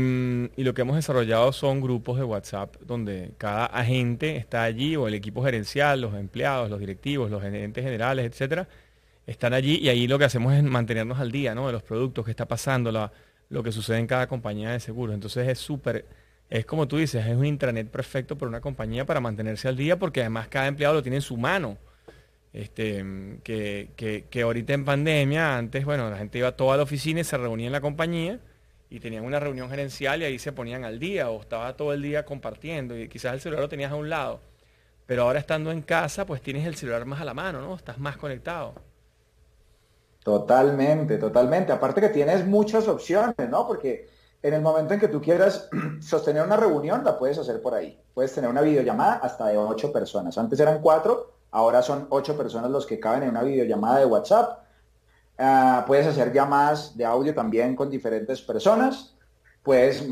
y, 0.56 0.62
lo 0.62 0.74
que 0.74 0.82
hemos 0.82 0.94
desarrollado 0.94 1.52
son 1.52 1.80
grupos 1.80 2.18
de 2.18 2.24
WhatsApp 2.24 2.76
donde 2.82 3.32
cada 3.36 3.66
agente 3.66 4.36
está 4.36 4.62
allí, 4.62 4.94
o 4.94 5.08
el 5.08 5.14
equipo 5.14 5.42
gerencial, 5.42 6.00
los 6.00 6.14
empleados, 6.14 6.70
los 6.70 6.78
directivos, 6.78 7.32
los 7.32 7.42
gerentes 7.42 7.82
generales, 7.82 8.26
etcétera, 8.26 8.68
están 9.30 9.54
allí 9.54 9.78
y 9.78 9.88
ahí 9.88 10.06
lo 10.06 10.18
que 10.18 10.24
hacemos 10.24 10.54
es 10.54 10.62
mantenernos 10.62 11.18
al 11.18 11.30
día, 11.30 11.54
¿no? 11.54 11.66
De 11.66 11.72
los 11.72 11.82
productos 11.82 12.24
que 12.24 12.30
está 12.30 12.46
pasando, 12.46 12.90
lo 13.48 13.62
que 13.62 13.72
sucede 13.72 13.98
en 13.98 14.06
cada 14.06 14.26
compañía 14.26 14.70
de 14.70 14.80
seguros. 14.80 15.14
Entonces 15.14 15.48
es 15.48 15.58
súper 15.58 16.06
es 16.50 16.66
como 16.66 16.88
tú 16.88 16.96
dices, 16.96 17.24
es 17.24 17.36
un 17.36 17.46
intranet 17.46 17.88
perfecto 17.88 18.36
para 18.36 18.48
una 18.48 18.60
compañía 18.60 19.06
para 19.06 19.20
mantenerse 19.20 19.68
al 19.68 19.76
día 19.76 19.98
porque 19.98 20.20
además 20.20 20.48
cada 20.48 20.66
empleado 20.66 20.96
lo 20.96 21.02
tiene 21.02 21.16
en 21.16 21.22
su 21.22 21.36
mano. 21.36 21.78
Este, 22.52 23.04
que, 23.44 24.24
que, 24.28 24.42
ahorita 24.42 24.72
en 24.72 24.84
pandemia, 24.84 25.56
antes, 25.56 25.84
bueno, 25.84 26.10
la 26.10 26.18
gente 26.18 26.38
iba 26.38 26.50
toda 26.56 26.76
la 26.76 26.82
oficina 26.82 27.20
y 27.20 27.24
se 27.24 27.38
reunía 27.38 27.66
en 27.66 27.72
la 27.72 27.80
compañía 27.80 28.40
y 28.90 28.98
tenían 28.98 29.24
una 29.24 29.38
reunión 29.38 29.70
gerencial 29.70 30.22
y 30.22 30.24
ahí 30.24 30.40
se 30.40 30.50
ponían 30.50 30.84
al 30.84 30.98
día 30.98 31.30
o 31.30 31.40
estaba 31.40 31.76
todo 31.76 31.92
el 31.92 32.02
día 32.02 32.24
compartiendo 32.24 32.98
y 32.98 33.08
quizás 33.08 33.34
el 33.34 33.40
celular 33.40 33.62
lo 33.62 33.68
tenías 33.68 33.92
a 33.92 33.94
un 33.94 34.10
lado. 34.10 34.40
Pero 35.06 35.22
ahora 35.22 35.38
estando 35.38 35.70
en 35.70 35.82
casa, 35.82 36.26
pues 36.26 36.42
tienes 36.42 36.66
el 36.66 36.74
celular 36.74 37.04
más 37.04 37.20
a 37.20 37.24
la 37.24 37.34
mano, 37.34 37.60
¿no? 37.60 37.76
Estás 37.76 37.98
más 37.98 38.16
conectado. 38.16 38.74
Totalmente, 40.22 41.16
totalmente. 41.16 41.72
Aparte 41.72 42.00
que 42.00 42.10
tienes 42.10 42.46
muchas 42.46 42.86
opciones, 42.88 43.34
¿no? 43.48 43.66
Porque 43.66 44.08
en 44.42 44.54
el 44.54 44.60
momento 44.60 44.94
en 44.94 45.00
que 45.00 45.08
tú 45.08 45.20
quieras 45.20 45.68
sostener 46.00 46.42
una 46.42 46.56
reunión, 46.56 47.04
la 47.04 47.18
puedes 47.18 47.38
hacer 47.38 47.62
por 47.62 47.74
ahí. 47.74 47.98
Puedes 48.14 48.34
tener 48.34 48.50
una 48.50 48.60
videollamada 48.60 49.14
hasta 49.14 49.46
de 49.48 49.56
ocho 49.56 49.92
personas. 49.92 50.36
Antes 50.36 50.60
eran 50.60 50.80
cuatro, 50.80 51.32
ahora 51.50 51.82
son 51.82 52.06
ocho 52.10 52.36
personas 52.36 52.70
los 52.70 52.86
que 52.86 53.00
caben 53.00 53.22
en 53.22 53.30
una 53.30 53.42
videollamada 53.42 53.98
de 53.98 54.06
WhatsApp. 54.06 54.62
Ah, 55.38 55.84
puedes 55.86 56.06
hacer 56.06 56.32
llamadas 56.32 56.96
de 56.96 57.04
audio 57.06 57.34
también 57.34 57.74
con 57.74 57.88
diferentes 57.88 58.42
personas. 58.42 59.14
Puedes 59.62 60.06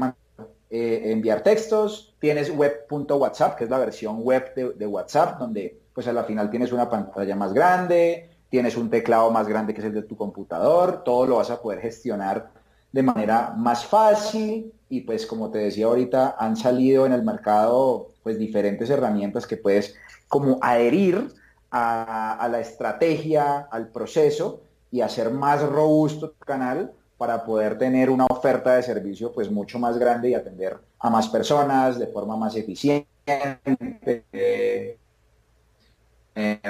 eh, 0.70 1.02
enviar 1.12 1.42
textos. 1.42 2.14
Tienes 2.18 2.50
web.whatsapp, 2.50 3.56
que 3.56 3.64
es 3.64 3.70
la 3.70 3.78
versión 3.78 4.22
web 4.22 4.54
de, 4.54 4.70
de, 4.70 4.86
WhatsApp, 4.86 5.38
donde 5.38 5.82
pues 5.92 6.06
a 6.06 6.14
la 6.14 6.24
final 6.24 6.50
tienes 6.50 6.72
una 6.72 6.88
pantalla 6.88 7.36
más 7.36 7.52
grande, 7.52 8.37
tienes 8.50 8.76
un 8.76 8.90
teclado 8.90 9.30
más 9.30 9.48
grande 9.48 9.74
que 9.74 9.80
es 9.80 9.86
el 9.86 9.94
de 9.94 10.02
tu 10.02 10.16
computador. 10.16 11.02
Todo 11.04 11.26
lo 11.26 11.36
vas 11.36 11.50
a 11.50 11.60
poder 11.60 11.80
gestionar 11.80 12.50
de 12.92 13.02
manera 13.02 13.54
más 13.56 13.84
fácil 13.84 14.72
y 14.88 15.02
pues 15.02 15.26
como 15.26 15.50
te 15.50 15.58
decía 15.58 15.86
ahorita 15.86 16.36
han 16.38 16.56
salido 16.56 17.04
en 17.04 17.12
el 17.12 17.22
mercado 17.22 18.12
pues 18.22 18.38
diferentes 18.38 18.88
herramientas 18.88 19.46
que 19.46 19.58
puedes 19.58 19.94
como 20.26 20.58
adherir 20.62 21.28
a, 21.70 22.48
la 22.50 22.60
estrategia, 22.60 23.68
al 23.70 23.88
proceso 23.88 24.62
y 24.90 25.02
hacer 25.02 25.30
más 25.30 25.62
robusto 25.62 26.30
tu 26.30 26.44
canal 26.44 26.92
para 27.18 27.44
poder 27.44 27.76
tener 27.76 28.08
una 28.08 28.24
oferta 28.26 28.74
de 28.76 28.82
servicio 28.82 29.32
pues 29.32 29.50
mucho 29.50 29.78
más 29.78 29.98
grande 29.98 30.30
y 30.30 30.34
atender 30.34 30.78
a 30.98 31.10
más 31.10 31.28
personas 31.28 31.98
de 31.98 32.06
forma 32.06 32.36
más 32.36 32.56
eficiente. 32.56 33.06
Eh, 36.34 36.60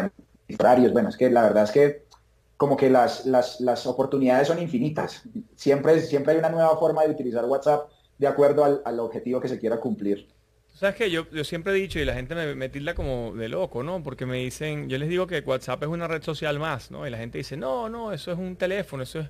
bueno, 0.57 1.09
es 1.09 1.17
que 1.17 1.31
la 1.31 1.43
verdad 1.43 1.65
es 1.65 1.71
que 1.71 2.09
como 2.57 2.77
que 2.77 2.91
las, 2.91 3.25
las, 3.25 3.87
oportunidades 3.87 4.49
son 4.49 4.61
infinitas. 4.61 5.23
Siempre, 5.55 6.01
siempre 6.01 6.33
hay 6.33 6.39
una 6.41 6.51
nueva 6.51 6.77
forma 6.77 7.05
de 7.05 7.11
utilizar 7.11 7.45
WhatsApp 7.45 7.89
de 8.19 8.27
acuerdo 8.27 8.83
al, 8.85 9.01
objetivo 9.01 9.41
que 9.41 9.49
se 9.49 9.61
quiera 9.61 9.79
cumplir. 9.79 10.29
¿Sabes 10.75 10.97
qué? 10.97 11.11
Yo, 11.11 11.29
yo 11.31 11.45
siempre 11.45 11.73
he 11.73 11.77
dicho, 11.77 12.01
y 12.01 12.05
la 12.05 12.15
gente 12.15 12.35
me, 12.35 12.55
me, 12.57 12.69
tilda 12.69 12.95
como 12.95 13.33
de 13.35 13.49
loco, 13.49 13.85
¿no? 13.85 14.03
Porque 14.03 14.27
me 14.27 14.39
dicen, 14.39 14.89
yo 14.89 14.99
les 14.99 15.09
digo 15.09 15.27
que 15.27 15.39
WhatsApp 15.41 15.85
es 15.85 15.89
una 15.89 16.09
red 16.09 16.23
social 16.23 16.59
más, 16.59 16.91
¿no? 16.91 17.07
Y 17.07 17.11
la 17.11 17.19
gente 17.19 17.39
dice, 17.39 17.57
no, 17.57 17.89
no, 17.89 18.13
eso 18.13 18.33
es 18.33 18.39
un 18.39 18.57
teléfono, 18.57 19.05
eso 19.05 19.21
es, 19.21 19.29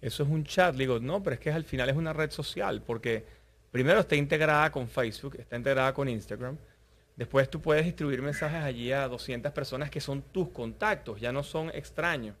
eso 0.00 0.22
es 0.22 0.28
un 0.28 0.44
chat. 0.44 0.74
digo, 0.76 1.00
no, 1.00 1.22
pero 1.22 1.34
es 1.34 1.40
que 1.40 1.50
al 1.50 1.64
final 1.64 1.90
es 1.90 1.96
una 1.96 2.12
red 2.12 2.30
social, 2.30 2.82
porque 2.82 3.24
primero 3.72 4.00
está 4.00 4.14
integrada 4.14 4.70
con 4.70 4.88
Facebook, 4.88 5.36
está 5.38 5.56
integrada 5.56 5.92
con 5.92 6.08
Instagram. 6.08 6.56
Después 7.20 7.50
tú 7.50 7.60
puedes 7.60 7.84
distribuir 7.84 8.22
mensajes 8.22 8.62
allí 8.62 8.92
a 8.92 9.06
200 9.06 9.52
personas 9.52 9.90
que 9.90 10.00
son 10.00 10.22
tus 10.22 10.48
contactos, 10.48 11.20
ya 11.20 11.32
no 11.32 11.42
son 11.42 11.68
extraños. 11.74 12.34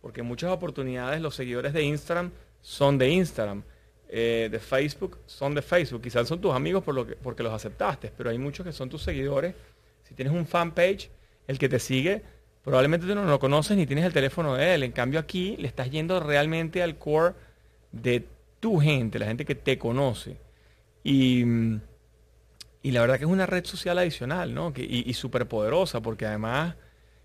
Porque 0.00 0.20
en 0.20 0.28
muchas 0.28 0.52
oportunidades 0.52 1.20
los 1.20 1.34
seguidores 1.34 1.72
de 1.72 1.82
Instagram 1.82 2.30
son 2.62 2.96
de 2.96 3.08
Instagram. 3.10 3.64
Eh, 4.08 4.48
de 4.48 4.60
Facebook 4.60 5.18
son 5.26 5.52
de 5.56 5.62
Facebook. 5.62 6.02
Quizás 6.02 6.28
son 6.28 6.40
tus 6.40 6.54
amigos 6.54 6.84
por 6.84 6.94
lo 6.94 7.08
que, 7.08 7.16
porque 7.16 7.42
los 7.42 7.52
aceptaste, 7.52 8.12
pero 8.16 8.30
hay 8.30 8.38
muchos 8.38 8.64
que 8.64 8.70
son 8.72 8.88
tus 8.88 9.02
seguidores. 9.02 9.52
Si 10.04 10.14
tienes 10.14 10.32
un 10.32 10.46
fanpage, 10.46 11.10
el 11.48 11.58
que 11.58 11.68
te 11.68 11.80
sigue, 11.80 12.22
probablemente 12.62 13.08
tú 13.08 13.16
no 13.16 13.24
lo 13.24 13.40
conoces 13.40 13.76
ni 13.76 13.84
tienes 13.84 14.04
el 14.04 14.12
teléfono 14.12 14.54
de 14.54 14.74
él. 14.74 14.84
En 14.84 14.92
cambio 14.92 15.18
aquí 15.18 15.56
le 15.56 15.66
estás 15.66 15.90
yendo 15.90 16.20
realmente 16.20 16.84
al 16.84 16.98
core 16.98 17.34
de 17.90 18.28
tu 18.60 18.78
gente, 18.78 19.18
la 19.18 19.26
gente 19.26 19.44
que 19.44 19.56
te 19.56 19.76
conoce. 19.76 20.36
Y, 21.02 21.44
y 22.82 22.92
la 22.92 23.00
verdad 23.00 23.18
que 23.18 23.24
es 23.24 23.30
una 23.30 23.46
red 23.46 23.64
social 23.64 23.98
adicional, 23.98 24.54
¿no? 24.54 24.72
y, 24.76 25.08
y 25.08 25.14
súper 25.14 25.46
poderosa, 25.46 26.00
porque 26.00 26.26
además 26.26 26.76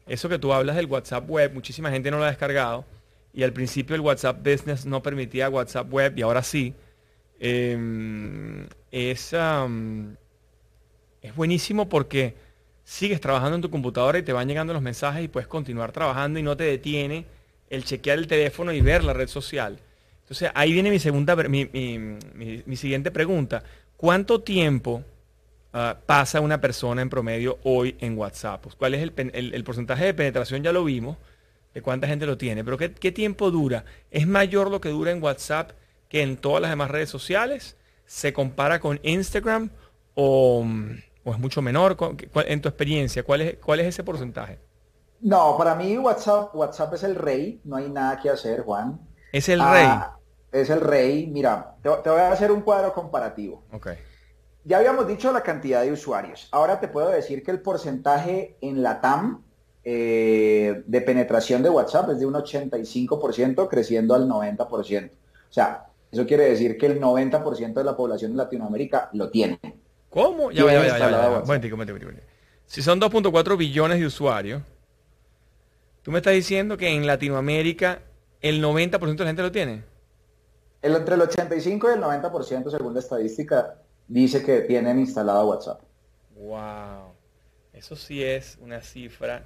eso 0.07 0.29
que 0.29 0.37
tú 0.37 0.53
hablas 0.53 0.75
del 0.75 0.85
WhatsApp 0.85 1.29
web, 1.29 1.53
muchísima 1.53 1.89
gente 1.89 2.11
no 2.11 2.17
lo 2.17 2.25
ha 2.25 2.29
descargado. 2.29 2.85
Y 3.33 3.43
al 3.43 3.53
principio 3.53 3.95
el 3.95 4.01
WhatsApp 4.01 4.37
Business 4.45 4.85
no 4.85 5.01
permitía 5.01 5.49
WhatsApp 5.49 5.91
web 5.91 6.17
y 6.17 6.21
ahora 6.21 6.43
sí. 6.43 6.73
Em, 7.39 8.65
es, 8.91 9.33
es 11.21 11.35
buenísimo 11.35 11.89
porque 11.89 12.35
sigues 12.83 13.19
trabajando 13.19 13.55
en 13.55 13.61
tu 13.61 13.69
computadora 13.69 14.19
y 14.19 14.23
te 14.23 14.31
van 14.31 14.47
llegando 14.47 14.73
los 14.73 14.81
mensajes 14.81 15.23
y 15.23 15.27
puedes 15.27 15.47
continuar 15.47 15.91
trabajando 15.91 16.39
y 16.39 16.43
no 16.43 16.55
te 16.55 16.63
detiene 16.63 17.25
el 17.69 17.83
chequear 17.83 18.19
el 18.19 18.27
teléfono 18.27 18.71
y 18.71 18.79
ver 18.79 19.03
la 19.03 19.11
red 19.11 19.27
social. 19.27 19.79
Entonces 20.21 20.51
ahí 20.55 20.71
viene 20.71 20.91
mi 20.91 20.99
segunda, 20.99 21.35
mi, 21.35 21.65
mi 22.65 22.75
siguiente 22.77 23.11
pregunta. 23.11 23.63
¿Cuánto 23.97 24.41
tiempo 24.41 25.03
Ah, 25.77 25.97
pasa 26.05 26.39
una 26.39 26.61
persona 26.61 27.01
en 27.01 27.09
promedio 27.09 27.59
hoy 27.65 27.97
en 27.99 28.17
WhatsApp? 28.17 28.61
Pues, 28.63 28.75
¿Cuál 28.75 28.93
es 28.93 29.01
el, 29.01 29.63
porcentaje 29.65 30.05
de 30.05 30.13
penetración? 30.13 30.63
Ya 30.63 30.71
lo 30.71 30.85
vimos, 30.85 31.17
de 31.73 31.81
cuánta 31.81 32.07
gente 32.07 32.25
lo 32.25 32.37
tiene, 32.37 32.63
pero 32.63 32.77
¿qué, 32.77 33.11
tiempo 33.11 33.51
dura? 33.51 33.83
¿Es 34.09 34.25
mayor 34.25 34.71
lo 34.71 34.79
que 34.79 34.87
dura 34.87 35.11
en 35.11 35.21
WhatsApp 35.21 35.71
que 36.07 36.21
en 36.21 36.37
todas 36.37 36.61
las 36.61 36.71
demás 36.71 36.91
redes 36.91 37.09
sociales? 37.09 37.75
¿Se 38.05 38.31
compara 38.31 38.79
con 38.79 39.01
Instagram 39.03 39.69
o, 40.13 40.65
es 41.25 41.39
mucho 41.39 41.61
menor? 41.61 41.97
En 42.47 42.61
tu 42.61 42.69
experiencia, 42.69 43.23
¿cuál 43.23 43.41
es, 43.41 43.57
cuál 43.57 43.81
es 43.81 43.87
ese 43.87 44.05
porcentaje? 44.05 44.59
No, 45.19 45.57
para 45.57 45.75
mí 45.75 45.97
WhatsApp, 45.97 46.55
WhatsApp 46.55 46.93
es 46.93 47.03
el 47.03 47.15
rey, 47.15 47.59
no 47.65 47.75
hay 47.75 47.89
nada 47.89 48.17
que 48.21 48.29
hacer, 48.29 48.61
Juan. 48.61 48.97
Es 49.33 49.49
el 49.49 49.59
rey. 49.59 49.85
Ah, 49.85 50.17
es 50.53 50.69
el 50.69 50.79
rey. 50.79 51.27
Mira, 51.27 51.75
te, 51.83 51.89
te, 52.01 52.09
voy 52.09 52.21
a 52.21 52.31
hacer 52.31 52.49
un 52.49 52.61
cuadro 52.61 52.93
comparativo. 52.93 53.65
Okay. 53.73 53.97
Ya 54.65 54.77
habíamos 54.79 55.07
dicho 55.07 55.31
la 55.31 55.43
cantidad 55.43 55.83
de 55.83 55.91
usuarios. 55.91 56.47
Ahora 56.51 56.79
te 56.79 56.87
puedo 56.87 57.09
decir 57.09 57.43
que 57.43 57.51
el 57.51 57.61
porcentaje 57.61 58.57
en 58.61 58.81
la 58.81 58.99
TAM 58.99 59.43
eh, 59.83 60.81
de 60.87 61.01
penetración 61.01 61.61
de 61.61 61.69
WhatsApp 61.69 62.09
es 62.09 62.19
de 62.19 62.25
un 62.25 62.33
85% 62.33 63.69
creciendo 63.69 64.15
al 64.15 64.27
90%. 64.27 65.11
O 65.11 65.53
sea, 65.53 65.85
eso 66.11 66.25
quiere 66.25 66.49
decir 66.49 66.79
que 66.79 66.87
el 66.87 66.99
90% 66.99 67.73
de 67.73 67.83
la 67.83 67.95
población 67.95 68.31
de 68.31 68.37
Latinoamérica 68.37 69.11
lo 69.13 69.29
tiene. 69.29 69.59
¿Cómo? 70.09 70.49
Ya, 70.49 70.65
ya, 70.65 70.97
ya, 70.97 70.97
ya, 70.97 71.43
Si 72.65 72.81
son 72.81 72.99
2.4 72.99 73.57
billones 73.57 73.99
de 73.99 74.07
usuarios, 74.07 74.63
tú 76.01 76.09
me 76.09 76.17
estás 76.17 76.33
diciendo 76.33 76.75
que 76.75 76.87
en 76.87 77.05
Latinoamérica 77.05 77.99
el 78.41 78.63
90% 78.63 79.15
de 79.15 79.23
la 79.23 79.27
gente 79.27 79.41
lo 79.43 79.51
tiene. 79.51 79.83
El, 80.81 80.95
entre 80.95 81.13
el 81.13 81.21
85 81.21 81.89
y 81.91 81.93
el 81.93 82.01
90% 82.01 82.71
según 82.71 82.95
la 82.95 82.99
estadística 82.99 83.75
dice 84.07 84.43
que 84.43 84.61
tienen 84.61 84.99
instalado 84.99 85.47
WhatsApp. 85.49 85.81
Wow. 86.35 87.13
Eso 87.73 87.95
sí 87.95 88.23
es 88.23 88.57
una 88.61 88.81
cifra 88.81 89.45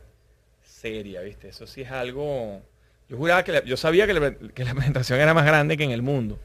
seria, 0.62 1.22
¿viste? 1.22 1.50
Eso 1.50 1.68
sí 1.68 1.82
es 1.82 1.92
algo... 1.92 2.62
Yo 3.08 3.18
juraba 3.18 3.44
que 3.44 3.64
yo 3.66 3.76
sabía 3.76 4.06
que 4.06 4.14
la, 4.14 4.32
que 4.32 4.66
presentación 4.76 5.20
era 5.20 5.34
más 5.34 5.46
grande 5.46 5.78
que 5.78 5.84
en 5.84 5.92
el 5.92 6.04
mundo, 6.04 6.38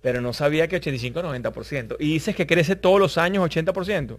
pero 0.00 0.20
no 0.20 0.32
sabía 0.32 0.66
que 0.66 0.80
85-90%. 0.80 1.96
Y 2.00 2.14
dices 2.14 2.34
que 2.34 2.46
crece 2.46 2.74
todos 2.74 2.98
los 2.98 3.18
años 3.18 3.44
80%. 3.48 4.18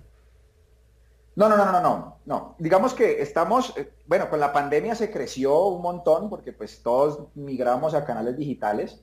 No, 1.36 1.50
no, 1.50 1.58
no, 1.58 1.72
no, 1.72 1.82
no, 1.82 2.18
no. 2.26 2.56
Digamos 2.60 2.94
que 2.94 3.22
estamos, 3.22 3.74
eh, 3.76 3.92
bueno, 4.06 4.30
con 4.30 4.40
la 4.40 4.54
pandemia 4.54 4.96
se 4.96 5.12
creció 5.12 5.66
un 5.68 5.82
montón 5.82 6.30
porque 6.30 6.54
pues 6.54 6.82
todos 6.84 7.28
migramos 7.36 7.96
a 7.96 8.06
canales 8.06 8.38
digitales 8.38 9.02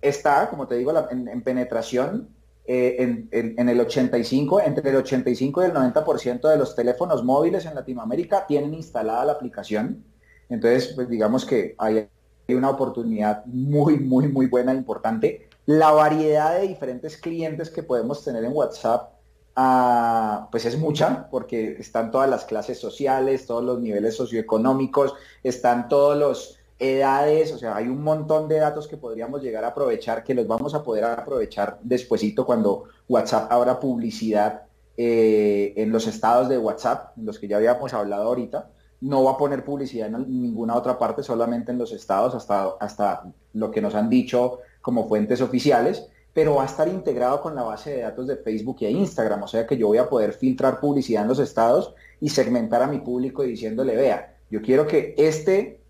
está, 0.00 0.48
como 0.50 0.66
te 0.68 0.76
digo, 0.76 0.92
en, 1.10 1.42
penetración 1.42 2.28
eh, 2.64 3.26
en, 3.30 3.68
el 3.68 3.80
85, 3.80 4.60
entre 4.60 4.90
el 4.90 4.96
85 4.96 5.62
y 5.62 5.64
el 5.66 5.72
90% 5.72 6.48
de 6.48 6.56
los 6.56 6.74
teléfonos 6.74 7.24
móviles 7.24 7.66
en 7.66 7.74
Latinoamérica 7.74 8.46
tienen 8.46 8.74
instalada 8.74 9.24
la 9.24 9.32
aplicación. 9.32 10.04
Entonces, 10.48 10.92
pues 10.94 11.08
digamos 11.08 11.44
que 11.44 11.74
hay, 11.78 12.08
una 12.48 12.70
oportunidad 12.70 13.44
muy, 13.46 13.98
muy, 13.98 14.28
muy 14.28 14.46
buena, 14.46 14.72
importante. 14.72 15.48
La 15.66 15.90
variedad 15.90 16.54
de 16.54 16.68
diferentes 16.68 17.16
clientes 17.16 17.70
que 17.70 17.82
podemos 17.82 18.22
tener 18.22 18.44
en 18.44 18.52
WhatsApp, 18.52 19.14
ah, 19.56 20.46
pues 20.52 20.64
es 20.64 20.78
mucha, 20.78 21.28
porque 21.28 21.76
están 21.80 22.12
todas 22.12 22.30
las 22.30 22.44
clases 22.44 22.78
sociales, 22.78 23.46
todos 23.46 23.64
los 23.64 23.80
niveles 23.80 24.14
socioeconómicos, 24.14 25.14
están 25.42 25.88
todos 25.88 26.16
los 26.16 26.55
edades, 26.78 27.52
o 27.52 27.58
sea, 27.58 27.76
hay 27.76 27.88
un 27.88 28.02
montón 28.02 28.48
de 28.48 28.58
datos 28.58 28.86
que 28.86 28.96
podríamos 28.96 29.42
llegar 29.42 29.64
a 29.64 29.68
aprovechar, 29.68 30.22
que 30.24 30.34
los 30.34 30.46
vamos 30.46 30.74
a 30.74 30.82
poder 30.82 31.04
aprovechar 31.04 31.78
despuesito 31.82 32.44
cuando 32.44 32.84
WhatsApp 33.08 33.50
abra 33.50 33.80
publicidad 33.80 34.62
eh, 34.96 35.72
en 35.76 35.90
los 35.90 36.06
estados 36.06 36.48
de 36.48 36.58
WhatsApp, 36.58 37.16
en 37.16 37.26
los 37.26 37.38
que 37.38 37.48
ya 37.48 37.56
habíamos 37.56 37.94
hablado 37.94 38.24
ahorita. 38.24 38.70
No 39.00 39.24
va 39.24 39.32
a 39.32 39.36
poner 39.36 39.64
publicidad 39.64 40.08
en 40.08 40.42
ninguna 40.42 40.74
otra 40.74 40.98
parte, 40.98 41.22
solamente 41.22 41.72
en 41.72 41.78
los 41.78 41.92
estados, 41.92 42.34
hasta, 42.34 42.76
hasta 42.80 43.24
lo 43.52 43.70
que 43.70 43.80
nos 43.80 43.94
han 43.94 44.08
dicho 44.08 44.60
como 44.80 45.08
fuentes 45.08 45.40
oficiales, 45.40 46.08
pero 46.32 46.56
va 46.56 46.64
a 46.64 46.66
estar 46.66 46.88
integrado 46.88 47.40
con 47.40 47.54
la 47.54 47.62
base 47.62 47.90
de 47.90 48.02
datos 48.02 48.26
de 48.26 48.36
Facebook 48.36 48.76
e 48.80 48.90
Instagram, 48.90 49.42
o 49.42 49.48
sea 49.48 49.66
que 49.66 49.76
yo 49.76 49.86
voy 49.86 49.98
a 49.98 50.08
poder 50.08 50.34
filtrar 50.34 50.80
publicidad 50.80 51.22
en 51.22 51.28
los 51.28 51.38
estados 51.38 51.94
y 52.20 52.28
segmentar 52.28 52.82
a 52.82 52.86
mi 52.86 52.98
público 52.98 53.42
diciéndole, 53.42 53.96
vea, 53.96 54.36
yo 54.50 54.60
quiero 54.62 54.86
que 54.86 55.14
este 55.16 55.80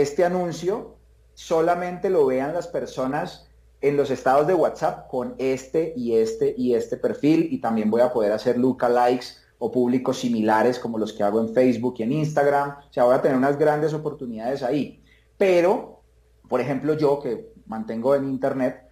este 0.00 0.24
anuncio 0.24 0.96
solamente 1.34 2.10
lo 2.10 2.26
vean 2.26 2.52
las 2.52 2.66
personas 2.66 3.48
en 3.80 3.96
los 3.96 4.10
estados 4.10 4.46
de 4.46 4.54
WhatsApp 4.54 5.08
con 5.08 5.34
este 5.38 5.92
y 5.96 6.16
este 6.16 6.52
y 6.56 6.74
este 6.74 6.96
perfil 6.96 7.48
y 7.50 7.58
también 7.58 7.90
voy 7.90 8.00
a 8.00 8.12
poder 8.12 8.32
hacer 8.32 8.58
lookalikes 8.58 9.36
o 9.58 9.70
públicos 9.70 10.18
similares 10.18 10.80
como 10.80 10.98
los 10.98 11.12
que 11.12 11.22
hago 11.22 11.40
en 11.40 11.54
Facebook 11.54 11.94
y 11.98 12.02
en 12.02 12.12
Instagram. 12.12 12.70
O 12.88 12.92
sea, 12.92 13.04
voy 13.04 13.14
a 13.14 13.22
tener 13.22 13.36
unas 13.36 13.56
grandes 13.56 13.94
oportunidades 13.94 14.62
ahí. 14.62 15.00
Pero, 15.38 16.00
por 16.48 16.60
ejemplo, 16.60 16.94
yo 16.94 17.20
que 17.20 17.52
mantengo 17.66 18.16
en 18.16 18.28
Internet, 18.28 18.88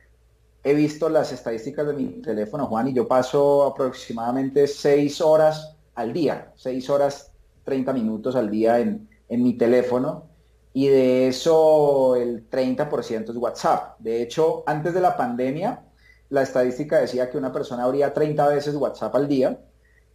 he 0.63 0.73
visto 0.73 1.09
las 1.09 1.33
estadísticas 1.33 1.87
de 1.87 1.95
mi 1.95 2.07
teléfono, 2.23 2.67
Juan, 2.67 2.89
y 2.89 2.93
yo 2.93 3.09
paso 3.09 3.65
aproximadamente 3.65 4.69
seis 4.69 5.21
horas 5.21 5.77
al 5.95 6.13
día, 6.13 6.53
seis 6.55 6.89
horas 6.89 7.33
30 7.65 7.93
minutos 7.93 8.37
al 8.37 8.51
día 8.51 8.79
en, 8.79 9.09
en 9.29 9.43
mi 9.43 9.55
teléfono 9.55 10.32
y 10.75 10.89
de 10.89 11.29
eso 11.29 12.17
el 12.17 12.49
30% 12.49 13.31
es 13.31 13.37
WhatsApp. 13.37 13.99
De 13.99 14.23
hecho, 14.23 14.65
antes 14.67 14.95
de 14.95 15.01
la 15.01 15.17
pandemia, 15.17 15.85
la 16.31 16.43
estadística 16.43 16.99
decía 16.99 17.31
que 17.31 17.37
una 17.37 17.53
persona 17.53 17.85
abría 17.85 18.15
30 18.15 18.49
veces 18.49 18.75
WhatsApp 18.75 19.15
al 19.15 19.29
día. 19.29 19.61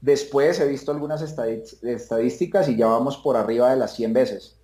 Después 0.01 0.59
he 0.59 0.67
visto 0.67 0.91
algunas 0.91 1.21
estadísticas 1.21 2.69
y 2.69 2.75
ya 2.75 2.87
vamos 2.87 3.17
por 3.17 3.37
arriba 3.37 3.69
de 3.69 3.77
las 3.77 3.95
100 3.95 4.13
veces. 4.13 4.55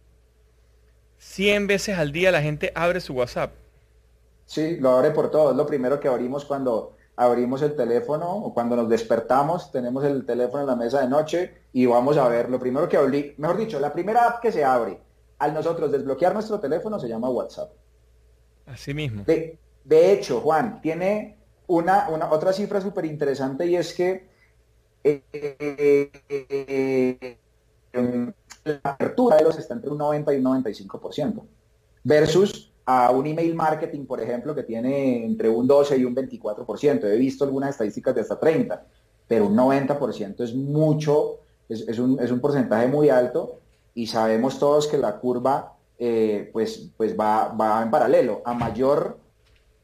100 1.19 1.67
veces 1.67 1.97
al 1.97 2.11
día 2.11 2.31
la 2.31 2.41
gente 2.41 2.71
abre 2.75 2.99
su 2.99 3.13
WhatsApp. 3.13 3.53
Sí, 4.45 4.77
lo 4.77 4.91
abre 4.91 5.11
por 5.11 5.31
todo. 5.31 5.51
Es 5.51 5.57
lo 5.57 5.65
primero 5.65 5.99
que 5.99 6.07
abrimos 6.07 6.43
cuando 6.43 6.95
abrimos 7.15 7.61
el 7.61 7.75
teléfono 7.75 8.29
o 8.31 8.53
cuando 8.53 8.75
nos 8.75 8.89
despertamos, 8.89 9.71
tenemos 9.71 10.03
el 10.03 10.25
teléfono 10.25 10.61
en 10.61 10.67
la 10.67 10.75
mesa 10.75 11.01
de 11.01 11.07
noche 11.07 11.53
y 11.71 11.85
vamos 11.85 12.17
a 12.17 12.27
ver. 12.27 12.49
Lo 12.49 12.59
primero 12.59 12.89
que 12.89 12.97
abrí, 12.97 13.35
mejor 13.37 13.57
dicho, 13.57 13.79
la 13.79 13.93
primera 13.93 14.27
app 14.27 14.41
que 14.41 14.51
se 14.51 14.63
abre 14.63 14.99
al 15.43 15.53
nosotros 15.53 15.91
desbloquear 15.91 16.33
nuestro 16.33 16.59
teléfono 16.59 16.97
se 16.97 17.09
llama 17.09 17.29
WhatsApp. 17.29 17.71
Así 18.65 18.93
mismo. 18.93 19.23
De, 19.25 19.59
hecho, 20.13 20.39
Juan, 20.39 20.79
tiene 20.81 21.37
una, 21.67 22.07
una 22.09 22.31
otra 22.31 22.53
cifra 22.53 22.79
súper 22.79 23.03
interesante 23.03 23.67
y 23.67 23.75
es 23.75 23.93
que 23.93 24.29
eh, 25.03 26.07
la 28.63 28.79
apertura 28.83 29.35
de 29.35 29.43
los 29.43 29.59
está 29.59 29.73
entre 29.73 29.89
un 29.89 29.97
90 29.97 30.33
y 30.33 30.37
un 30.37 30.45
95%, 30.45 31.43
versus 32.05 32.71
a 32.85 33.11
un 33.11 33.27
email 33.27 33.53
marketing, 33.53 34.05
por 34.05 34.21
ejemplo, 34.21 34.55
que 34.55 34.63
tiene 34.63 35.25
entre 35.25 35.49
un 35.49 35.67
12 35.67 35.97
y 35.97 36.05
un 36.05 36.15
24%. 36.15 37.03
He 37.03 37.17
visto 37.17 37.43
algunas 37.43 37.71
estadísticas 37.71 38.15
de 38.15 38.21
hasta 38.21 38.39
30, 38.39 38.85
pero 39.27 39.47
un 39.47 39.57
90% 39.57 40.41
es 40.41 40.55
mucho, 40.55 41.39
es, 41.67 41.99
un, 41.99 42.17
es 42.21 42.31
un 42.31 42.39
porcentaje 42.39 42.87
muy 42.87 43.09
alto 43.09 43.59
y 43.93 44.07
sabemos 44.07 44.59
todos 44.59 44.87
que 44.87 44.97
la 44.97 45.19
curva 45.19 45.73
eh, 45.97 46.49
pues, 46.51 46.89
pues 46.97 47.17
va, 47.17 47.49
va, 47.49 47.81
en 47.81 47.91
paralelo. 47.91 48.41
A 48.45 48.53
mayor 48.53 49.19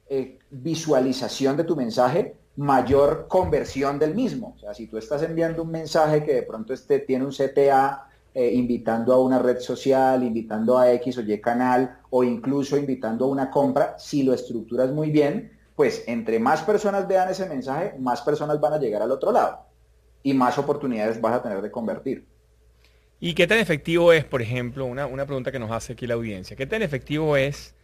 eh, 0.10 0.40
visualización 0.50 1.56
de 1.56 1.64
tu 1.64 1.76
mensaje, 1.76 2.36
mayor 2.56 3.28
conversión 3.28 4.00
del 4.00 4.16
mismo. 4.16 4.54
O 4.56 4.60
sea, 4.60 4.74
si 4.74 4.88
tú 4.88 4.98
estás 4.98 5.24
enviando 5.24 5.64
un 5.64 5.72
mensaje 5.72 6.24
que 6.24 6.34
de 6.34 6.44
pronto 6.44 6.74
este, 6.74 7.00
tiene 7.00 7.26
un 7.26 7.32
CTA 7.32 8.10
eh, 8.34 8.54
invitando 8.54 9.14
a 9.14 9.22
una 9.22 9.40
red 9.40 9.60
social, 9.60 10.24
invitando 10.24 10.78
a 10.78 10.92
X 10.94 11.20
o 11.20 11.22
Y 11.22 11.40
canal 11.40 12.00
o 12.10 12.24
incluso 12.24 12.78
invitando 12.78 13.26
a 13.26 13.30
una 13.30 13.50
compra, 13.50 13.98
si 13.98 14.24
lo 14.24 14.34
estructuras 14.34 14.92
muy 14.92 15.12
bien, 15.12 15.58
pues 15.76 16.04
entre 16.08 16.40
más 16.40 16.64
personas 16.64 17.08
vean 17.08 17.30
ese 17.30 17.48
mensaje, 17.48 17.96
más 18.00 18.22
personas 18.22 18.60
van 18.60 18.74
a 18.74 18.78
llegar 18.78 19.02
al 19.02 19.12
otro 19.12 19.32
lado 19.32 19.60
y 20.22 20.34
más 20.34 20.58
oportunidades 20.58 21.22
vas 21.22 21.36
a 21.36 21.42
tener 21.42 21.62
de 21.62 21.72
convertir. 21.72 22.28
¿Y 23.20 23.34
qué 23.34 23.48
tan 23.48 23.58
efectivo 23.58 24.14
es, 24.14 24.24
por 24.24 24.42
ejemplo, 24.42 24.86
una, 24.86 25.08
pregunta 25.26 25.52
que 25.52 25.60
nos 25.60 25.72
hace 25.72 25.94
aquí 25.94 26.08
la 26.08 26.14
audiencia, 26.14 26.56
qué 26.56 26.66
tan 26.66 26.82
efectivo 26.82 27.36
es 27.36 27.76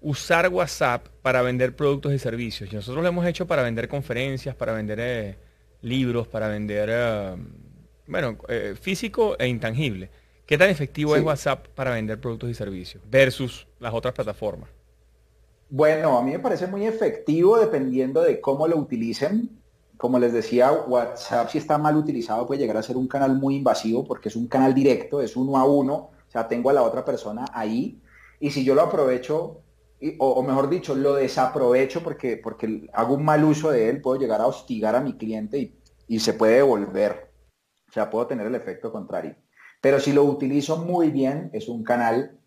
usar 0.00 0.48
WhatsApp 0.48 1.08
para 1.20 1.42
vender 1.42 1.74
productos 1.74 2.12
y 2.12 2.18
servicios? 2.18 2.72
Y 2.72 2.76
nosotros 2.76 3.02
lo 3.02 3.08
hemos 3.08 3.26
hecho 3.26 3.46
para 3.46 3.62
vender 3.62 3.88
conferencias, 3.88 4.54
para 4.54 4.72
vender 4.72 5.00
eh, 5.00 5.36
libros, 5.82 6.28
para 6.28 6.48
vender, 6.48 6.88
eh, 6.92 7.36
bueno, 8.06 8.38
eh, 8.48 8.76
físico 8.80 9.36
e 9.38 9.48
intangible. 9.48 10.10
¿Qué 10.46 10.56
tan 10.56 10.70
efectivo 10.70 11.16
es 11.16 11.22
WhatsApp 11.22 11.66
para 11.68 11.92
vender 11.92 12.20
productos 12.20 12.50
y 12.50 12.54
servicios 12.54 13.02
versus 13.10 13.66
las 13.80 13.92
otras 13.94 14.14
plataformas? 14.14 14.68
Bueno, 15.70 16.18
a 16.18 16.22
mí 16.22 16.30
me 16.30 16.38
parece 16.38 16.68
muy 16.68 16.86
efectivo 16.86 17.58
dependiendo 17.58 18.22
de 18.22 18.40
cómo 18.40 18.68
lo 18.68 18.76
utilicen 18.76 19.50
como 19.96 20.18
les 20.18 20.32
decía, 20.32 20.72
WhatsApp 20.72 21.48
si 21.50 21.58
está 21.58 21.78
mal 21.78 21.96
utilizado 21.96 22.46
puede 22.46 22.60
llegar 22.60 22.76
a 22.76 22.82
ser 22.82 22.96
un 22.96 23.08
canal 23.08 23.36
muy 23.36 23.56
invasivo 23.56 24.04
porque 24.04 24.28
es 24.28 24.36
un 24.36 24.48
canal 24.48 24.74
directo, 24.74 25.20
es 25.20 25.36
uno 25.36 25.56
a 25.56 25.64
uno, 25.64 25.94
o 25.94 26.30
sea, 26.30 26.48
tengo 26.48 26.70
a 26.70 26.72
la 26.72 26.82
otra 26.82 27.04
persona 27.04 27.44
ahí 27.52 28.00
y 28.40 28.50
si 28.50 28.64
yo 28.64 28.74
lo 28.74 28.82
aprovecho, 28.82 29.60
o, 30.18 30.42
mejor 30.42 30.68
dicho, 30.68 30.94
lo 30.94 31.14
desaprovecho 31.14 32.02
porque, 32.02 32.36
porque 32.36 32.88
hago 32.92 33.14
un 33.14 33.24
mal 33.24 33.44
uso 33.44 33.70
de 33.70 33.88
él, 33.88 34.02
puedo 34.02 34.20
llegar 34.20 34.40
a 34.40 34.46
hostigar 34.46 34.94
a 34.96 35.00
mi 35.00 35.16
cliente 35.16 35.58
y, 35.58 35.80
y 36.08 36.20
se 36.20 36.34
puede 36.34 36.56
devolver, 36.56 37.30
o 37.88 37.92
sea, 37.92 38.10
puedo 38.10 38.26
tener 38.26 38.46
el 38.46 38.54
efecto 38.54 38.92
contrario. 38.92 39.36
Pero 39.80 40.00
si 40.00 40.12
lo 40.12 40.24
utilizo 40.24 40.78
muy 40.78 41.10
bien, 41.10 41.50
es 41.52 41.68
un 41.68 41.84
canal 41.84 42.38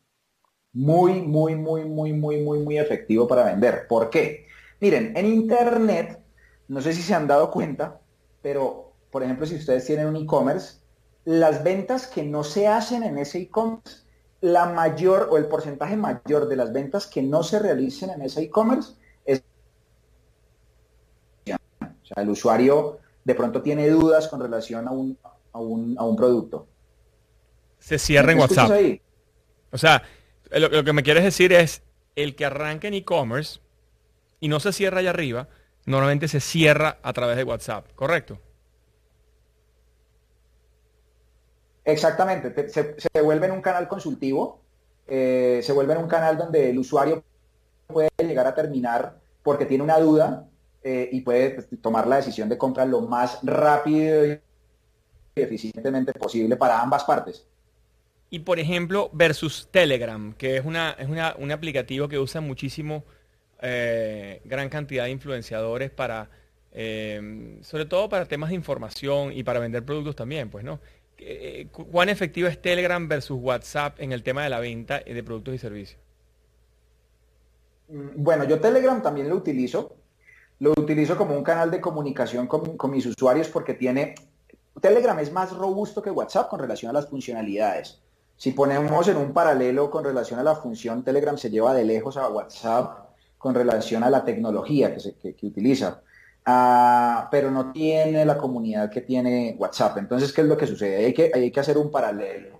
muy, 0.73 1.21
muy, 1.21 1.55
muy, 1.55 1.85
muy, 1.85 2.13
muy, 2.13 2.41
muy, 2.41 2.59
muy 2.59 2.77
efectivo 2.77 3.27
para 3.27 3.45
vender. 3.45 3.87
¿Por 3.87 4.09
qué? 4.09 4.45
Miren, 4.79 5.13
en 5.15 5.25
Internet 5.25 6.19
no 6.67 6.81
sé 6.81 6.93
si 6.93 7.01
se 7.01 7.13
han 7.13 7.27
dado 7.27 7.51
cuenta, 7.51 7.99
pero 8.41 8.87
por 9.11 9.23
ejemplo, 9.23 9.45
si 9.45 9.55
ustedes 9.55 9.85
tienen 9.85 10.07
un 10.07 10.15
e-commerce, 10.15 10.79
las 11.25 11.63
ventas 11.63 12.07
que 12.07 12.23
no 12.23 12.43
se 12.43 12.67
hacen 12.67 13.03
en 13.03 13.17
ese 13.17 13.39
e-commerce, 13.39 14.03
la 14.41 14.67
mayor 14.67 15.29
o 15.31 15.37
el 15.37 15.45
porcentaje 15.47 15.97
mayor 15.97 16.47
de 16.47 16.55
las 16.55 16.71
ventas 16.71 17.07
que 17.07 17.21
no 17.21 17.43
se 17.43 17.59
realicen 17.59 18.09
en 18.11 18.21
ese 18.21 18.43
e-commerce 18.43 18.93
es... 19.25 19.43
O 21.49 22.05
sea, 22.05 22.23
el 22.23 22.29
usuario 22.29 22.99
de 23.23 23.35
pronto 23.35 23.61
tiene 23.61 23.89
dudas 23.89 24.27
con 24.27 24.39
relación 24.39 24.87
a 24.87 24.91
un, 24.91 25.17
a 25.51 25.59
un, 25.59 26.15
producto. 26.15 26.67
Se 27.79 27.97
cierra 27.99 28.31
en 28.31 28.39
WhatsApp. 28.39 28.71
O 29.71 29.77
sea, 29.77 30.03
lo, 30.51 30.69
lo 30.69 30.83
que 30.83 30.93
me 30.93 31.03
quieres 31.03 31.23
decir 31.23 31.51
es, 31.51 31.81
el 32.15 32.35
que 32.35 32.45
arranca 32.45 32.87
en 32.87 32.93
e-commerce 32.93 33.59
y 34.39 34.47
no 34.47 34.59
se 34.59 34.73
cierra 34.73 34.99
allá 34.99 35.09
arriba, 35.11 35.49
normalmente 35.87 36.27
se 36.27 36.39
cierra 36.39 36.99
a 37.01 37.13
través 37.13 37.37
de 37.37 37.43
WhatsApp, 37.43 37.87
¿correcto? 37.95 38.37
Exactamente, 41.83 42.69
se, 42.69 43.21
vuelve 43.23 43.45
en 43.47 43.53
un 43.53 43.61
canal 43.61 43.87
consultivo, 43.87 44.59
eh, 45.07 45.61
se 45.63 45.71
vuelve 45.71 45.93
en 45.93 45.99
un 45.99 46.09
canal 46.09 46.37
donde 46.37 46.69
el 46.69 46.77
usuario 46.77 47.23
puede 47.87 48.09
llegar 48.19 48.45
a 48.45 48.53
terminar 48.53 49.17
porque 49.41 49.65
tiene 49.65 49.85
una 49.85 49.97
duda 49.97 50.49
eh, 50.83 51.07
y 51.09 51.21
puede 51.21 51.51
pues, 51.51 51.67
tomar 51.81 52.05
la 52.05 52.17
decisión 52.17 52.49
de 52.49 52.57
comprar 52.57 52.89
lo 52.89 53.01
más 53.01 53.39
rápido 53.43 54.27
y 54.27 54.41
eficientemente 55.35 56.11
posible 56.11 56.57
para 56.57 56.81
ambas 56.81 57.05
partes. 57.05 57.47
Y 58.29 58.39
por 58.39 58.59
ejemplo, 58.59 59.09
versus 59.13 59.69
Telegram, 59.71 60.33
que 60.33 60.57
es, 60.57 60.65
una, 60.65 60.97
es 60.99 61.07
un 61.07 61.51
aplicativo 61.51 62.09
que 62.09 62.19
usa 62.19 62.41
muchísimo 62.41 63.05
eh, 63.61 64.41
gran 64.45 64.69
cantidad 64.69 65.05
de 65.05 65.11
influenciadores 65.11 65.89
para, 65.89 66.29
eh, 66.71 67.59
sobre 67.61 67.85
todo 67.85 68.07
para 68.09 68.25
temas 68.25 68.49
de 68.49 68.55
información 68.55 69.31
y 69.33 69.43
para 69.43 69.59
vender 69.59 69.83
productos 69.83 70.15
también, 70.15 70.49
pues, 70.49 70.63
¿no? 70.63 70.79
Eh, 71.17 71.67
¿Cuán 71.71 72.09
efectivo 72.09 72.47
es 72.47 72.61
Telegram 72.61 73.07
versus 73.07 73.39
WhatsApp 73.41 73.99
en 73.99 74.11
el 74.11 74.21
tema 74.21 74.43
de 74.43 74.49
la 74.49 74.59
venta 74.59 74.99
de 74.99 75.23
productos 75.23 75.55
y 75.55 75.57
servicios? 75.57 75.99
Mm, 77.87 78.09
bueno, 78.23 78.43
yo 78.43 78.59
Telegram 78.59 79.01
también 79.01 79.29
lo 79.29 79.35
utilizo. 79.35 79.95
Lo 80.59 80.71
utilizo 80.71 81.17
como 81.17 81.35
un 81.35 81.43
canal 81.43 81.69
de 81.71 81.81
comunicación 81.81 82.47
con, 82.47 82.77
con 82.77 82.91
mis 82.91 83.05
usuarios 83.05 83.47
porque 83.47 83.73
tiene... 83.73 84.15
Telegram 84.81 85.17
es 85.17 85.31
más 85.31 85.51
robusto 85.55 86.03
que 86.03 86.11
WhatsApp 86.11 86.49
con 86.49 86.59
relación 86.59 86.91
a 86.91 86.93
las 86.93 87.09
funcionalidades. 87.09 87.99
Si 88.37 88.51
ponemos 88.51 89.07
en 89.07 89.17
un 89.17 89.33
paralelo 89.33 89.89
con 89.89 90.03
relación 90.03 90.39
a 90.39 90.43
la 90.43 90.55
función, 90.55 91.03
Telegram 91.03 91.35
se 91.37 91.49
lleva 91.49 91.73
de 91.73 91.83
lejos 91.83 92.17
a 92.17 92.27
WhatsApp 92.29 93.06
con 93.37 93.53
relación 93.53 94.03
a 94.03 94.09
la 94.09 94.23
tecnología 94.25 94.93
que, 94.93 94.99
se, 94.99 95.15
utiliza, 95.43 96.01
ah, 96.45 97.27
pero 97.31 97.51
no 97.51 97.71
tiene 97.71 98.25
la 98.25 98.37
comunidad 98.37 98.89
que 98.89 99.01
tiene 99.01 99.55
WhatsApp. 99.59 99.97
Entonces, 99.97 100.33
¿qué 100.33 100.41
es 100.41 100.47
lo 100.47 100.57
que 100.57 100.67
sucede? 100.67 101.05
Hay 101.05 101.13
que, 101.13 101.31
hay 101.33 101.51
que 101.51 101.59
hacer 101.59 101.77
un 101.77 101.91
paralelo. 101.91 102.59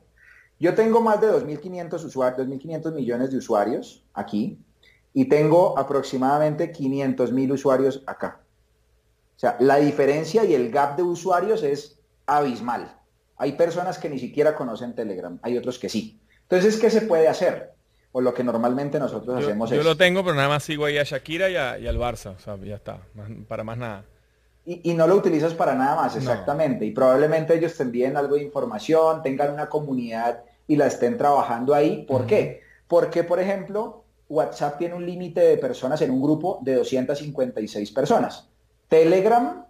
Yo 0.59 0.73
tengo 0.73 1.01
más 1.01 1.21
de 1.21 1.27
2.500 1.27 2.05
usuarios, 2.05 2.47
2.500 2.47 2.93
millones 2.93 3.31
de 3.31 3.37
usuarios 3.37 4.03
aquí 4.13 4.59
y 5.13 5.25
tengo 5.25 5.77
aproximadamente 5.77 6.71
500.000 6.71 7.51
usuarios 7.51 8.03
acá. 8.07 8.41
O 9.35 9.39
sea, 9.39 9.55
la 9.59 9.77
diferencia 9.77 10.43
y 10.45 10.55
el 10.55 10.71
gap 10.71 10.95
de 10.95 11.03
usuarios 11.03 11.61
es 11.61 11.99
abismal. 12.25 12.99
Hay 13.37 13.51
personas 13.53 13.99
que 13.99 14.09
ni 14.09 14.17
siquiera 14.17 14.55
conocen 14.55 14.95
Telegram, 14.95 15.39
hay 15.43 15.57
otros 15.57 15.77
que 15.77 15.89
sí. 15.89 16.19
Entonces, 16.43 16.77
¿qué 16.77 16.89
se 16.89 17.01
puede 17.01 17.27
hacer? 17.27 17.76
O 18.11 18.21
lo 18.21 18.33
que 18.33 18.43
normalmente 18.43 18.99
nosotros 18.99 19.43
hacemos 19.43 19.71
es... 19.71 19.77
Yo 19.77 19.83
lo 19.83 19.97
tengo, 19.97 20.23
pero 20.23 20.35
nada 20.35 20.49
más 20.49 20.63
sigo 20.63 20.85
ahí 20.85 20.97
a 20.97 21.03
Shakira 21.03 21.49
y, 21.49 21.87
al 21.87 21.97
Barça, 21.97 22.35
o 22.35 22.39
sea, 22.39 22.57
ya 22.57 22.75
está, 22.75 22.99
para 23.47 23.63
más 23.63 23.77
nada. 23.77 24.05
Y, 24.65 24.93
no 24.95 25.07
lo 25.07 25.15
utilizas 25.15 25.53
para 25.53 25.75
nada 25.75 25.95
más, 25.95 26.17
exactamente. 26.17 26.83
Y 26.83 26.91
probablemente 26.91 27.55
ellos 27.55 27.77
te 27.77 27.83
envíen 27.83 28.17
algo 28.17 28.35
de 28.35 28.43
información, 28.43 29.23
tengan 29.23 29.53
una 29.53 29.69
comunidad 29.69 30.43
y 30.67 30.75
la 30.75 30.87
estén 30.87 31.17
trabajando 31.17 31.73
ahí. 31.73 32.03
¿Por 32.05 32.25
qué? 32.25 32.61
Porque, 32.85 33.23
por 33.23 33.39
ejemplo, 33.39 34.03
WhatsApp 34.27 34.77
tiene 34.77 34.95
un 34.95 35.05
límite 35.05 35.39
de 35.39 35.57
personas 35.57 36.01
en 36.01 36.11
un 36.11 36.21
grupo 36.21 36.59
de 36.63 36.75
256 36.75 37.91
personas. 37.91 38.49
Telegram, 38.89 39.65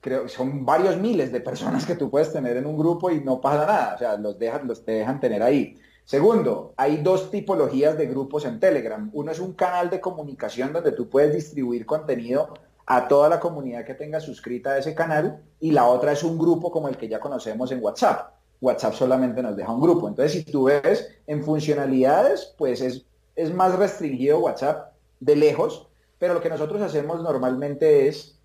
creo 0.00 0.28
son 0.28 0.64
varios 0.64 0.96
miles 0.96 1.30
de 1.30 1.40
personas 1.40 1.84
que 1.84 1.94
tú 1.94 2.10
puedes 2.10 2.32
tener 2.32 2.56
en 2.56 2.64
un 2.64 2.78
grupo 2.78 3.10
y 3.10 3.20
no 3.20 3.40
pasa 3.40 3.66
nada. 3.66 3.94
O 3.96 3.98
sea, 3.98 4.16
los, 4.16 4.36
los 4.64 4.84
te 4.84 4.92
dejan 4.92 5.20
tener 5.20 5.42
ahí. 5.42 5.78
Segundo, 6.06 6.72
hay 6.76 6.98
dos 6.98 7.32
tipologías 7.32 7.98
de 7.98 8.06
grupos 8.06 8.44
en 8.44 8.60
Telegram. 8.60 9.10
Uno 9.12 9.32
es 9.32 9.40
un 9.40 9.54
canal 9.54 9.90
de 9.90 10.00
comunicación 10.00 10.72
donde 10.72 10.92
tú 10.92 11.08
puedes 11.08 11.34
distribuir 11.34 11.84
contenido 11.84 12.54
a 12.86 13.08
toda 13.08 13.28
la 13.28 13.40
comunidad 13.40 13.84
que 13.84 13.94
tenga 13.94 14.20
suscrita 14.20 14.70
a 14.70 14.78
ese 14.78 14.94
canal 14.94 15.42
y 15.58 15.72
la 15.72 15.88
otra 15.88 16.12
es 16.12 16.22
un 16.22 16.38
grupo 16.38 16.70
como 16.70 16.86
el 16.86 16.96
que 16.96 17.08
ya 17.08 17.18
conocemos 17.18 17.72
en 17.72 17.82
WhatsApp, 17.82 18.34
WhatsApp 18.60 18.94
solamente 18.94 19.42
nos 19.42 19.56
deja 19.56 19.72
un 19.72 19.80
grupo. 19.80 20.06
Entonces, 20.06 20.30
si 20.30 20.44
tú 20.44 20.66
ves 20.66 21.10
en 21.26 21.42
funcionalidades, 21.42 22.54
pues 22.56 22.80
es, 22.82 23.04
es 23.34 23.52
más 23.52 23.74
restringido 23.74 24.38
WhatsApp 24.38 24.92
de 25.18 25.34
lejos, 25.34 25.88
pero 26.20 26.34
lo 26.34 26.40
que 26.40 26.50
nosotros 26.50 26.80
hacemos 26.82 27.20
normalmente 27.20 28.06
es 28.06 28.38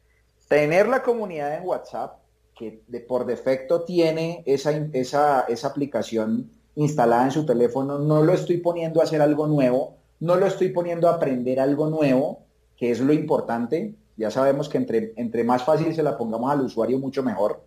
tener 0.48 0.88
la 0.88 1.04
comunidad 1.04 1.56
en 1.56 1.68
WhatsApp, 1.68 2.18
que 2.56 2.82
por 3.08 3.28
defecto 3.28 3.84
tiene 3.84 4.42
esa, 4.48 4.72
esa, 4.94 5.42
esa 5.42 5.68
aplicación 5.68 6.50
instalada 6.76 7.26
en 7.26 7.32
su 7.32 7.46
teléfono, 7.46 8.00
no 8.00 8.24
lo 8.24 8.34
estoy 8.34 8.58
poniendo 8.58 9.02
a 9.02 9.04
hacer 9.04 9.22
algo 9.22 9.48
nuevo, 9.48 9.98
no 10.20 10.36
lo 10.36 10.46
estoy 10.46 10.70
poniendo 10.70 11.08
a 11.08 11.16
aprender 11.16 11.60
algo 11.60 11.90
nuevo, 11.90 12.44
que 12.78 12.92
es 12.92 13.00
lo 13.00 13.14
importante. 13.14 13.96
Ya 14.18 14.32
sabemos 14.32 14.70
que 14.70 14.78
entre, 14.78 15.14
entre 15.16 15.44
más 15.44 15.64
fácil 15.64 15.94
se 15.94 16.04
la 16.04 16.18
pongamos 16.18 16.52
al 16.52 16.62
usuario, 16.62 17.00
mucho 17.00 17.24
mejor. 17.24 17.64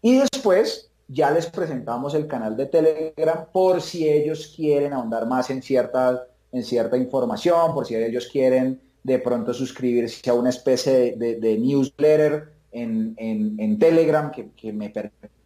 Y 0.00 0.18
después 0.18 0.90
ya 1.08 1.30
les 1.30 1.46
presentamos 1.46 2.14
el 2.14 2.26
canal 2.26 2.56
de 2.56 2.66
Telegram 2.66 3.46
por 3.52 3.80
si 3.80 4.08
ellos 4.08 4.52
quieren 4.54 4.92
ahondar 4.92 5.26
más 5.26 5.50
en 5.50 5.62
cierta, 5.62 6.26
en 6.52 6.62
cierta 6.62 6.96
información, 6.96 7.74
por 7.74 7.86
si 7.86 7.96
ellos 7.96 8.28
quieren 8.30 8.80
de 9.02 9.18
pronto 9.18 9.54
suscribirse 9.54 10.28
a 10.28 10.34
una 10.34 10.50
especie 10.50 11.16
de, 11.16 11.58
newsletter 11.58 12.52
en, 12.70 13.78
Telegram 13.78 14.30
que, 14.30 14.50
que 14.50 14.72
me 14.72 14.90
permite 14.90 15.37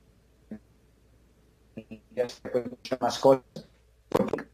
muchas 2.70 3.00
más 3.00 3.18
cosas, 3.18 3.42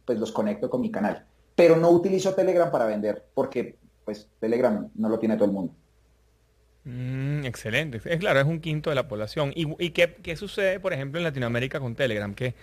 pues 0.04 0.18
los 0.18 0.32
conecto 0.32 0.70
con 0.70 0.80
mi 0.80 0.90
canal. 0.90 1.24
Pero 1.54 1.76
no 1.76 1.90
utilizo 1.90 2.34
Telegram 2.34 2.70
para 2.70 2.86
vender, 2.86 3.26
porque 3.34 3.76
pues 4.04 4.28
Telegram 4.40 4.88
no 4.94 5.08
lo 5.08 5.18
tiene 5.18 5.36
todo 5.36 5.46
el 5.46 5.52
mundo. 5.52 5.74
Mm, 6.84 7.44
excelente. 7.44 8.00
Es 8.04 8.18
claro, 8.18 8.40
es 8.40 8.46
un 8.46 8.60
quinto 8.60 8.88
de 8.90 8.96
la 8.96 9.08
población. 9.08 9.52
¿Y, 9.54 9.90
qué, 9.90 10.36
sucede, 10.36 10.80
por 10.80 10.92
ejemplo, 10.92 11.18
en 11.18 11.24
Latinoamérica 11.24 11.80
con 11.80 11.94
Telegram? 11.94 12.34
Que 12.34 12.54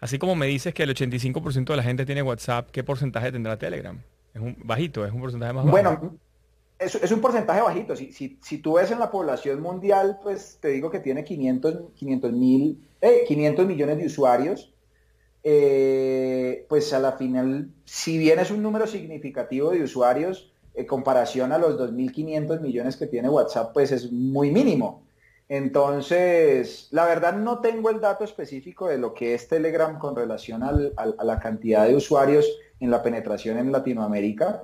así 0.00 0.18
como 0.18 0.34
me 0.34 0.46
dices 0.46 0.74
que 0.74 0.82
el 0.82 0.90
85% 0.90 1.64
de 1.66 1.76
la 1.76 1.82
gente 1.82 2.04
tiene 2.04 2.22
WhatsApp, 2.22 2.70
¿qué 2.70 2.82
porcentaje 2.82 3.30
tendrá 3.30 3.56
Telegram? 3.56 4.00
Es 4.34 4.40
un 4.40 4.56
bajito, 4.64 5.06
es 5.06 5.12
un 5.12 5.20
porcentaje 5.20 5.52
más 5.52 5.64
bajo. 5.64 5.70
Bueno, 5.70 6.18
es, 6.78 7.12
un 7.12 7.20
porcentaje 7.20 7.60
bajito. 7.60 7.96
Si, 7.96 8.58
tú 8.62 8.74
ves 8.74 8.90
en 8.90 8.98
la 8.98 9.10
población 9.10 9.60
mundial, 9.60 10.18
pues 10.22 10.58
te 10.60 10.68
digo 10.68 10.90
que 10.90 11.00
tiene 11.00 11.24
500, 11.24 11.92
500, 11.94 12.32
mil, 12.32 12.80
500 13.26 13.64
eh, 13.64 13.68
millones 13.68 13.98
de 13.98 14.06
usuarios. 14.06 14.72
Eh, 15.44 16.66
pues 16.68 16.92
a 16.92 16.98
la 16.98 17.12
final, 17.12 17.70
si 17.84 18.18
bien 18.18 18.38
es 18.38 18.50
un 18.50 18.62
número 18.62 18.86
significativo 18.86 19.70
de 19.70 19.82
usuarios, 19.82 20.52
en 20.74 20.86
comparación 20.86 21.52
a 21.52 21.58
los 21.58 21.78
2.500 21.78 22.60
millones 22.60 22.96
que 22.96 23.06
tiene 23.06 23.28
WhatsApp, 23.28 23.72
pues 23.72 23.90
es 23.90 24.12
muy 24.12 24.50
mínimo. 24.50 25.02
Entonces, 25.48 26.88
la 26.90 27.06
verdad 27.06 27.34
no 27.34 27.60
tengo 27.60 27.90
el 27.90 28.00
dato 28.00 28.22
específico 28.22 28.86
de 28.86 28.98
lo 28.98 29.14
que 29.14 29.34
es 29.34 29.48
Telegram 29.48 29.98
con 29.98 30.14
relación 30.14 30.62
a 30.62 30.72
la 31.24 31.40
cantidad 31.40 31.86
de 31.86 31.96
usuarios 31.96 32.46
en 32.78 32.90
la 32.90 33.02
penetración 33.02 33.58
en 33.58 33.72
Latinoamérica, 33.72 34.62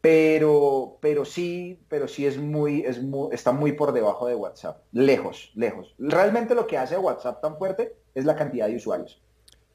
pero, 0.00 0.98
pero 1.00 1.24
sí, 1.24 1.78
pero 1.88 2.08
sí 2.08 2.26
es 2.26 2.38
muy, 2.38 2.80
es 2.80 3.00
está 3.32 3.52
muy 3.52 3.72
por 3.72 3.92
debajo 3.92 4.26
de 4.26 4.34
WhatsApp, 4.34 4.82
lejos, 4.92 5.50
lejos. 5.54 5.94
Realmente 5.98 6.54
lo 6.54 6.66
que 6.66 6.78
hace 6.78 6.96
WhatsApp 6.96 7.42
tan 7.42 7.58
fuerte 7.58 7.96
es 8.14 8.24
la 8.24 8.34
cantidad 8.34 8.66
de 8.68 8.76
usuarios. 8.76 9.20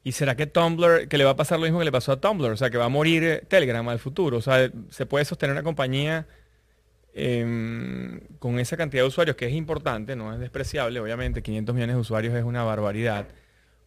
¿Y 0.02 0.12
será 0.12 0.36
que 0.36 0.46
Tumblr, 0.46 1.08
que 1.08 1.18
le 1.18 1.24
va 1.24 1.30
a 1.30 1.36
pasar 1.36 1.58
lo 1.58 1.64
mismo 1.64 1.78
que 1.80 1.84
le 1.84 1.92
pasó 1.92 2.12
a 2.12 2.20
Tumblr? 2.20 2.52
O 2.52 2.56
sea, 2.56 2.70
que 2.70 2.78
va 2.78 2.84
a 2.84 2.88
morir 2.88 3.24
eh, 3.24 3.42
Telegram 3.48 3.88
al 3.88 3.98
futuro. 3.98 4.36
O 4.36 4.40
sea, 4.40 4.70
se 4.90 5.04
puede 5.04 5.24
sostener 5.24 5.52
una 5.52 5.64
compañía 5.64 6.28
em, 7.12 8.20
con 8.38 8.58
esa 8.60 8.76
cantidad 8.76 9.02
de 9.02 9.08
usuarios, 9.08 9.36
que 9.36 9.46
es 9.46 9.52
importante, 9.52 10.14
no 10.14 10.32
es 10.32 10.38
despreciable, 10.38 11.00
obviamente, 11.00 11.42
500 11.42 11.74
millones 11.74 11.96
de 11.96 12.00
usuarios 12.00 12.34
es 12.34 12.44
una 12.44 12.62
barbaridad. 12.62 13.26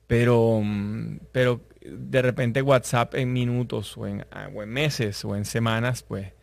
Pero, 0.10 0.60
mm, 0.64 1.20
pero 1.32 1.62
de 1.82 2.22
repente 2.24 2.64
WhatsApp 2.64 3.14
en 3.14 3.32
minutos 3.32 3.96
o 3.96 4.08
en, 4.08 4.26
ah, 4.32 4.50
o 4.52 4.64
en 4.64 4.70
meses 4.70 5.24
o 5.24 5.36
en 5.36 5.46
semanas, 5.46 6.02
pues 6.02 6.34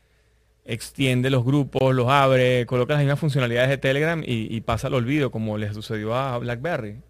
extiende 0.65 1.31
los 1.31 1.45
grupos, 1.45 1.93
los 1.93 2.09
abre, 2.09 2.65
coloca 2.67 2.95
las 2.95 3.03
mismas 3.03 3.19
funcionalidades 3.19 3.69
de 3.69 3.79
Telegram 3.79 4.23
y, 4.25 4.55
y 4.55 4.61
pasa 4.61 4.87
al 4.87 4.95
olvido, 4.95 5.33
como 5.33 5.59
le 5.59 5.75
sucedió 5.75 6.15
a 6.15 6.39
BlackBerry. 6.39 7.03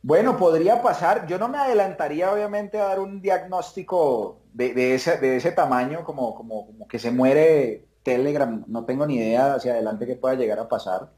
Bueno, 0.00 0.38
podría 0.38 0.80
pasar. 0.80 1.26
Yo 1.26 1.38
no 1.38 1.48
me 1.48 1.58
adelantaría, 1.58 2.32
obviamente, 2.32 2.78
a 2.78 2.84
dar 2.84 3.00
un 3.00 3.20
diagnóstico 3.20 4.38
de, 4.54 4.94
ese, 4.94 5.18
de 5.18 5.36
ese, 5.36 5.52
tamaño, 5.52 6.04
como, 6.04 6.34
como, 6.34 6.66
como, 6.66 6.88
que 6.88 6.98
se 6.98 7.10
muere 7.10 7.84
Telegram. 8.02 8.64
No 8.66 8.86
tengo 8.86 9.06
ni 9.06 9.16
idea 9.16 9.54
hacia 9.54 9.72
adelante 9.72 10.06
qué 10.06 10.16
pueda 10.16 10.36
llegar 10.36 10.58
a 10.58 10.68
pasar. 10.68 11.10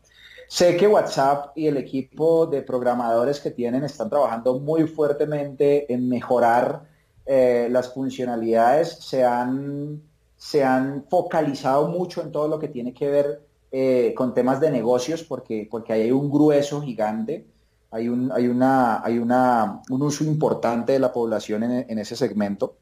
Sé 0.49 0.77
que 0.77 0.87
WhatsApp 0.87 1.57
y 1.57 1.67
el 1.67 1.77
equipo 1.77 2.47
de 2.47 2.63
programadores 2.63 3.41
que 3.41 3.51
tienen 3.51 3.85
están 3.85 4.09
trabajando 4.09 4.59
muy 4.59 4.87
fuertemente 4.87 5.93
en 5.93 6.09
mejorar 6.09 6.83
eh, 7.25 7.69
las 7.71 7.93
funcionalidades. 7.93 8.99
Se 9.01 9.25
han, 9.25 10.03
se 10.37 10.63
han 10.65 11.05
focalizado 11.09 11.89
mucho 11.89 12.23
en 12.23 12.31
todo 12.31 12.49
lo 12.49 12.59
que 12.59 12.69
tiene 12.69 12.95
que 12.95 13.09
ver 13.09 13.41
eh, 13.73 14.15
con 14.17 14.35
temas 14.35 14.61
de 14.61 14.71
negocios, 14.71 15.25
porque, 15.25 15.67
porque 15.71 15.93
hay 15.93 16.11
un 16.13 16.31
grueso 16.31 16.81
gigante 16.81 17.47
hay 17.91 18.09
un, 18.09 18.31
hay 18.33 18.49
una, 18.49 19.03
hay 19.05 19.19
una, 19.19 19.81
un 19.89 20.03
uso 20.03 20.25
importante 20.25 20.93
de 20.93 20.99
la 20.99 21.13
población 21.13 21.63
en, 21.63 21.99
ese 21.99 22.17
segmento. 22.17 22.77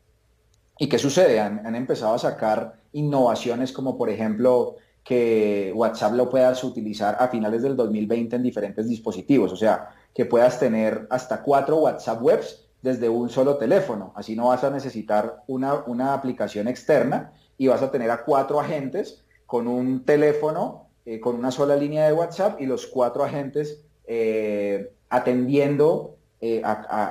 ¿Y 0.78 0.88
qué 0.88 0.98
sucede? 0.98 1.40
Han, 1.40 1.74
empezado 1.76 2.14
a 2.14 2.18
sacar 2.18 2.80
innovaciones 2.92 3.72
como 3.72 3.96
por 3.96 4.10
ejemplo 4.10 4.76
que 5.04 5.70
WhatsApp 5.74 6.14
lo 6.14 6.30
puedas 6.30 6.64
utilizar 6.64 7.16
a 7.20 7.28
finales 7.28 7.62
del 7.62 7.76
2020 7.76 8.36
en 8.36 8.42
diferentes 8.42 8.88
dispositivos, 8.88 9.52
o 9.52 9.56
sea, 9.56 9.90
que 10.14 10.24
puedas 10.24 10.58
tener 10.58 11.06
hasta 11.10 11.42
cuatro 11.42 11.76
WhatsApp 11.76 12.22
webs 12.22 12.64
desde 12.80 13.08
un 13.08 13.28
solo 13.28 13.56
teléfono. 13.56 14.12
Así 14.16 14.34
no 14.34 14.48
vas 14.48 14.64
a 14.64 14.70
necesitar 14.70 15.42
una, 15.46 15.84
una 15.86 16.14
aplicación 16.14 16.68
externa 16.68 17.32
y 17.58 17.66
vas 17.66 17.82
a 17.82 17.90
tener 17.90 18.10
a 18.10 18.24
cuatro 18.24 18.60
agentes 18.60 19.24
con 19.46 19.68
un 19.68 20.04
teléfono, 20.04 20.88
eh, 21.04 21.20
con 21.20 21.36
una 21.36 21.50
sola 21.50 21.76
línea 21.76 22.06
de 22.06 22.12
WhatsApp 22.12 22.60
y 22.60 22.66
los 22.66 22.86
cuatro 22.86 23.24
agentes 23.24 23.84
eh, 24.06 24.92
atendiendo 25.08 26.16
eh, 26.40 26.62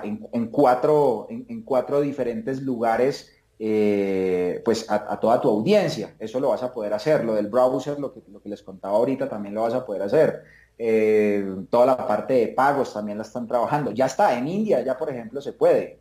en, 0.03 0.47
cuatro, 0.47 1.27
en, 1.29 1.61
cuatro 1.63 2.01
diferentes 2.01 2.61
lugares 2.61 3.32
eh, 3.65 4.61
pues 4.65 4.91
a, 4.91 5.17
toda 5.21 5.39
tu 5.39 5.49
audiencia. 5.49 6.15
Eso 6.19 6.41
lo 6.41 6.49
vas 6.49 6.63
a 6.63 6.73
poder 6.73 6.93
hacer. 6.93 7.23
Lo 7.23 7.33
del 7.33 7.47
browser, 7.47 7.97
lo 7.97 8.13
que, 8.13 8.21
les 8.43 8.61
contaba 8.61 8.97
ahorita, 8.97 9.29
también 9.29 9.55
lo 9.55 9.61
vas 9.61 9.73
a 9.73 9.85
poder 9.85 10.01
hacer. 10.01 10.43
toda 11.69 11.85
la 11.85 11.95
parte 11.95 12.33
de 12.33 12.47
pagos 12.49 12.93
también 12.93 13.17
la 13.17 13.23
están 13.23 13.47
trabajando. 13.47 13.91
Ya 13.91 14.07
está, 14.07 14.37
en 14.37 14.49
India 14.49 14.83
ya 14.83 14.97
por 14.97 15.09
ejemplo 15.09 15.39
se 15.39 15.53
puede. 15.53 15.99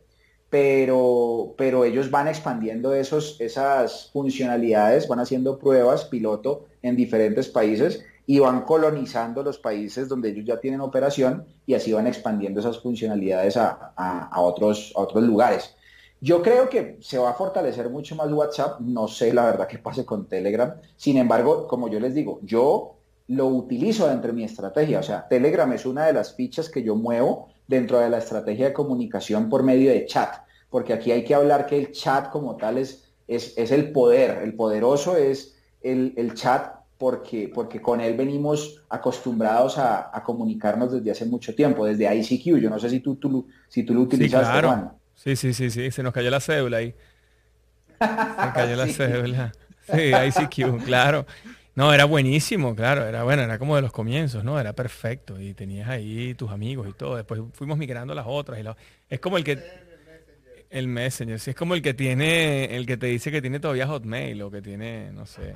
Pero, 0.49 1.55
pero 1.57 1.85
ellos 1.85 2.11
van 2.11 2.27
expandiendo 2.27 2.93
esos, 2.93 3.39
esas 3.39 4.11
funcionalidades, 4.11 5.07
van 5.07 5.21
haciendo 5.21 5.57
pruebas 5.57 6.03
piloto 6.05 6.65
en 6.81 6.97
diferentes 6.97 7.47
países 7.47 8.03
y 8.25 8.39
van 8.39 8.63
colonizando 8.63 9.41
los 9.41 9.57
países 9.57 10.09
donde 10.09 10.29
ellos 10.29 10.45
ya 10.45 10.59
tienen 10.59 10.81
operación 10.81 11.45
y 11.65 11.75
así 11.75 11.93
van 11.93 12.07
expandiendo 12.07 12.59
esas 12.59 12.79
funcionalidades 12.79 13.55
a, 13.57 13.93
otros, 14.35 14.91
a 14.95 14.99
otros 14.99 15.23
lugares. 15.23 15.75
Yo 16.23 16.41
creo 16.41 16.69
que 16.69 16.99
se 17.01 17.17
va 17.17 17.31
a 17.31 17.33
fortalecer 17.33 17.89
mucho 17.89 18.15
más 18.15 18.31
WhatsApp, 18.31 18.79
no 18.79 19.09
sé 19.09 19.33
la 19.33 19.43
verdad 19.43 19.67
qué 19.67 19.77
pase 19.77 20.05
con 20.05 20.25
Telegram, 20.29 20.73
sin 20.95 21.17
embargo, 21.17 21.67
como 21.67 21.89
yo 21.89 21.99
les 21.99 22.13
digo, 22.13 22.39
yo 22.43 22.95
lo 23.27 23.47
utilizo 23.47 24.07
dentro 24.07 24.31
de 24.31 24.37
mi 24.37 24.45
estrategia, 24.45 25.01
o 25.01 25.03
sea, 25.03 25.27
Telegram 25.27 25.69
es 25.73 25.85
una 25.85 26.05
de 26.05 26.13
las 26.13 26.33
fichas 26.33 26.69
que 26.69 26.81
yo 26.81 26.95
muevo 26.95 27.49
dentro 27.67 27.99
de 27.99 28.09
la 28.09 28.19
estrategia 28.19 28.67
de 28.67 28.73
comunicación 28.73 29.49
por 29.49 29.63
medio 29.63 29.91
de 29.91 30.05
chat, 30.05 30.33
porque 30.69 30.93
aquí 30.93 31.11
hay 31.11 31.25
que 31.25 31.35
hablar 31.35 31.65
que 31.65 31.77
el 31.77 31.91
chat 31.91 32.29
como 32.29 32.55
tal 32.55 32.77
es, 32.77 33.03
es, 33.27 33.57
el 33.57 33.91
poder, 33.91 34.43
el 34.43 34.55
poderoso 34.55 35.17
es 35.17 35.57
el, 35.81 36.13
el 36.15 36.35
chat 36.35 36.73
porque, 36.97 37.51
porque 37.53 37.81
con 37.81 37.99
él 37.99 38.15
venimos 38.15 38.81
acostumbrados 38.87 39.77
a, 39.77 40.23
comunicarnos 40.25 40.93
desde 40.93 41.11
hace 41.11 41.25
mucho 41.25 41.53
tiempo, 41.53 41.85
desde 41.85 42.15
ICQ. 42.15 42.59
Yo 42.61 42.69
no 42.69 42.79
sé 42.79 42.89
si 42.89 43.01
tú, 43.01 43.17
tú 43.17 43.45
si 43.67 43.83
tú 43.83 43.93
lo 43.93 44.03
utilizas. 44.03 44.45
Sí, 44.45 44.51
claro. 44.53 45.02
Sí, 45.23 45.35
sí, 45.35 45.53
sí, 45.53 45.69
sí, 45.69 45.91
se 45.91 46.03
nos 46.03 46.13
cayó 46.13 46.29
la 46.29 46.39
cédula 46.39 46.77
ahí. 46.77 46.95
Se 47.99 47.99
cayó 48.53 48.75
la 48.75 48.87
cédula. 48.87 49.51
Sí, 49.91 50.11
ICQ, 50.13 50.83
claro. 50.85 51.25
No, 51.75 51.91
era 51.91 52.05
buenísimo, 52.05 52.75
claro, 52.75 53.05
era 53.05 53.23
bueno, 53.23 53.41
era 53.41 53.57
como 53.57 53.75
de 53.75 53.81
los 53.81 53.91
comienzos, 53.91 54.43
¿no? 54.43 54.59
Era 54.59 54.73
perfecto 54.73 55.39
y 55.39 55.55
tenías 55.55 55.89
ahí 55.89 56.35
tus 56.35 56.51
amigos 56.51 56.87
y 56.87 56.93
todo. 56.93 57.15
Después 57.15 57.41
fuimos 57.53 57.77
migrando 57.77 58.13
a 58.13 58.15
las 58.15 58.25
otras 58.27 58.59
y 58.59 58.65
es 59.09 59.19
como 59.19 59.37
el 59.37 59.43
que 59.43 59.59
el 60.69 60.87
Messenger, 60.87 61.39
sí, 61.39 61.51
es 61.51 61.55
como 61.55 61.73
el 61.73 61.81
que 61.81 61.93
tiene 61.93 62.75
el 62.75 62.85
que 62.85 62.97
te 62.97 63.07
dice 63.07 63.31
que 63.31 63.41
tiene 63.41 63.59
todavía 63.59 63.87
Hotmail 63.87 64.41
o 64.41 64.51
que 64.51 64.61
tiene, 64.61 65.11
no 65.11 65.25
sé. 65.25 65.53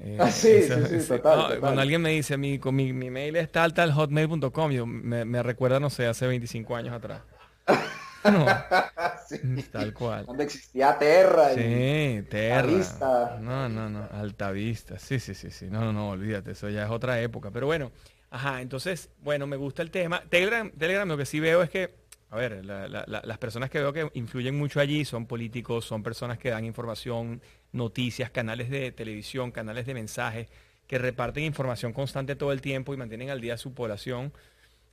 Eh, 0.00 0.18
ah, 0.20 0.30
sí, 0.30 0.62
sí, 0.62 1.00
sí, 1.00 1.08
total, 1.08 1.60
Cuando 1.60 1.80
alguien 1.80 2.02
me 2.02 2.10
dice, 2.10 2.36
mi, 2.36 2.58
mi, 2.58 2.92
mi 2.92 3.10
mail 3.10 3.36
es 3.36 3.50
tal, 3.52 3.72
tal, 3.74 3.92
hotmail.com, 3.92 4.72
yo 4.72 4.86
me, 4.86 5.24
me, 5.24 5.42
recuerda, 5.42 5.78
no 5.78 5.88
sé, 5.88 6.06
hace 6.06 6.26
25 6.26 6.74
años 6.74 6.94
atrás. 6.94 7.22
No, 8.24 8.46
tal 9.72 9.92
cual. 9.92 10.26
Donde 10.26 10.44
existía 10.44 10.98
Terra. 10.98 11.54
Sí, 11.54 12.24
Terra. 12.30 13.38
No, 13.40 13.68
no, 13.68 13.88
no, 13.88 14.08
Altavista. 14.12 14.98
Sí, 14.98 15.18
sí, 15.20 15.34
sí, 15.34 15.50
sí. 15.50 15.66
No, 15.70 15.80
no, 15.80 15.92
no, 15.92 16.10
olvídate, 16.10 16.52
eso 16.52 16.68
ya 16.68 16.84
es 16.84 16.90
otra 16.90 17.20
época. 17.20 17.50
Pero 17.50 17.66
bueno, 17.66 17.92
Ajá, 18.34 18.60
entonces, 18.60 19.10
bueno, 19.22 19.46
me 19.46 19.54
gusta 19.54 19.80
el 19.82 19.92
tema. 19.92 20.20
Telegram, 20.28 20.68
Telegram 20.72 21.06
lo 21.06 21.16
que 21.16 21.24
sí 21.24 21.38
veo 21.38 21.62
es 21.62 21.70
que, 21.70 21.94
a 22.30 22.36
ver, 22.36 22.64
las 22.64 23.38
personas 23.38 23.70
que 23.70 23.78
veo 23.78 23.92
que 23.92 24.10
influyen 24.14 24.58
mucho 24.58 24.80
allí 24.80 25.04
son 25.04 25.26
políticos, 25.26 25.84
son 25.84 26.02
personas 26.02 26.36
que 26.36 26.50
dan 26.50 26.64
información, 26.64 27.40
noticias, 27.70 28.30
canales 28.32 28.70
de 28.70 28.90
televisión, 28.90 29.52
canales 29.52 29.86
de 29.86 29.94
mensajes, 29.94 30.48
que 30.88 30.98
reparten 30.98 31.44
información 31.44 31.92
constante 31.92 32.34
todo 32.34 32.50
el 32.50 32.60
tiempo 32.60 32.92
y 32.92 32.96
mantienen 32.96 33.30
al 33.30 33.40
día 33.40 33.56
su 33.56 33.72
población. 33.72 34.32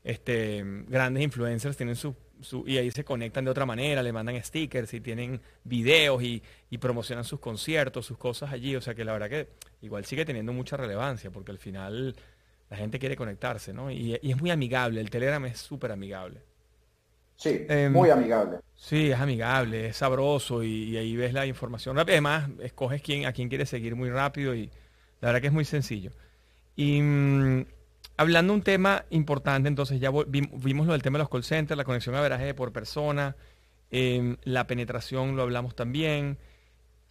Este, 0.03 0.63
grandes 0.87 1.23
influencers 1.23 1.75
tienen 1.75 1.95
su, 2.41 2.63
y 2.67 2.77
ahí 2.77 2.91
se 2.91 3.03
conectan 3.03 3.45
de 3.45 3.51
otra 3.51 3.65
manera, 3.65 4.03
le 4.03 4.11
mandan 4.11 4.41
stickers 4.43 4.93
y 4.93 5.01
tienen 5.01 5.41
videos 5.63 6.21
y, 6.23 6.41
y, 6.69 6.77
promocionan 6.77 7.23
sus 7.23 7.39
conciertos, 7.39 8.05
sus 8.05 8.17
cosas 8.17 8.51
allí. 8.51 8.75
O 8.75 8.81
sea 8.81 8.93
que 8.93 9.05
la 9.05 9.13
verdad 9.13 9.29
que 9.29 9.47
igual 9.81 10.05
sigue 10.05 10.25
teniendo 10.25 10.53
mucha 10.53 10.77
relevancia 10.77 11.31
porque 11.31 11.51
al 11.51 11.57
final 11.57 12.15
la 12.71 12.77
gente 12.77 12.99
quiere 12.99 13.17
conectarse, 13.17 13.73
¿no? 13.73 13.91
Y, 13.91 14.15
es 14.15 14.39
muy 14.39 14.49
amigable, 14.49 15.01
el 15.01 15.09
Telegram 15.09 15.45
es 15.45 15.59
súper 15.59 15.91
amigable. 15.91 16.41
Sí, 17.35 17.65
em, 17.67 17.91
muy 17.91 18.09
amigable. 18.09 18.59
Sí, 18.75 19.11
es 19.11 19.19
amigable, 19.19 19.87
es 19.87 19.97
sabroso 19.97 20.63
y, 20.63 20.95
ahí 20.95 21.17
ves 21.17 21.33
la 21.33 21.45
información 21.45 21.97
rápida. 21.97 22.13
Además, 22.13 22.49
escoges 22.61 23.01
quién, 23.01 23.25
a 23.25 23.33
quién 23.33 23.49
quieres 23.49 23.67
seguir 23.67 23.97
muy 23.97 24.09
rápido 24.09 24.55
y 24.55 24.71
la 25.19 25.27
verdad 25.27 25.41
que 25.41 25.47
es 25.47 25.53
muy 25.53 25.65
sencillo. 25.65 26.11
Y 26.77 27.01
mm, 27.01 27.65
hablando 28.21 28.53
un 28.53 28.61
tema 28.61 29.05
importante, 29.09 29.67
entonces 29.67 29.99
ya 29.99 30.11
vimos 30.27 30.87
lo 30.87 30.93
del 30.93 31.01
tema 31.01 31.17
de 31.17 31.23
los 31.23 31.29
call 31.29 31.43
centers, 31.43 31.77
la 31.77 31.83
conexión 31.83 32.15
a 32.15 32.21
veraje 32.21 32.53
por 32.53 32.71
persona, 32.71 33.35
em, 33.89 34.37
la 34.43 34.67
penetración 34.67 35.35
lo 35.35 35.41
hablamos 35.41 35.75
también. 35.75 36.37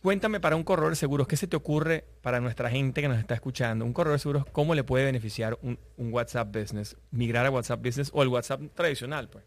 Cuéntame 0.02 0.40
para 0.40 0.56
un 0.56 0.62
corredor 0.62 0.90
de 0.90 0.96
seguros, 0.96 1.26
¿qué 1.26 1.36
se 1.36 1.46
te 1.46 1.56
ocurre 1.56 2.04
para 2.22 2.40
nuestra 2.40 2.70
gente 2.70 3.02
que 3.02 3.08
nos 3.08 3.18
está 3.18 3.34
escuchando? 3.34 3.84
Un 3.84 3.92
corredor 3.92 4.18
de 4.18 4.22
seguros, 4.22 4.44
¿cómo 4.52 4.74
le 4.74 4.84
puede 4.84 5.04
beneficiar 5.04 5.58
un, 5.62 5.78
WhatsApp 5.98 6.56
Business? 6.56 6.96
Migrar 7.10 7.44
a 7.44 7.50
WhatsApp 7.50 7.84
Business 7.84 8.10
o 8.14 8.22
el 8.22 8.28
WhatsApp 8.28 8.62
tradicional, 8.74 9.28
pues. 9.28 9.44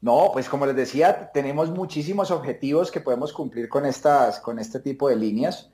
No, 0.00 0.30
pues 0.32 0.48
como 0.48 0.66
les 0.66 0.76
decía, 0.76 1.30
tenemos 1.32 1.70
muchísimos 1.70 2.30
objetivos 2.30 2.90
que 2.90 3.00
podemos 3.00 3.32
cumplir 3.32 3.68
con, 3.70 3.86
estas, 3.86 4.38
con 4.40 4.58
este 4.58 4.78
tipo 4.78 5.08
de 5.08 5.16
líneas. 5.16 5.70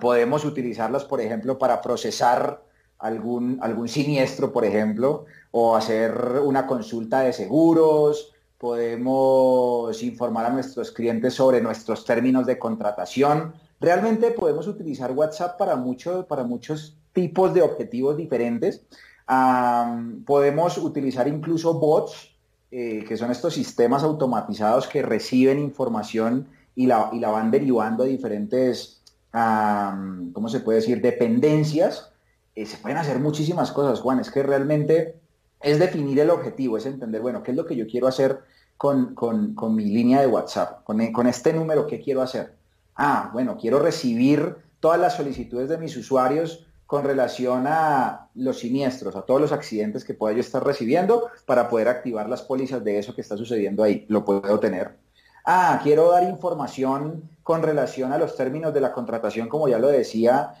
Podemos 0.00 0.44
utilizarlas, 0.44 1.04
por 1.04 1.20
ejemplo, 1.20 1.58
para 1.58 1.80
procesar 1.80 2.62
algún, 2.98 3.58
algún 3.60 3.88
siniestro, 3.88 4.52
por 4.52 4.64
ejemplo, 4.64 5.24
o 5.50 5.76
hacer 5.76 6.12
una 6.44 6.66
consulta 6.66 7.20
de 7.20 7.32
seguros, 7.32 8.32
podemos 8.62 10.00
informar 10.04 10.46
a 10.46 10.50
nuestros 10.50 10.92
clientes 10.92 11.34
sobre 11.34 11.60
nuestros 11.60 12.04
términos 12.04 12.46
de 12.46 12.60
contratación. 12.60 13.54
Realmente 13.80 14.30
podemos 14.30 14.68
utilizar 14.68 15.10
WhatsApp 15.10 15.58
para, 15.58 15.74
muchos 15.74 16.24
para 16.26 16.44
muchos 16.44 16.96
tipos 17.12 17.52
de 17.54 17.62
objetivos 17.62 18.16
diferentes. 18.16 18.82
podemos 20.24 20.78
utilizar 20.78 21.26
incluso 21.26 21.74
bots, 21.74 22.30
eh, 22.70 23.04
que 23.06 23.16
son 23.16 23.32
estos 23.32 23.54
sistemas 23.54 24.04
automatizados 24.04 24.86
que 24.86 25.02
reciben 25.02 25.58
información 25.58 26.46
y 26.76 26.86
la, 26.86 27.10
y 27.12 27.18
la 27.18 27.30
van 27.30 27.50
derivando 27.50 28.04
a 28.04 28.06
diferentes, 28.06 29.01
¿cómo 29.32 30.48
se 30.48 30.60
puede 30.60 30.80
decir?, 30.80 31.00
dependencias. 31.00 32.12
Eh, 32.54 32.66
se 32.66 32.76
pueden 32.76 32.98
hacer 32.98 33.18
muchísimas 33.18 33.72
cosas, 33.72 34.00
Juan. 34.00 34.20
Es 34.20 34.30
que 34.30 34.42
realmente 34.42 35.16
es 35.60 35.78
definir 35.78 36.20
el 36.20 36.30
objetivo, 36.30 36.76
es 36.76 36.86
entender, 36.86 37.22
bueno, 37.22 37.42
qué 37.42 37.52
es 37.52 37.56
lo 37.56 37.66
que 37.66 37.76
yo 37.76 37.86
quiero 37.86 38.08
hacer 38.08 38.40
con, 38.76 39.14
mi 39.74 39.84
línea 39.84 40.20
de 40.20 40.26
WhatsApp, 40.26 40.82
con, 40.84 41.12
con 41.12 41.26
este 41.26 41.52
número, 41.52 41.86
¿qué 41.86 42.00
quiero 42.00 42.20
hacer? 42.20 42.54
Ah, 42.96 43.30
bueno, 43.32 43.56
quiero 43.56 43.78
recibir 43.78 44.56
todas 44.80 45.00
las 45.00 45.14
solicitudes 45.14 45.68
de 45.68 45.78
mis 45.78 45.96
usuarios 45.96 46.66
con 46.92 47.04
relación 47.04 47.64
a 47.68 48.28
los 48.34 48.58
siniestros, 48.58 49.16
a 49.16 49.22
todos 49.22 49.40
los 49.40 49.52
accidentes 49.52 50.04
que 50.04 50.12
pueda 50.12 50.34
yo 50.34 50.40
estar 50.40 50.62
recibiendo 50.62 51.30
para 51.46 51.70
poder 51.70 51.88
activar 51.88 52.28
las 52.28 52.42
pólizas 52.42 52.84
de 52.84 52.98
eso 52.98 53.14
que 53.14 53.22
está 53.22 53.36
sucediendo 53.36 53.82
ahí. 53.82 54.04
Lo 54.08 54.24
puedo 54.24 54.60
tener. 54.60 54.96
Ah, 55.44 55.80
quiero 55.82 56.10
dar 56.10 56.22
información 56.24 57.30
con 57.42 57.62
relación 57.62 58.12
a 58.12 58.18
los 58.18 58.36
términos 58.36 58.72
de 58.72 58.80
la 58.80 58.92
contratación, 58.92 59.48
como 59.48 59.68
ya 59.68 59.78
lo 59.78 59.88
decía, 59.88 60.54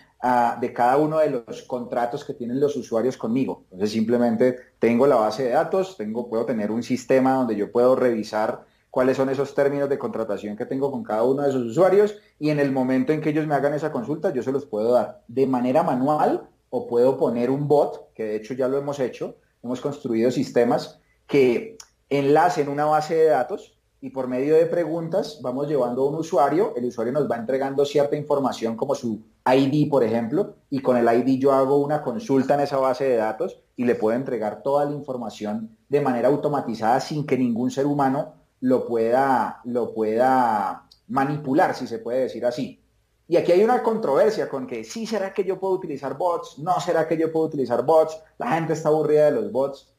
de 0.60 0.72
cada 0.72 0.98
uno 0.98 1.18
de 1.18 1.30
los 1.30 1.62
contratos 1.62 2.24
que 2.24 2.34
tienen 2.34 2.60
los 2.60 2.76
usuarios 2.76 3.16
conmigo. 3.16 3.64
Entonces 3.64 3.90
simplemente 3.90 4.56
tengo 4.78 5.06
la 5.06 5.16
base 5.16 5.44
de 5.44 5.50
datos, 5.50 5.96
tengo, 5.96 6.28
puedo 6.28 6.46
tener 6.46 6.70
un 6.70 6.82
sistema 6.82 7.34
donde 7.34 7.56
yo 7.56 7.72
puedo 7.72 7.96
revisar 7.96 8.64
cuáles 8.90 9.16
son 9.16 9.30
esos 9.30 9.54
términos 9.54 9.88
de 9.88 9.98
contratación 9.98 10.56
que 10.56 10.66
tengo 10.66 10.92
con 10.92 11.02
cada 11.02 11.24
uno 11.24 11.42
de 11.42 11.48
esos 11.48 11.62
usuarios 11.62 12.14
y 12.38 12.50
en 12.50 12.60
el 12.60 12.70
momento 12.70 13.12
en 13.12 13.20
que 13.20 13.30
ellos 13.30 13.46
me 13.46 13.54
hagan 13.54 13.74
esa 13.74 13.90
consulta 13.90 14.32
yo 14.32 14.42
se 14.42 14.52
los 14.52 14.66
puedo 14.66 14.92
dar 14.92 15.22
de 15.28 15.46
manera 15.46 15.82
manual 15.82 16.48
o 16.70 16.86
puedo 16.86 17.16
poner 17.16 17.50
un 17.50 17.66
bot, 17.66 18.12
que 18.14 18.24
de 18.24 18.36
hecho 18.36 18.54
ya 18.54 18.68
lo 18.68 18.78
hemos 18.78 19.00
hecho, 19.00 19.36
hemos 19.62 19.80
construido 19.80 20.30
sistemas 20.30 21.00
que 21.26 21.78
enlacen 22.10 22.68
una 22.68 22.84
base 22.84 23.14
de 23.14 23.26
datos 23.26 23.78
y 24.02 24.10
por 24.10 24.26
medio 24.26 24.56
de 24.56 24.66
preguntas 24.66 25.38
vamos 25.42 25.68
llevando 25.68 26.02
a 26.02 26.08
un 26.08 26.16
usuario, 26.16 26.74
el 26.74 26.86
usuario 26.86 27.12
nos 27.12 27.30
va 27.30 27.36
entregando 27.36 27.84
cierta 27.84 28.16
información 28.16 28.76
como 28.76 28.96
su 28.96 29.22
ID, 29.46 29.88
por 29.88 30.02
ejemplo, 30.02 30.56
y 30.70 30.80
con 30.80 30.96
el 30.96 31.06
ID 31.06 31.38
yo 31.38 31.52
hago 31.52 31.76
una 31.76 32.02
consulta 32.02 32.54
en 32.54 32.60
esa 32.62 32.78
base 32.78 33.04
de 33.04 33.16
datos 33.16 33.62
y 33.76 33.84
le 33.84 33.94
puedo 33.94 34.16
entregar 34.16 34.60
toda 34.64 34.86
la 34.86 34.90
información 34.90 35.78
de 35.88 36.00
manera 36.00 36.26
automatizada 36.26 36.98
sin 36.98 37.24
que 37.24 37.38
ningún 37.38 37.70
ser 37.70 37.86
humano 37.86 38.34
lo 38.58 38.88
pueda, 38.88 39.60
lo 39.66 39.94
pueda 39.94 40.88
manipular, 41.06 41.72
si 41.76 41.86
se 41.86 42.00
puede 42.00 42.22
decir 42.22 42.44
así. 42.44 42.82
Y 43.28 43.36
aquí 43.36 43.52
hay 43.52 43.62
una 43.62 43.84
controversia 43.84 44.48
con 44.48 44.66
que 44.66 44.82
sí 44.82 45.06
será 45.06 45.32
que 45.32 45.44
yo 45.44 45.60
puedo 45.60 45.74
utilizar 45.74 46.18
bots, 46.18 46.58
no 46.58 46.80
será 46.80 47.06
que 47.06 47.16
yo 47.16 47.30
puedo 47.30 47.46
utilizar 47.46 47.84
bots, 47.86 48.20
la 48.36 48.50
gente 48.50 48.72
está 48.72 48.88
aburrida 48.88 49.26
de 49.26 49.30
los 49.30 49.52
bots 49.52 49.91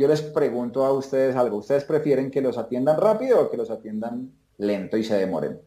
yo 0.00 0.08
les 0.08 0.22
pregunto 0.22 0.86
a 0.86 0.94
ustedes 0.94 1.36
algo. 1.36 1.58
¿Ustedes 1.58 1.84
prefieren 1.84 2.30
que 2.30 2.40
los 2.40 2.56
atiendan 2.56 2.98
rápido 2.98 3.38
o 3.38 3.50
que 3.50 3.58
los 3.58 3.70
atiendan 3.70 4.32
lento 4.56 4.96
y 4.96 5.04
se 5.04 5.14
demoren? 5.14 5.60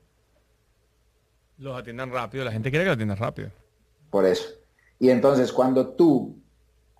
Los 1.59 1.77
atiendan 1.77 2.11
rápido. 2.11 2.43
La 2.43 2.51
gente 2.51 2.71
quiere 2.71 2.83
que 2.83 2.89
los 2.89 2.95
atiendan 2.95 3.17
rápido. 3.17 3.51
Por 4.09 4.25
eso. 4.25 4.49
Y 4.97 5.11
entonces 5.11 5.53
cuando 5.53 5.89
tu 5.89 6.35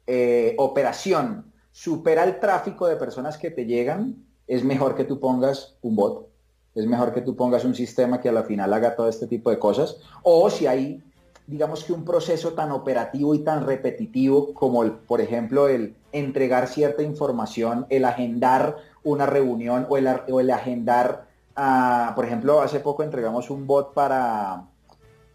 eh, 0.06 0.54
operación 0.60 1.52
supera 1.72 2.24
el 2.24 2.40
tráfico 2.40 2.86
de 2.86 2.98
personas 2.98 3.40
que 3.40 3.50
te 3.50 3.66
llegan, 3.66 4.24
es 4.46 4.64
mejor 4.64 4.96
que 4.96 5.04
tú 5.04 5.20
pongas 5.20 5.76
un 5.82 5.96
bot. 5.96 6.30
Es 6.76 6.86
mejor 6.86 7.16
que 7.16 7.22
tú 7.22 7.36
pongas 7.36 7.66
un 7.66 7.74
sistema 7.74 8.22
que 8.22 8.30
a 8.30 8.32
la 8.32 8.44
final 8.44 8.72
haga 8.76 8.96
todo 8.96 9.10
este 9.10 9.26
tipo 9.26 9.50
de 9.50 9.58
cosas. 9.58 9.98
O 10.22 10.52
si 10.52 10.68
hay, 10.68 11.02
digamos 11.48 11.84
que 11.84 11.94
un 11.94 12.06
proceso 12.06 12.54
tan 12.54 12.72
operativo 12.72 13.34
y 13.34 13.40
tan 13.40 13.66
repetitivo 13.66 14.54
como, 14.54 14.84
el, 14.84 14.92
por 14.92 15.20
ejemplo, 15.20 15.68
el 15.68 15.96
entregar 16.14 16.68
cierta 16.68 17.04
información, 17.04 17.86
el 17.90 18.06
agendar 18.06 18.78
una 19.04 19.26
reunión 19.26 19.86
o 19.90 19.98
el, 19.98 20.08
o 20.30 20.40
el 20.40 20.50
agendar, 20.52 21.26
ah, 21.56 22.14
por 22.16 22.26
ejemplo, 22.26 22.62
hace 22.62 22.80
poco 22.80 23.04
entregamos 23.04 23.50
un 23.50 23.68
bot 23.68 23.94
para, 23.94 24.64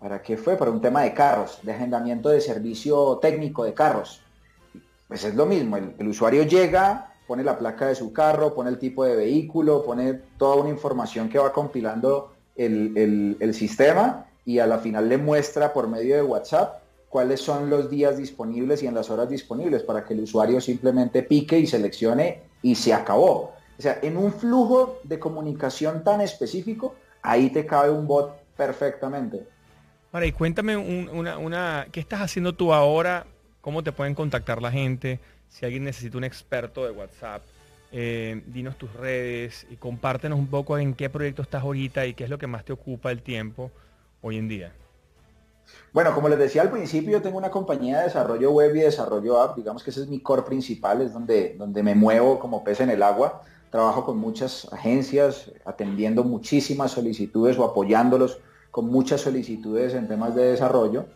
¿para 0.01 0.22
qué 0.22 0.37
fue? 0.37 0.57
Para 0.57 0.70
un 0.70 0.81
tema 0.81 1.03
de 1.03 1.12
carros, 1.12 1.59
de 1.62 1.72
agendamiento 1.72 2.31
de 2.31 2.41
servicio 2.41 3.18
técnico 3.20 3.64
de 3.64 3.74
carros. 3.74 4.22
Pues 5.09 5.24
es 5.24 5.35
lo 5.35 5.47
mismo, 5.47 5.76
el, 5.76 6.09
usuario 6.09 6.45
llega, 6.45 7.14
pone 7.26 7.43
la 7.43 7.59
placa 7.59 7.87
de 7.87 7.95
su 7.95 8.12
carro, 8.12 8.55
pone 8.55 8.70
el 8.70 8.79
tipo 8.79 9.05
de 9.05 9.16
vehículo, 9.16 9.85
pone 9.85 10.14
toda 10.39 10.57
una 10.57 10.70
información 10.70 11.29
que 11.29 11.39
va 11.39 11.53
compilando 11.53 12.33
el, 12.57 13.37
el 13.39 13.55
sistema 13.55 14.26
y 14.45 14.59
a 14.59 14.66
la 14.66 14.79
final 14.79 15.09
le 15.09 15.18
muestra 15.18 15.72
por 15.72 15.89
medio 15.89 16.16
de 16.16 16.22
WhatsApp 16.22 16.88
cuáles 17.09 17.41
son 17.41 17.71
los 17.71 17.91
días 17.91 18.19
disponibles 18.19 18.83
y 18.83 18.87
en 18.87 18.95
las 18.95 19.11
horas 19.11 19.29
disponibles 19.29 19.83
para 19.83 20.05
que 20.05 20.15
el 20.15 20.21
usuario 20.21 20.61
simplemente 20.61 21.23
pique 21.23 21.59
y 21.59 21.67
seleccione 21.67 22.43
y 22.63 22.75
se 22.75 22.93
acabó. 22.93 23.55
O 23.79 23.83
sea, 23.83 23.99
en 24.03 24.17
un 24.17 24.33
flujo 24.33 25.01
de 25.05 25.19
comunicación 25.19 26.03
tan 26.03 26.21
específico, 26.21 26.97
ahí 27.23 27.51
te 27.51 27.65
cabe 27.65 27.91
un 27.91 28.07
bot 28.07 28.37
perfectamente. 28.57 29.47
Ahora, 30.13 30.27
y 30.27 30.33
cuéntame 30.33 30.77
una, 30.77 31.39
una, 31.39 31.87
¿qué 31.93 32.01
estás 32.01 32.21
haciendo 32.21 32.55
tú 32.55 32.73
ahora? 32.73 33.27
¿Cómo 33.61 33.83
te 33.83 33.93
pueden 33.93 34.15
contactar 34.15 34.61
la 34.61 34.71
gente? 34.71 35.21
Si 35.49 35.65
alguien 35.65 35.85
necesita 35.85 36.19
un 36.19 36.25
experto 36.25 36.85
de 36.85 36.91
WhatsApp, 36.91 37.43
eh, 37.93 38.43
dinos 38.47 38.77
tus 38.77 38.93
redes 38.93 39.67
y 39.71 39.77
compártenos 39.77 40.39
un 40.39 40.49
poco 40.49 40.77
en 40.79 40.95
qué 40.95 41.09
proyecto 41.09 41.43
estás 41.43 41.63
ahorita 41.63 42.05
y 42.07 42.15
qué 42.15 42.25
es 42.25 42.31
lo 42.31 42.39
que 42.39 42.47
más 42.47 42.65
te 42.65 42.73
ocupa 42.73 43.11
el 43.11 43.23
tiempo 43.23 43.71
hoy 44.21 44.37
en 44.37 44.49
día. 44.49 44.73
Bueno, 45.93 46.14
como 46.14 46.29
les 46.29 46.39
decía 46.39 46.62
al 46.62 46.71
principio, 46.71 47.12
yo 47.12 47.23
tengo 47.23 47.39
una 47.39 47.51
compañía 47.51 47.99
de 47.99 48.05
desarrollo 48.05 48.51
web 48.51 48.77
y 48.77 48.81
desarrollo 48.81 49.41
app, 49.41 49.57
digamos 49.57 49.83
que 49.83 49.91
ese 49.91 50.03
es 50.03 50.09
mi 50.09 50.21
core 50.21 50.43
principal, 50.43 51.01
es 51.01 51.12
donde, 51.12 51.57
donde 51.59 51.83
me 51.83 51.95
muevo 51.95 52.39
como 52.39 52.62
pez 52.62 52.81
en 52.81 52.91
el 52.91 53.03
agua. 53.03 53.43
Trabajo 53.71 54.05
con 54.05 54.19
muchas 54.19 54.66
agencias, 54.73 55.51
atendiendo 55.64 56.25
muchísimas 56.25 56.93
solicitudes 56.93 57.59
o 57.59 57.64
apoyándolos 57.64 58.39
con 58.71 58.87
muchas 58.87 59.23
solicitudes 59.23 59.95
en 59.95 60.09
temas 60.09 60.35
de 60.35 60.45
desarrollo. 60.53 61.07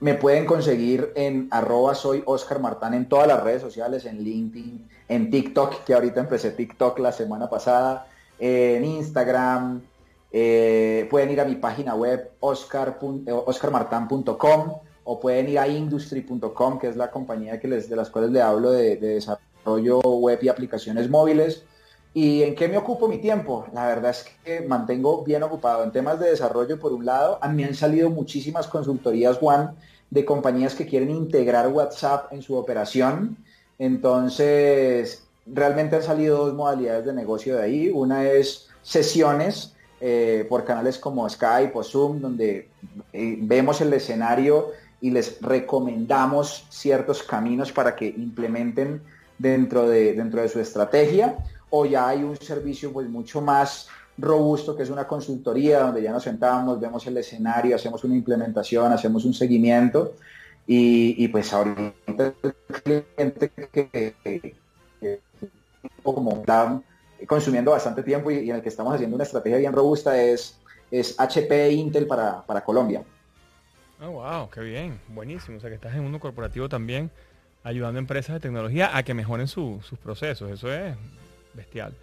me 0.00 0.14
pueden 0.14 0.46
conseguir 0.46 1.12
en 1.16 1.48
arroba 1.50 1.94
soy 1.94 2.22
Oscar 2.26 2.60
Martán 2.60 2.94
en 2.94 3.08
todas 3.08 3.26
las 3.26 3.42
redes 3.42 3.62
sociales, 3.62 4.04
en 4.06 4.22
LinkedIn, 4.22 4.88
en 5.08 5.30
TikTok, 5.30 5.84
que 5.84 5.94
ahorita 5.94 6.20
empecé 6.20 6.50
TikTok 6.50 6.98
la 6.98 7.12
semana 7.12 7.48
pasada, 7.48 8.06
en 8.38 8.84
Instagram, 8.84 9.82
Eh, 10.34 11.06
pueden 11.10 11.30
ir 11.30 11.40
a 11.42 11.44
mi 11.44 11.56
página 11.56 11.94
web 11.94 12.30
oscar, 12.40 12.98
oscarmartan.com 13.00 14.72
o 15.04 15.20
pueden 15.20 15.48
ir 15.50 15.58
a 15.58 15.68
industry.com, 15.68 16.78
que 16.78 16.88
es 16.88 16.96
la 16.96 17.10
compañía 17.10 17.60
que 17.60 17.68
les, 17.68 17.88
de 17.90 17.96
las 17.96 18.08
cuales 18.08 18.30
le 18.30 18.40
hablo 18.40 18.70
de, 18.70 18.96
desarrollo 18.96 20.00
web 20.00 20.38
y 20.42 20.48
aplicaciones 20.48 21.10
móviles. 21.10 21.64
¿Y 22.14 22.42
en 22.42 22.54
qué 22.54 22.68
me 22.68 22.78
ocupo 22.78 23.08
mi 23.08 23.18
tiempo? 23.18 23.66
La 23.74 23.86
verdad 23.86 24.10
es 24.10 24.26
que 24.44 24.60
mantengo 24.62 25.22
bien 25.22 25.42
ocupado 25.42 25.84
en 25.84 25.92
temas 25.92 26.18
de 26.20 26.30
desarrollo 26.30 26.78
por 26.78 26.92
un 26.92 27.04
lado. 27.04 27.38
A 27.40 27.48
mí 27.48 27.64
han 27.64 27.74
salido 27.74 28.10
muchísimas 28.10 28.66
consultorías, 28.66 29.38
Juan, 29.38 29.76
de 30.10 30.24
compañías 30.24 30.74
que 30.74 30.86
quieren 30.86 31.10
integrar 31.10 31.68
WhatsApp 31.68 32.32
en 32.32 32.42
su 32.42 32.56
operación. 32.56 33.38
Entonces, 33.78 35.26
realmente 35.46 35.96
han 35.96 36.02
salido 36.02 36.46
dos 36.46 36.54
modalidades 36.54 37.06
de 37.06 37.14
negocio 37.14 37.56
de 37.56 37.62
ahí. 37.62 37.90
Una 37.90 38.24
es 38.26 38.68
sesiones 38.82 39.74
eh, 40.04 40.44
por 40.48 40.64
canales 40.64 40.98
como 40.98 41.28
Skype 41.28 41.70
o 41.74 41.84
Zoom, 41.84 42.20
donde 42.20 42.68
eh, 43.12 43.36
vemos 43.40 43.80
el 43.80 43.92
escenario 43.92 44.72
y 45.00 45.12
les 45.12 45.40
recomendamos 45.40 46.66
ciertos 46.70 47.22
caminos 47.22 47.70
para 47.70 47.94
que 47.94 48.08
implementen 48.08 49.00
dentro 49.38 49.88
de, 49.88 50.14
dentro 50.14 50.42
de 50.42 50.48
su 50.48 50.58
estrategia. 50.58 51.36
O 51.70 51.86
ya 51.86 52.08
hay 52.08 52.24
un 52.24 52.36
servicio 52.36 52.92
pues 52.92 53.08
mucho 53.08 53.40
más 53.40 53.86
robusto 54.18 54.74
que 54.74 54.82
es 54.82 54.90
una 54.90 55.06
consultoría 55.06 55.78
donde 55.78 56.02
ya 56.02 56.10
nos 56.10 56.24
sentamos, 56.24 56.80
vemos 56.80 57.06
el 57.06 57.16
escenario, 57.18 57.76
hacemos 57.76 58.02
una 58.02 58.16
implementación, 58.16 58.90
hacemos 58.90 59.24
un 59.24 59.34
seguimiento 59.34 60.14
y, 60.66 61.28
pues 61.28 61.52
ahorita 61.52 62.34
el 62.42 62.54
cliente 62.82 63.50
que, 63.50 64.54
como 66.02 66.38
está 66.38 66.82
consumiendo 67.26 67.70
bastante 67.70 68.02
tiempo 68.02 68.30
y, 68.30 68.50
en 68.50 68.56
el 68.56 68.62
que 68.62 68.68
estamos 68.68 68.94
haciendo 68.94 69.16
una 69.16 69.24
estrategia 69.24 69.58
bien 69.58 69.72
robusta 69.72 70.20
es, 70.20 70.58
es 70.90 71.18
HP 71.18 71.66
e 71.66 71.72
Intel 71.72 72.06
para, 72.06 72.42
para 72.42 72.62
Colombia. 72.62 73.02
Oh, 74.00 74.10
wow, 74.10 74.50
qué 74.50 74.60
bien, 74.60 75.00
buenísimo. 75.08 75.58
O 75.58 75.60
sea 75.60 75.70
que 75.70 75.76
estás 75.76 75.92
en 75.92 75.98
un 75.98 76.04
mundo 76.06 76.20
corporativo 76.20 76.68
también 76.68 77.10
ayudando 77.64 77.98
a 77.98 78.00
empresas 78.00 78.34
de 78.34 78.40
tecnología 78.40 78.96
a 78.96 79.02
que 79.02 79.14
mejoren 79.14 79.46
sus 79.46 79.82
procesos. 80.02 80.50
Eso 80.50 80.72
es 80.72 80.96
bestial. 81.54 81.94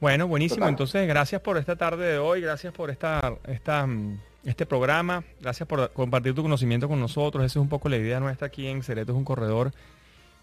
Bueno, 0.00 0.28
buenísimo. 0.28 0.68
Entonces, 0.68 1.08
gracias 1.08 1.40
por 1.40 1.56
esta 1.58 1.74
tarde 1.74 2.06
de 2.06 2.18
hoy, 2.18 2.40
gracias 2.40 2.72
por 2.72 2.90
esta, 2.90 3.34
esta, 3.48 3.84
mm, 3.86 4.20
este 4.44 4.64
programa, 4.64 5.24
gracias 5.40 5.68
por 5.68 5.92
compartir 5.92 6.34
tu 6.34 6.42
conocimiento 6.42 6.88
con 6.88 7.00
nosotros. 7.00 7.44
Esa 7.44 7.58
es 7.58 7.62
un 7.62 7.68
poco 7.68 7.88
la 7.88 7.96
idea 7.96 8.20
nuestra 8.20 8.46
aquí 8.46 8.68
en 8.68 8.82
Cereto 8.82 9.12
es 9.12 9.18
un 9.18 9.24
corredor, 9.24 9.72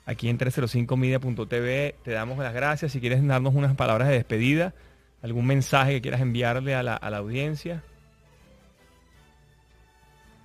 aquí 0.05 0.29
en 0.29 0.37
305media.tv. 0.37 1.95
Te 2.03 2.11
damos 2.11 2.37
las 2.37 2.53
gracias. 2.53 2.91
Si 2.91 2.99
quieres 2.99 3.25
darnos 3.25 3.55
unas 3.55 3.75
palabras 3.75 4.07
de 4.07 4.15
despedida, 4.15 4.73
algún 5.21 5.45
mensaje 5.45 5.93
que 5.93 6.01
quieras 6.01 6.21
enviarle 6.21 6.75
a 6.75 6.83
la, 6.83 6.95
audiencia. 7.17 7.83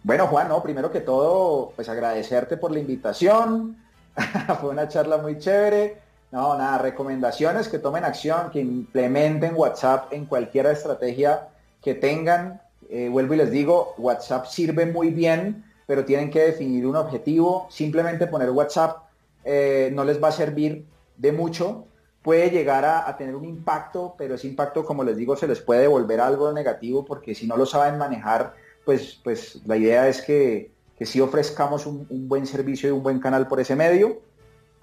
Bueno, 0.03 0.27
Juan, 0.27 0.49
no, 0.49 0.63
primero 0.63 0.91
que 0.91 1.01
todo, 1.01 1.73
pues 1.77 1.89
agradecerte 1.89 2.57
por 2.57 2.71
la 2.71 2.79
invitación. 2.79 3.77
Fue 4.61 4.71
una 4.71 4.89
charla 4.89 5.19
muy 5.19 5.39
chévere. 5.39 5.99
No, 6.33 6.57
nada, 6.57 6.79
recomendaciones 6.79 7.69
que 7.69 7.79
tomen 7.79 8.05
acción, 8.05 8.51
que 8.51 8.61
implementen 8.61 9.55
WhatsApp 9.57 10.13
en 10.13 10.27
cualquier 10.27 10.67
estrategia 10.67 11.49
que 11.83 11.95
tengan. 11.95 12.63
Eh, 12.89 13.09
vuelvo 13.11 13.35
y 13.35 13.39
les 13.39 13.51
digo, 13.51 13.95
WhatsApp 13.99 14.47
sirve 14.47 14.87
muy 14.87 15.11
bien, 15.11 15.65
pero 15.87 16.05
tienen 16.05 16.31
que 16.31 16.41
definir 16.41 16.87
un 16.87 16.97
objetivo. 16.97 17.67
Simplemente 17.69 18.29
poner 18.29 18.51
WhatsApp 18.51 19.10
eh, 19.45 19.91
no 19.93 20.05
les 20.05 20.23
va 20.23 20.29
a 20.29 20.33
servir 20.33 20.87
de 21.17 21.33
mucho. 21.33 21.87
Puede 22.23 22.51
llegar 22.51 22.85
a, 22.85 23.17
tener 23.17 23.35
un 23.35 23.47
impacto, 23.47 24.15
pero 24.19 24.35
ese 24.35 24.47
impacto, 24.47 24.85
como 24.85 25.05
les 25.05 25.17
digo, 25.17 25.37
se 25.37 25.49
les 25.49 25.61
puede 25.61 25.87
volver 25.87 26.21
algo 26.21 26.53
negativo 26.53 27.05
porque 27.05 27.35
si 27.35 27.47
no 27.47 27.57
lo 27.57 27.65
saben 27.65 27.97
manejar, 27.97 28.55
pues, 28.85 29.19
pues 29.25 29.61
la 29.65 29.77
idea 29.77 30.07
es 30.07 30.21
que, 30.21 30.71
que 30.99 31.07
sí 31.07 31.21
ofrezcamos 31.21 31.87
un, 31.87 32.07
buen 32.29 32.47
servicio 32.47 32.91
y 32.91 32.93
un 32.93 33.03
buen 33.03 33.21
canal 33.21 33.49
por 33.49 33.59
ese 33.59 33.75
medio. 33.75 34.21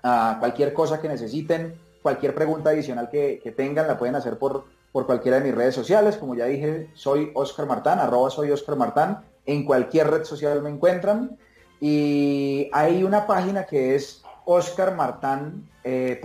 a 0.02 0.38
cualquier 0.40 0.74
cosa 0.74 1.00
que 1.00 1.08
necesiten, 1.08 1.76
cualquier 2.02 2.34
pregunta 2.34 2.72
adicional 2.72 3.10
que, 3.10 3.54
tengan, 3.56 3.88
la 3.88 4.00
pueden 4.00 4.16
hacer 4.16 4.40
por, 4.40 4.66
por 4.92 5.06
cualquiera 5.06 5.40
de 5.40 5.46
mis 5.46 5.56
redes 5.56 5.76
sociales. 5.76 6.18
Como 6.18 6.34
ya 6.34 6.46
dije, 6.46 6.90
soy 6.94 7.32
Oscar 7.36 7.68
Martán, 7.68 8.00
arroba 8.00 8.32
soy 8.32 8.50
Oscar 8.50 8.78
Martán. 8.78 9.26
En 9.46 9.64
cualquier 9.64 10.10
red 10.10 10.24
social 10.24 10.64
me 10.64 10.70
encuentran. 10.70 11.38
Y 11.80 12.70
hay 12.74 13.04
una 13.04 13.28
página 13.28 13.66
que 13.66 13.96
es 13.96 14.24
oscarmartan.com 14.48 15.74
eh, 15.84 16.22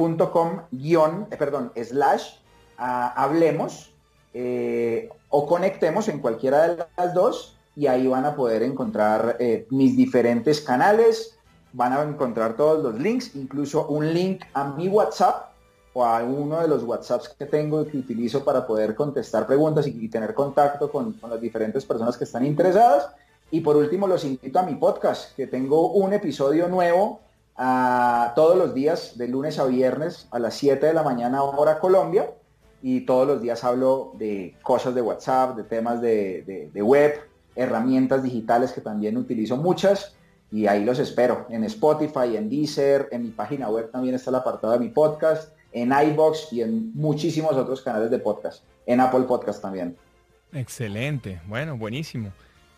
guion, 0.70 1.27
eh, 1.31 1.37
perdón, 1.37 1.73
slash, 1.75 2.37
hablemos 2.77 3.93
eh, 4.33 5.11
o 5.29 5.47
conectemos 5.47 6.09
en 6.09 6.20
cualquiera 6.20 6.68
de 6.68 6.85
las 6.97 7.14
dos 7.14 7.59
y 7.75 7.89
ahí 7.89 8.07
van 8.07 8.25
a 8.25 8.37
poder 8.37 8.62
encontrar 8.62 9.39
mis 9.70 9.97
diferentes 9.97 10.61
canales, 10.61 11.37
van 11.73 11.93
a 11.93 12.03
encontrar 12.03 12.57
todos 12.57 12.83
los 12.83 12.95
links, 13.01 13.35
incluso 13.35 13.89
un 13.89 14.12
link 14.14 14.43
a 14.55 14.68
mi 14.68 14.89
WhatsApp 14.89 15.51
o 15.93 16.05
a 16.05 16.23
uno 16.23 16.61
de 16.61 16.68
los 16.68 16.85
WhatsApps 16.85 17.31
que 17.31 17.47
tengo 17.47 17.83
y 17.83 17.87
que 17.87 17.99
utilizo 17.99 18.45
para 18.45 18.66
poder 18.66 18.95
contestar 18.95 19.47
preguntas 19.47 19.87
y, 19.87 20.09
tener 20.09 20.33
contacto 20.33 20.91
con, 20.93 21.16
las 21.29 21.41
diferentes 21.41 21.85
personas 21.85 22.16
que 22.16 22.25
están 22.25 22.47
interesadas. 22.47 23.09
Y 23.51 23.61
por 23.61 23.77
último, 23.77 24.07
los 24.07 24.25
invito 24.25 24.59
a 24.59 24.62
mi 24.62 24.77
podcast, 24.77 25.35
que 25.35 25.47
tengo 25.47 25.93
un 25.93 26.12
episodio 26.12 26.68
nuevo 26.68 27.20
todos 27.57 28.57
los 28.57 28.74
días, 28.74 29.16
de 29.18 29.28
lunes 29.28 29.59
a 29.59 29.64
viernes, 29.64 30.28
a 30.30 30.38
las 30.38 30.55
7 30.55 30.86
de 30.86 30.94
la 30.94 31.03
mañana, 31.03 31.42
hora 31.42 31.78
Colombia. 31.78 32.30
Y 32.82 33.03
todos 33.03 33.26
los 33.26 33.40
días 33.40 33.62
hablo 33.62 34.12
de 34.18 34.57
cosas 34.62 34.94
de 34.94 35.03
WhatsApp, 35.03 35.57
de 35.57 35.62
temas 35.62 36.00
de 36.00 36.82
web, 36.82 37.14
herramientas 37.55 38.22
digitales 38.22 38.72
que 38.72 38.80
también 38.80 39.16
utilizo 39.16 39.57
muchas 39.57 40.16
y 40.53 40.66
ahí 40.66 40.84
los 40.84 40.98
espero 40.98 41.46
en 41.48 41.64
Spotify, 41.64 42.36
en 42.36 42.50
Deezer, 42.50 43.09
en 43.11 43.22
mi 43.22 43.30
página 43.30 43.70
web 43.70 43.90
también 43.90 44.14
está 44.14 44.28
el 44.28 44.36
apartado 44.36 44.74
de 44.74 44.80
mi 44.80 44.90
podcast, 44.90 45.57
en 45.72 45.92
iBox 45.92 46.53
y 46.53 46.61
en 46.61 46.92
muchísimos 46.94 47.53
otros 47.53 47.80
canales 47.80 48.11
de 48.11 48.18
podcast, 48.18 48.62
en 48.84 49.00
Apple 49.00 49.22
Podcast 49.22 49.62
también. 49.62 49.96
Excelente, 50.53 51.40
bueno, 51.46 51.78
buenísimo. 51.78 52.32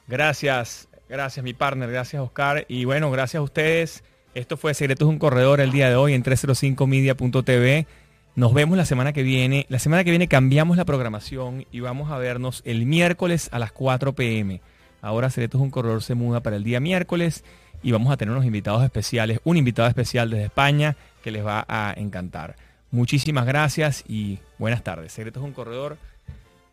Gracias, 0.07 0.89
gracias 1.09 1.43
mi 1.43 1.53
partner, 1.53 1.91
gracias 1.91 2.23
Oscar 2.23 2.65
y 2.69 2.85
bueno, 2.85 3.11
gracias 3.11 3.41
a 3.41 3.43
ustedes. 3.43 4.05
Esto 4.35 4.57
fue 4.57 4.75
Secretos 4.75 5.09
un 5.09 5.21
Corredor 5.21 5.61
el 5.61 5.71
día 5.71 5.89
de 5.89 5.95
hoy 5.95 6.13
en 6.13 6.25
305media.tv. 6.25 7.87
Nos 8.35 8.53
vemos 8.53 8.77
la 8.77 8.85
semana 8.85 9.13
que 9.13 9.23
viene. 9.23 9.65
La 9.69 9.79
semana 9.79 10.03
que 10.03 10.11
viene 10.11 10.27
cambiamos 10.27 10.77
la 10.77 10.85
programación 10.85 11.67
y 11.71 11.79
vamos 11.79 12.11
a 12.11 12.19
vernos 12.19 12.61
el 12.65 12.85
miércoles 12.85 13.49
a 13.53 13.61
las 13.61 13.71
4 13.71 14.13
pm. 14.15 14.61
Ahora 15.01 15.31
Ceretos 15.31 15.61
un 15.61 15.71
Corredor 15.71 16.03
se 16.03 16.17
muda 16.17 16.41
para 16.41 16.57
el 16.57 16.65
día 16.65 16.81
miércoles 16.81 17.45
y 17.81 17.93
vamos 17.93 18.13
a 18.13 18.17
tener 18.17 18.33
unos 18.33 18.45
invitados 18.45 18.83
especiales, 18.83 19.39
un 19.45 19.57
invitado 19.57 19.89
especial 19.89 20.31
desde 20.31 20.47
España 20.47 20.97
que 21.23 21.31
les 21.31 21.47
va 21.47 21.65
a 21.69 21.95
encantar. 21.97 22.57
Muchísimas 22.91 23.47
gracias 23.47 24.03
y 24.09 24.41
buenas 24.59 24.83
tardes. 24.83 25.13
Secretos 25.13 25.45
un 25.45 25.53
Corredor, 25.53 25.97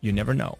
you 0.00 0.12
never 0.12 0.34
know. 0.34 0.58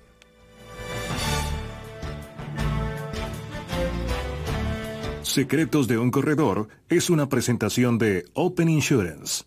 Secretos 5.32 5.88
de 5.88 5.96
un 5.96 6.10
Corredor 6.10 6.68
es 6.90 7.08
una 7.08 7.30
presentación 7.30 7.96
de 7.96 8.26
Open 8.34 8.68
Insurance. 8.68 9.44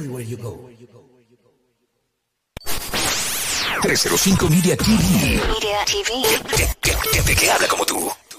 Everywhere 0.00 0.22
you 0.22 0.36
go. 0.36 0.58
305 3.82 4.50
Media 4.50 4.76
TV. 4.76 5.40
Media 5.46 5.84
TV. 5.84 6.10
Que, 6.56 6.92
que, 6.92 7.22
que, 7.22 7.34
que 7.34 7.50
habla 7.50 7.68
como 7.68 7.84
tú. 7.84 8.10